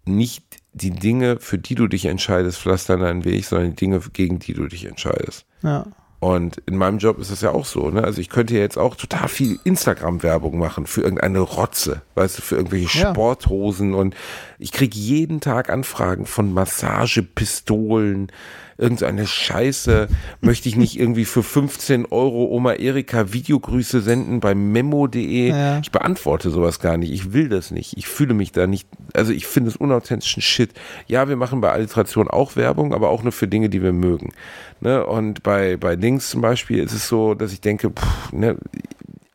[0.04, 4.38] nicht die Dinge, für die du dich entscheidest, pflastern deinen Weg, sondern die Dinge, gegen
[4.38, 5.44] die du dich entscheidest.
[5.62, 5.86] ja.
[6.20, 8.02] Und in meinem Job ist das ja auch so, ne?
[8.02, 12.42] Also ich könnte ja jetzt auch total viel Instagram-Werbung machen für irgendeine Rotze, weißt du,
[12.42, 13.10] für irgendwelche Ja.
[13.12, 14.16] Sporthosen und
[14.58, 18.32] ich kriege jeden Tag Anfragen von Massagepistolen,
[18.78, 20.08] irgendeine Scheiße.
[20.40, 25.48] Möchte ich nicht irgendwie für 15 Euro Oma Erika Videogrüße senden bei memo.de?
[25.48, 25.80] Ja.
[25.80, 27.12] Ich beantworte sowas gar nicht.
[27.12, 27.96] Ich will das nicht.
[27.96, 30.70] Ich fühle mich da nicht, also ich finde es unauthentischen Shit.
[31.08, 34.32] Ja, wir machen bei Alliteration auch Werbung, aber auch nur für Dinge, die wir mögen.
[34.80, 35.04] Ne?
[35.04, 38.56] Und bei, bei Dings zum Beispiel ist es so, dass ich denke, pff, ne,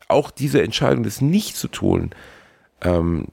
[0.08, 2.12] auch diese Entscheidung, das nicht zu tun,
[2.82, 3.28] ähm,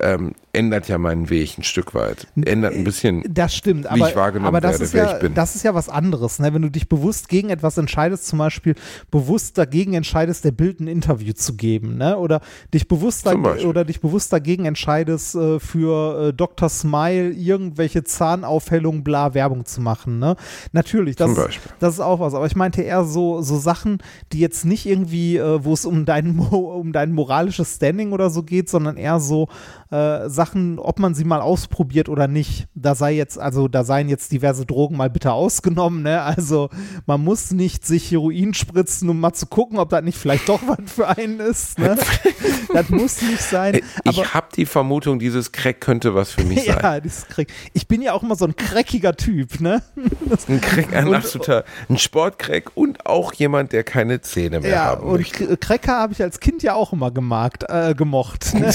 [0.00, 2.26] ähm, ändert ja meinen Weg ein Stück weit.
[2.36, 3.24] Ändert ein bisschen.
[3.28, 5.34] Das stimmt, wie aber, ich wahrgenommen aber das, werde, ist wer ja, ich bin.
[5.34, 6.38] das ist ja was anderes.
[6.38, 6.52] Ne?
[6.52, 8.74] Wenn du dich bewusst gegen etwas entscheidest, zum Beispiel
[9.10, 12.18] bewusst dagegen entscheidest, der Bild ein Interview zu geben, ne?
[12.18, 12.40] oder,
[12.74, 16.68] dich bewusst oder dich bewusst dagegen entscheidest, äh, für äh, Dr.
[16.68, 20.18] Smile irgendwelche Zahnaufhellung, bla, Werbung zu machen.
[20.18, 20.36] Ne?
[20.72, 21.72] Natürlich, das, Zum ist- Beispiel.
[21.78, 22.34] das ist auch was.
[22.34, 23.98] Aber ich meinte eher so, so Sachen,
[24.32, 28.42] die jetzt nicht irgendwie, äh, wo es um dein, um dein moralisches Standing oder so
[28.42, 29.48] geht, sondern eher so
[29.90, 30.41] äh, Sachen,
[30.78, 32.66] ob man sie mal ausprobiert oder nicht.
[32.74, 36.22] Da sei jetzt, also da seien jetzt diverse Drogen mal bitte ausgenommen, ne?
[36.22, 36.68] Also
[37.06, 40.60] man muss nicht sich Heroin spritzen, um mal zu gucken, ob das nicht vielleicht doch
[40.66, 41.78] was für einen ist.
[41.78, 41.96] Ne?
[42.72, 43.80] das muss nicht sein.
[44.04, 46.78] Aber Ich habe die Vermutung, dieses Crack könnte was für mich sein.
[46.82, 47.48] ja, dieses Crack.
[47.72, 49.82] Ich bin ja auch immer so ein crackiger Typ, ne?
[50.48, 54.84] Ein Crack, ein Und- absoluter, ein Sportcrack und auch jemand, der keine Zähne mehr Ja,
[54.86, 55.46] haben und möchte.
[55.46, 58.54] K- Cracker habe ich als Kind ja auch immer gemarkt, äh, gemocht.
[58.54, 58.70] Ne?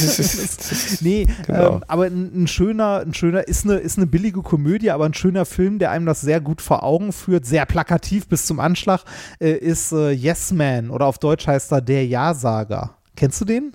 [1.01, 1.27] nee,
[1.57, 1.75] Genau.
[1.75, 5.13] ähm, aber ein, ein schöner, ein schöner, ist eine, ist eine billige Komödie, aber ein
[5.13, 9.03] schöner Film, der einem das sehr gut vor Augen führt, sehr plakativ bis zum Anschlag,
[9.39, 12.91] äh, ist äh, Yes Man oder auf Deutsch heißt er Der Ja-Sager.
[13.15, 13.73] Kennst du den?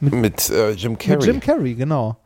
[0.00, 1.16] Mit äh, Jim Carrey.
[1.16, 2.16] Mit Jim Carrey, genau.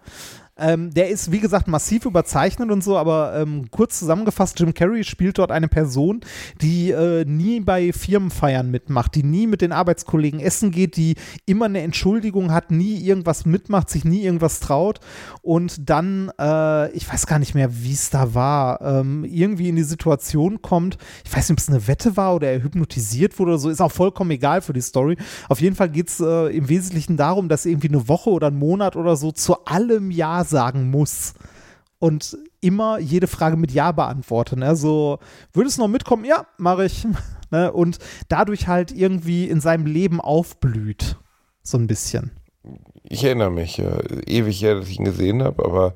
[0.59, 5.05] Ähm, der ist, wie gesagt, massiv überzeichnet und so, aber ähm, kurz zusammengefasst, Jim Carrey
[5.05, 6.21] spielt dort eine Person,
[6.63, 11.67] die äh, nie bei Firmenfeiern mitmacht, die nie mit den Arbeitskollegen essen geht, die immer
[11.67, 15.01] eine Entschuldigung hat, nie irgendwas mitmacht, sich nie irgendwas traut
[15.43, 19.77] und dann, äh, ich weiß gar nicht mehr, wie es da war, ähm, irgendwie in
[19.77, 20.97] die Situation kommt,
[21.27, 23.83] ich weiß nicht, ob es eine Wette war oder er hypnotisiert wurde oder so, ist
[23.83, 25.19] auch vollkommen egal für die Story.
[25.51, 28.59] Auf jeden Fall geht es äh, im Wesentlichen darum, dass irgendwie eine Woche oder einen
[28.59, 31.35] Monat oder so zu allem Ja sagen muss.
[31.99, 34.61] Und immer jede Frage mit Ja beantworten.
[34.61, 34.77] Ne?
[34.77, 35.19] So,
[35.53, 36.25] würdest du noch mitkommen?
[36.25, 37.07] Ja, mache ich.
[37.51, 37.73] ne?
[37.73, 37.99] Und
[38.29, 41.17] dadurch halt irgendwie in seinem Leben aufblüht.
[41.63, 42.33] So ein bisschen.
[43.03, 45.95] Ich erinnere mich, ja, ewig her, dass ich ihn gesehen habe, aber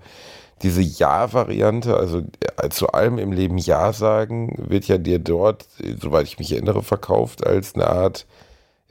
[0.62, 2.22] diese Ja-Variante, also
[2.58, 5.66] äh, zu allem im Leben Ja sagen, wird ja dir dort,
[6.00, 8.26] soweit ich mich erinnere, verkauft als eine Art,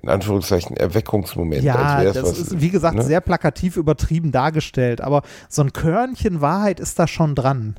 [0.01, 1.63] in Anführungszeichen, Erweckungsmoment.
[1.63, 3.03] Ja, das was, ist, wie gesagt, ne?
[3.03, 7.76] sehr plakativ übertrieben dargestellt, aber so ein Körnchen Wahrheit ist da schon dran.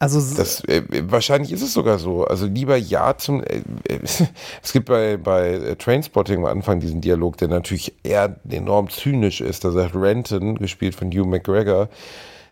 [0.00, 2.24] Also Das, äh, wahrscheinlich ist es sogar so.
[2.24, 3.42] Also lieber Ja zum.
[3.42, 3.98] Äh, äh,
[4.62, 9.42] es gibt bei, bei äh, Trainspotting am Anfang diesen Dialog, der natürlich eher enorm zynisch
[9.42, 9.62] ist.
[9.62, 11.90] Da sagt Renton, gespielt von Hugh McGregor,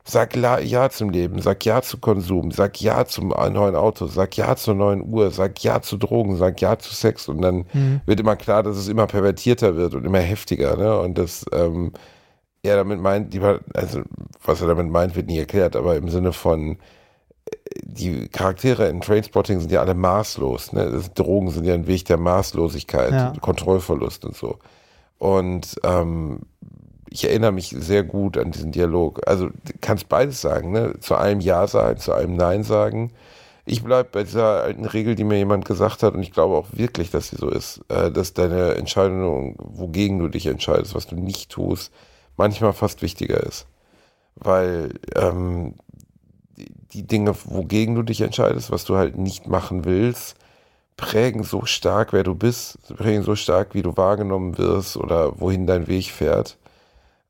[0.09, 4.57] sag Ja zum Leben, sag Ja zu Konsum, sag Ja zum neuen Auto, sag Ja
[4.57, 7.29] zur neuen Uhr, sag Ja zu Drogen, sag Ja zu Sex.
[7.29, 8.01] Und dann Mhm.
[8.07, 10.77] wird immer klar, dass es immer pervertierter wird und immer heftiger.
[10.77, 10.99] Ne?
[10.99, 11.45] Und das.
[11.53, 11.93] Ähm,
[12.65, 14.01] er damit meint, die, also
[14.45, 16.79] was er damit meint, wird nie erklärt, aber im Sinne von,
[17.83, 20.73] die Charaktere in Trainspotting sind ja alle maßlos.
[20.73, 20.91] Ne?
[20.91, 23.33] Das, Drogen sind ja ein Weg der Maßlosigkeit, Ja.
[23.41, 24.59] Kontrollverlust und so.
[25.19, 26.41] Und ähm,
[27.11, 29.21] ich erinnere mich sehr gut an diesen Dialog.
[29.27, 30.95] Also du kannst beides sagen, ne?
[31.01, 33.13] Zu allem Ja sagen, zu allem Nein sagen.
[33.65, 36.69] Ich bleibe bei dieser alten Regel, die mir jemand gesagt hat, und ich glaube auch
[36.73, 41.17] wirklich, dass sie so ist, äh, dass deine Entscheidung, wogegen du dich entscheidest, was du
[41.17, 41.93] nicht tust,
[42.37, 43.67] manchmal fast wichtiger ist.
[44.37, 45.75] Weil ähm,
[46.93, 50.37] die Dinge, wogegen du dich entscheidest, was du halt nicht machen willst,
[50.97, 55.67] prägen so stark, wer du bist, prägen so stark, wie du wahrgenommen wirst oder wohin
[55.67, 56.57] dein Weg fährt.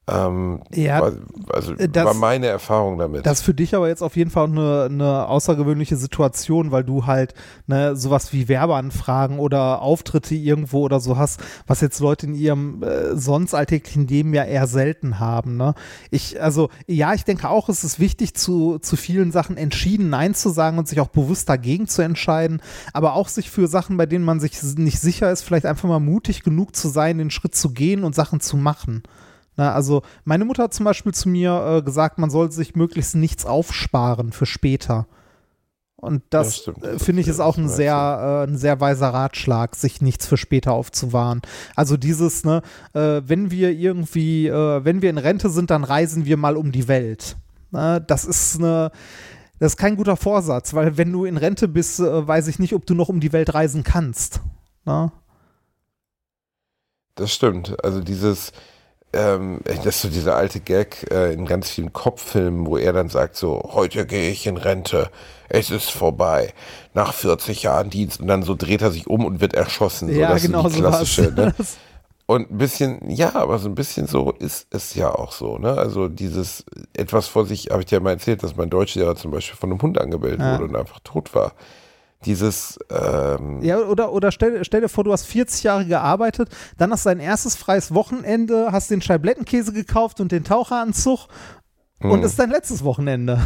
[0.09, 1.13] Ähm, Ja, war,
[1.53, 3.27] also das- war meine Erfahrung damit.
[3.27, 7.07] Das ist für dich aber jetzt auf jeden Fall eine, eine außergewöhnliche Situation, weil du
[7.07, 7.35] halt
[7.67, 12.83] ne, sowas wie Werbeanfragen oder Auftritte irgendwo oder so hast, was jetzt Leute in ihrem
[12.83, 15.57] äh, sonst alltäglichen Leben ja eher selten haben.
[15.57, 15.75] Ne?
[16.11, 20.35] Ich, also, ja, ich denke auch, es ist wichtig, zu, zu vielen Sachen entschieden Nein
[20.35, 22.63] zu sagen und sich auch bewusst dagegen zu entscheiden,
[22.93, 26.01] aber auch sich für Sachen, bei denen man sich nicht sicher ist, vielleicht einfach mal
[26.01, 29.03] mutig genug zu sein, den Schritt zu gehen und Sachen zu machen.
[29.59, 33.17] Na, also meine Mutter hat zum Beispiel zu mir äh, gesagt, man soll sich möglichst
[33.17, 35.09] nichts aufsparen für später.
[35.97, 39.75] Und Das stimmt, äh, finde ich ist auch ein sehr, äh, ein sehr weiser Ratschlag,
[39.75, 41.43] sich nichts für später aufzuwahren.
[41.75, 42.63] Also dieses, ne,
[42.93, 46.71] äh, wenn wir irgendwie, äh, wenn wir in Rente sind, dann reisen wir mal um
[46.71, 47.37] die Welt.
[47.73, 48.93] Na, das ist eine,
[49.59, 52.75] das ist kein guter Vorsatz, weil wenn du in Rente bist, äh, weiß ich nicht,
[52.75, 54.41] ob du noch um die Welt reisen kannst.
[54.85, 55.11] Na?
[57.17, 57.77] Das stimmt.
[57.85, 58.53] Also dieses,
[59.13, 63.09] ähm, das ist so dieser alte Gag äh, in ganz vielen Kopffilmen, wo er dann
[63.09, 65.11] sagt so, heute gehe ich in Rente,
[65.49, 66.53] es ist vorbei,
[66.95, 70.09] nach 40 Jahren Dienst und dann so dreht er sich um und wird erschossen.
[70.13, 71.55] so, ja, das ist genau die so klassische, ne?
[72.31, 75.79] Und ein bisschen, ja, aber so ein bisschen so ist es ja auch so, ne?
[75.79, 76.63] Also dieses
[76.93, 79.81] etwas vor sich, habe ich dir mal erzählt, dass mein Deutschlehrer zum Beispiel von einem
[79.81, 80.53] Hund angebellt Ja.
[80.53, 81.55] wurde und einfach tot war.
[82.25, 86.91] Dieses, ähm, Ja, oder, oder stell, stell dir vor, du hast 40 Jahre gearbeitet, dann
[86.91, 91.29] hast dein erstes freies Wochenende, hast den Scheiblettenkäse gekauft und den Taucheranzug
[92.01, 92.23] und hm.
[92.25, 93.41] ist dein letztes Wochenende.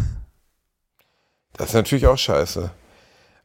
[1.54, 2.70] Das ist natürlich auch scheiße.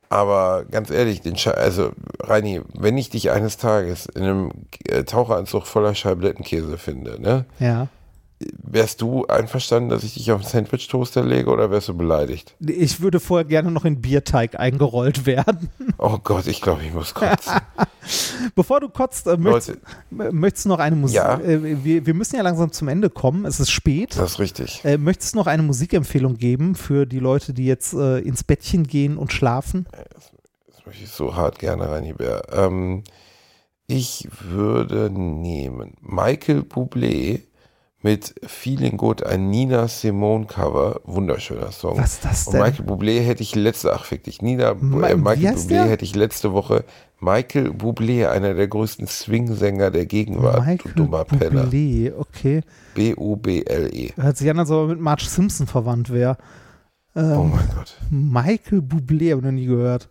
[0.09, 1.91] Aber ganz ehrlich, den Sche also
[2.21, 4.51] Reini, wenn ich dich eines Tages in einem
[4.85, 7.89] äh, Taucheranzug voller Scheiblettenkäse finde, ne, Ja.
[8.39, 12.55] Wärst du einverstanden, dass ich dich auf einen Sandwich-Toaster lege oder wärst du beleidigt?
[12.59, 15.69] Ich würde vorher gerne noch in Bierteig eingerollt werden.
[15.97, 17.57] Oh Gott, ich glaube, ich muss kotzen.
[18.55, 21.15] Bevor du kotzt, äh, möchtest, möchtest du noch eine Musik?
[21.15, 21.39] Ja.
[21.39, 23.45] Äh, wir, wir müssen ja langsam zum Ende kommen.
[23.45, 24.15] Es ist spät.
[24.17, 24.85] das ist richtig.
[24.85, 28.85] Äh, möchtest du noch eine Musikempfehlung geben für die Leute, die jetzt äh, ins Bettchen
[28.85, 29.87] gehen und schlafen?
[30.67, 32.43] Das möchte ich so hart gerne, Reini Bär.
[32.53, 33.03] Ähm,
[33.87, 37.46] ich würde nehmen Michael Bublé
[38.03, 41.01] mit Feeling Good, ein Nina Simone Cover.
[41.03, 41.97] Wunderschöner Song.
[41.97, 42.61] Was ist das Und denn?
[42.61, 45.85] Michael Bublé hätte ich letzte, ach fick dich, Nina, Ma- äh, Michael Bublé der?
[45.89, 46.85] hätte ich letzte Woche,
[47.19, 51.65] Michael Bublé, einer der größten Swing-Sänger der Gegenwart, Michael du dummer Penner.
[51.65, 52.61] Bublé, okay.
[52.93, 54.13] B-U-B-L-E.
[54.15, 56.37] Hört sich an, als ob er mit Marge Simpson verwandt wäre.
[57.15, 57.97] Ähm, Oh mein Gott.
[58.11, 60.09] Michael Bublé, habe ich noch nie gehört.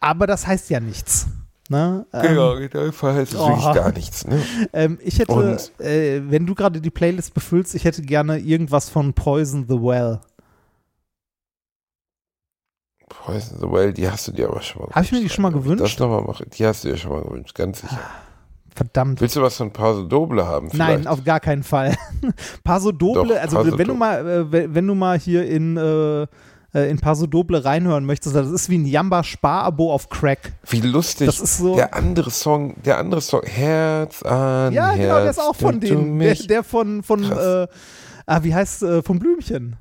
[0.00, 1.28] Aber das heißt ja nichts.
[1.70, 2.06] Ne?
[2.12, 3.48] Ähm, Genau, in dem Fall heißt es oh.
[3.48, 4.26] wirklich gar nichts.
[4.26, 4.42] Ne?
[4.72, 9.14] ähm, ich hätte, äh, wenn du gerade die Playlist befüllst, ich hätte gerne irgendwas von
[9.14, 10.20] Poison the Well.
[13.08, 15.42] Poison the Well, die hast du dir aber schon mal Hab ich mir die schon
[15.42, 16.00] mal Das gewünscht?
[16.00, 16.46] nochmal machen.
[16.52, 18.00] Die hast du dir schon mal gewünscht, ganz sicher.
[18.74, 19.20] Verdammt.
[19.20, 20.70] Willst du was von Paso Doble haben?
[20.70, 20.98] Vielleicht?
[20.98, 21.96] Nein, auf gar keinen Fall.
[22.64, 23.94] Paso Doble, Doch, also Paso wenn du Doble.
[23.94, 26.26] mal, äh, wenn wenn du mal hier in, äh,
[26.74, 30.52] äh, in Paso Doble reinhören möchtest, das ist wie ein Jamba Spar-Abo auf Crack.
[30.68, 31.26] Wie lustig.
[31.26, 34.98] Das ist so- Der andere Song, der andere Song, Herz an Ja, Herz.
[34.98, 36.18] genau, der ist auch von denen.
[36.18, 37.66] Der, der von, von äh,
[38.26, 39.76] ah, wie heißt äh, von Blümchen.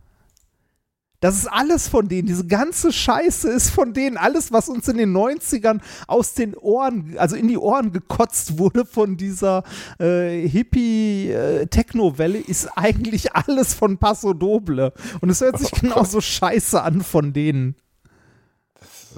[1.24, 2.28] Das ist alles von denen.
[2.28, 4.18] Diese ganze Scheiße ist von denen.
[4.18, 8.86] Alles, was uns in den 90ern aus den Ohren, also in die Ohren gekotzt wurde
[8.86, 9.64] von dieser
[10.02, 14.92] äh, Hippie-Techno-Welle, ist eigentlich alles von Paso Doble.
[15.22, 17.78] Und es hört sich Oh genauso scheiße an von denen.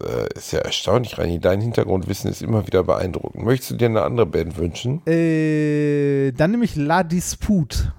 [0.07, 1.39] äh, ist ja erstaunlich, Reini.
[1.39, 3.43] Dein Hintergrundwissen ist immer wieder beeindruckend.
[3.43, 5.01] Möchtest du dir eine andere Band wünschen?
[5.07, 7.93] Äh, dann nehme ich La Dispute.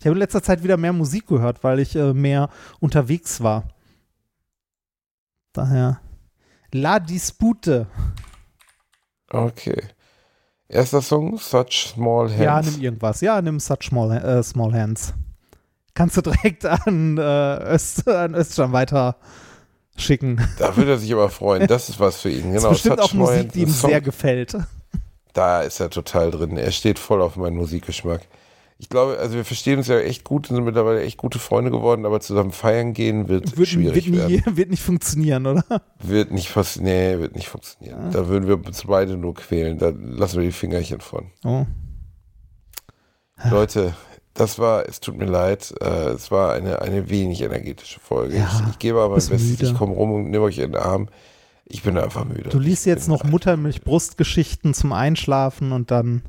[0.00, 2.48] Ich habe in letzter Zeit wieder mehr Musik gehört, weil ich äh, mehr
[2.80, 3.64] unterwegs war.
[5.52, 6.00] Daher
[6.72, 7.86] La Dispute.
[9.28, 9.82] Okay.
[10.68, 12.40] Erster Song, Such Small Hands.
[12.42, 13.20] Ja, nimm irgendwas.
[13.20, 15.12] Ja, nimm Such Small, äh, small Hands.
[15.92, 19.16] Kannst du direkt an, äh, Öst, an Östern weiter
[19.98, 20.40] schicken.
[20.58, 21.66] Da würde er sich aber freuen.
[21.66, 22.54] Das ist was für ihn.
[22.54, 24.56] Das Genau, ist bestimmt Such auch Musik, die ihm Song, sehr gefällt.
[25.34, 26.56] Da ist er total drin.
[26.56, 28.22] Er steht voll auf meinen Musikgeschmack.
[28.80, 31.70] Ich glaube, also wir verstehen uns ja echt gut und sind mittlerweile echt gute Freunde
[31.70, 34.56] geworden, aber zusammen feiern gehen wird, Wird, schwierig wird, nie, werden.
[34.56, 35.82] wird nicht funktionieren, oder?
[36.02, 38.10] Wird nicht fast, nee, wird nicht funktionieren.
[38.10, 39.76] Da würden wir uns beide nur quälen.
[39.76, 41.26] Da lassen wir die Fingerchen von.
[41.44, 41.66] Oh.
[43.50, 43.94] Leute,
[44.32, 48.38] das war, es tut mir leid, äh, es war eine, eine wenig energetische Folge.
[48.38, 50.80] Ja, ich, ich gebe aber mein Bestes, ich komme rum und nehme euch in den
[50.80, 51.10] Arm.
[51.66, 52.48] Ich bin einfach müde.
[52.48, 56.22] Du liest jetzt noch Muttermilch-Brustgeschichten zum Einschlafen und dann.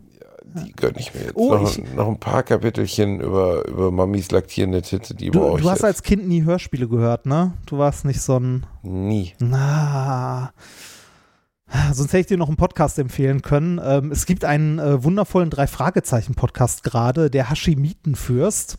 [0.53, 1.35] Die gönne ich mir jetzt.
[1.35, 5.69] Oh, noch, ich- noch ein paar Kapitelchen über, über Mamis laktierende Titte, die Du, du
[5.69, 5.85] hast jetzt.
[5.85, 7.53] als Kind nie Hörspiele gehört, ne?
[7.65, 8.65] Du warst nicht so ein.
[8.83, 9.33] Nie.
[9.39, 10.51] Na.
[11.93, 13.79] Sonst hätte ich dir noch einen Podcast empfehlen können.
[13.81, 18.77] Ähm, es gibt einen äh, wundervollen Drei-Fragezeichen-Podcast gerade, der Hashimitenfürst.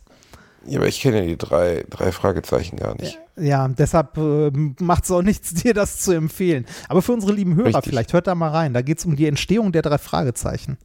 [0.67, 3.19] Ja, aber ich kenne ja die drei, drei Fragezeichen gar nicht.
[3.37, 4.51] Ja, deshalb äh,
[4.81, 6.67] macht es auch nichts, dir das zu empfehlen.
[6.89, 7.85] Aber für unsere lieben Hörer, Richtig.
[7.87, 8.75] vielleicht hört da mal rein.
[8.75, 10.77] Da geht es um die Entstehung der drei Fragezeichen.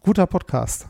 [0.00, 0.88] Guter Podcast.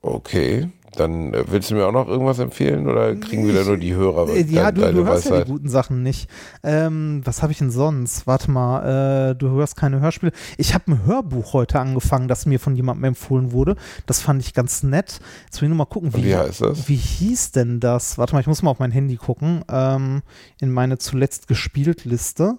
[0.00, 3.78] Okay, dann äh, willst du mir auch noch irgendwas empfehlen oder kriegen wir da nur
[3.78, 4.28] die Hörer?
[4.28, 5.46] Äh, ja, deine, du, du hörst ja Weisheit?
[5.46, 6.28] die guten Sachen nicht.
[6.62, 8.26] Ähm, was habe ich denn sonst?
[8.26, 10.32] Warte mal, äh, du hörst keine Hörspiele.
[10.58, 13.76] Ich habe ein Hörbuch heute angefangen, das mir von jemandem empfohlen wurde.
[14.06, 15.20] Das fand ich ganz nett.
[15.44, 16.88] Jetzt will ich nur mal gucken, wie, wie heißt das?
[16.88, 18.18] wie hieß denn das?
[18.18, 19.64] Warte mal, ich muss mal auf mein Handy gucken.
[19.70, 20.22] Ähm,
[20.60, 22.58] in meine zuletzt gespielt Liste.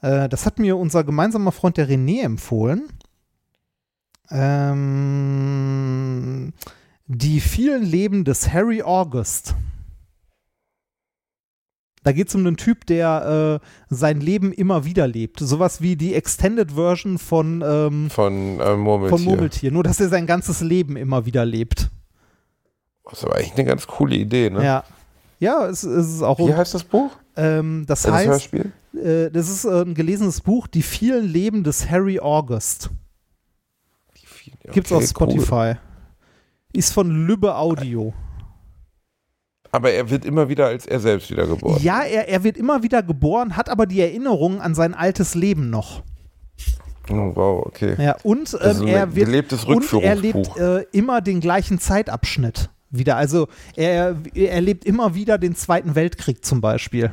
[0.00, 2.88] Äh, das hat mir unser gemeinsamer Freund der René empfohlen.
[5.18, 6.52] Ähm,
[7.06, 9.54] die vielen Leben des Harry August.
[12.04, 15.40] Da geht es um einen Typ, der äh, sein Leben immer wieder lebt.
[15.40, 19.18] Sowas wie die Extended Version von, ähm, Von äh, Murmeltier.
[19.18, 19.72] von Murmeltier.
[19.72, 21.90] Nur, dass er sein ganzes Leben immer wieder lebt.
[23.10, 24.64] Das war eigentlich eine ganz coole Idee, ne?
[24.64, 24.84] Ja.
[25.40, 26.38] Ja, es, es ist auch.
[26.40, 27.12] Wie heißt das Buch?
[27.36, 28.72] ähm, das Das heißt, Hörspiel?
[28.94, 32.90] äh, das ist äh, ein gelesenes Buch, Die vielen Leben des Harry August.
[34.72, 35.30] Gibt's auf Okay, cool.
[35.40, 35.74] Spotify.
[36.72, 38.12] Ist von Lübbe Audio.
[39.70, 41.82] Aber er wird immer wieder als er selbst wiedergeboren.
[41.82, 45.68] Ja, er, er wird immer wieder geboren, hat aber die Erinnerung an sein altes Leben
[45.70, 46.02] noch.
[47.10, 47.94] Oh, wow, okay.
[47.98, 53.16] Ja, und ähm, er wird gelebtes und er lebt äh, immer den gleichen Zeitabschnitt wieder.
[53.16, 57.12] Also er, er erlebt immer wieder den Zweiten Weltkrieg zum Beispiel.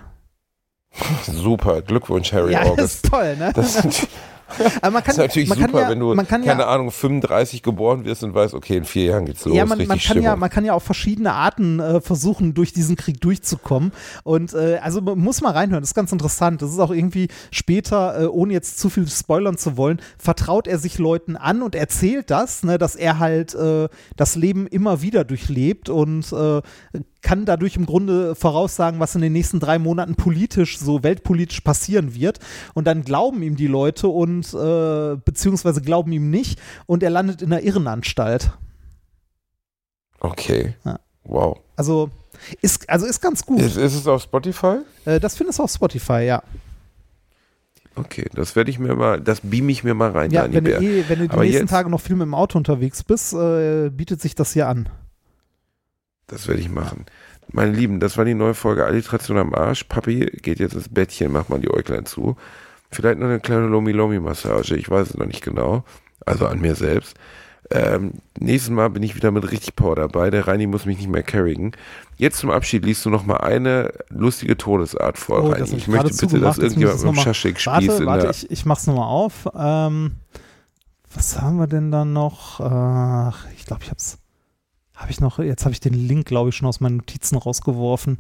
[1.24, 2.96] Super, Glückwunsch, Harry ja, das August.
[3.06, 3.52] ist toll, ne?
[3.54, 4.08] Das, ist-
[4.82, 6.92] Aber man kann, das ist natürlich man super, ja, wenn du, man keine ja, Ahnung,
[6.92, 9.56] 35 geboren wirst und weißt, okay, in vier Jahren geht's los.
[9.56, 12.96] ja, man, man, kann ja, man kann ja auf verschiedene Arten äh, versuchen, durch diesen
[12.96, 13.92] Krieg durchzukommen.
[14.24, 16.62] Und äh, also man muss mal reinhören, das ist ganz interessant.
[16.62, 20.78] Das ist auch irgendwie später, äh, ohne jetzt zu viel spoilern zu wollen, vertraut er
[20.78, 25.24] sich Leuten an und erzählt das, ne, dass er halt äh, das Leben immer wieder
[25.24, 26.62] durchlebt und äh,
[27.26, 32.14] kann dadurch im Grunde voraussagen, was in den nächsten drei Monaten politisch, so weltpolitisch passieren
[32.14, 32.38] wird.
[32.76, 37.42] Und dann glauben ihm die Leute und äh, beziehungsweise glauben ihm nicht und er landet
[37.42, 38.52] in einer Irrenanstalt.
[40.20, 40.76] Okay.
[40.86, 41.00] Ja.
[41.24, 41.58] Wow.
[41.76, 42.12] Also
[42.62, 43.60] ist, also ist ganz gut.
[43.60, 44.82] Ist, ist es auf Spotify?
[45.06, 46.44] Äh, das findest du auf Spotify, ja.
[47.96, 50.78] Okay, das werde ich mir mal, das beam ich mir mal rein, Ja, wenn du,
[50.80, 53.90] eh, wenn du die Aber nächsten Tage noch viel mit dem Auto unterwegs bist, äh,
[53.90, 54.90] bietet sich das hier an.
[56.28, 57.06] Das werde ich machen.
[57.52, 59.84] Meine Lieben, das war die neue Folge Alliteration am Arsch.
[59.84, 62.36] Papi geht jetzt ins Bettchen, macht mal die Äuglein zu.
[62.92, 65.84] Vielleicht noch eine kleine Lomi-Lomi-Massage, ich weiß es noch nicht genau.
[66.26, 67.16] Also an mir selbst.
[67.72, 70.30] Ähm, nächstes Mal bin ich wieder mit richtig Power dabei.
[70.30, 71.72] Der Reini muss mich nicht mehr carrigen.
[72.16, 75.76] Jetzt zum Abschied liest du noch mal eine lustige Todesart vor, Oh, Reini.
[75.76, 78.86] Ich möchte bitte, dass irgendjemand mit dem noch mal- Schaschlik-Spieß Warte, warte, ich, ich mach's
[78.88, 79.48] nochmal auf.
[79.58, 80.18] Ähm,
[81.14, 82.60] was haben wir denn da noch?
[82.60, 84.20] Ach, ich glaube, ich hab's.
[84.96, 88.20] Habe ich noch, jetzt habe ich den Link, glaube ich, schon aus meinen Notizen rausgeworfen.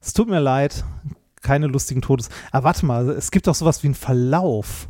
[0.00, 0.84] Es tut mir leid,
[1.42, 2.28] keine lustigen Todes.
[2.52, 4.88] Aber warte mal, es gibt doch sowas wie einen Verlauf.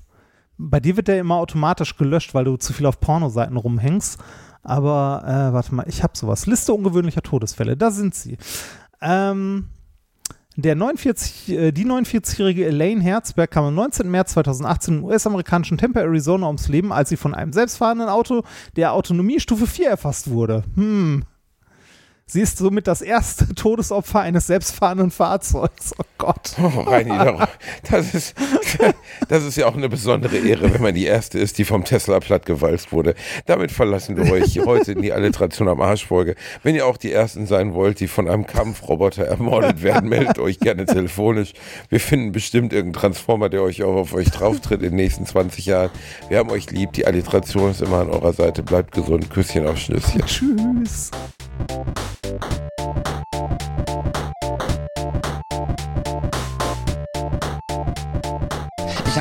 [0.58, 4.18] Bei dir wird der immer automatisch gelöscht, weil du zu viel auf Pornoseiten rumhängst.
[4.62, 6.46] Aber äh, warte mal, ich habe sowas.
[6.46, 8.36] Liste ungewöhnlicher Todesfälle, da sind sie.
[9.00, 9.68] Ähm,
[10.62, 14.10] der 49, äh, die 49-jährige Elaine Herzberg kam am 19.
[14.10, 18.42] März 2018 im US-amerikanischen Tempe, Arizona ums Leben, als sie von einem selbstfahrenden Auto
[18.76, 20.64] der Autonomiestufe 4 erfasst wurde.
[20.74, 21.24] Hm.
[22.30, 25.92] Sie ist somit das erste Todesopfer eines selbstfahrenden Fahrzeugs.
[25.98, 26.54] Oh Gott.
[26.62, 27.10] Oh, Reini,
[27.90, 28.36] das ist,
[29.28, 32.20] das ist ja auch eine besondere Ehre, wenn man die Erste ist, die vom Tesla
[32.20, 33.16] plattgewalzt wurde.
[33.46, 36.36] Damit verlassen wir euch heute in die Alliteration am Arsch-Folge.
[36.62, 40.60] Wenn ihr auch die Ersten sein wollt, die von einem Kampfroboter ermordet werden, meldet euch
[40.60, 41.52] gerne telefonisch.
[41.88, 45.66] Wir finden bestimmt irgendeinen Transformer, der euch auch auf euch drauftritt in den nächsten 20
[45.66, 45.90] Jahren.
[46.28, 46.92] Wir haben euch lieb.
[46.92, 48.62] Die Alliteration ist immer an eurer Seite.
[48.62, 49.30] Bleibt gesund.
[49.30, 50.22] Küsschen auf Schnüsschen.
[50.26, 51.10] Tschüss.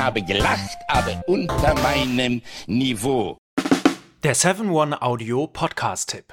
[0.00, 3.36] Habe gelacht, aber unter meinem Niveau.
[4.22, 6.32] Der 7-One Audio Podcast-Tipp.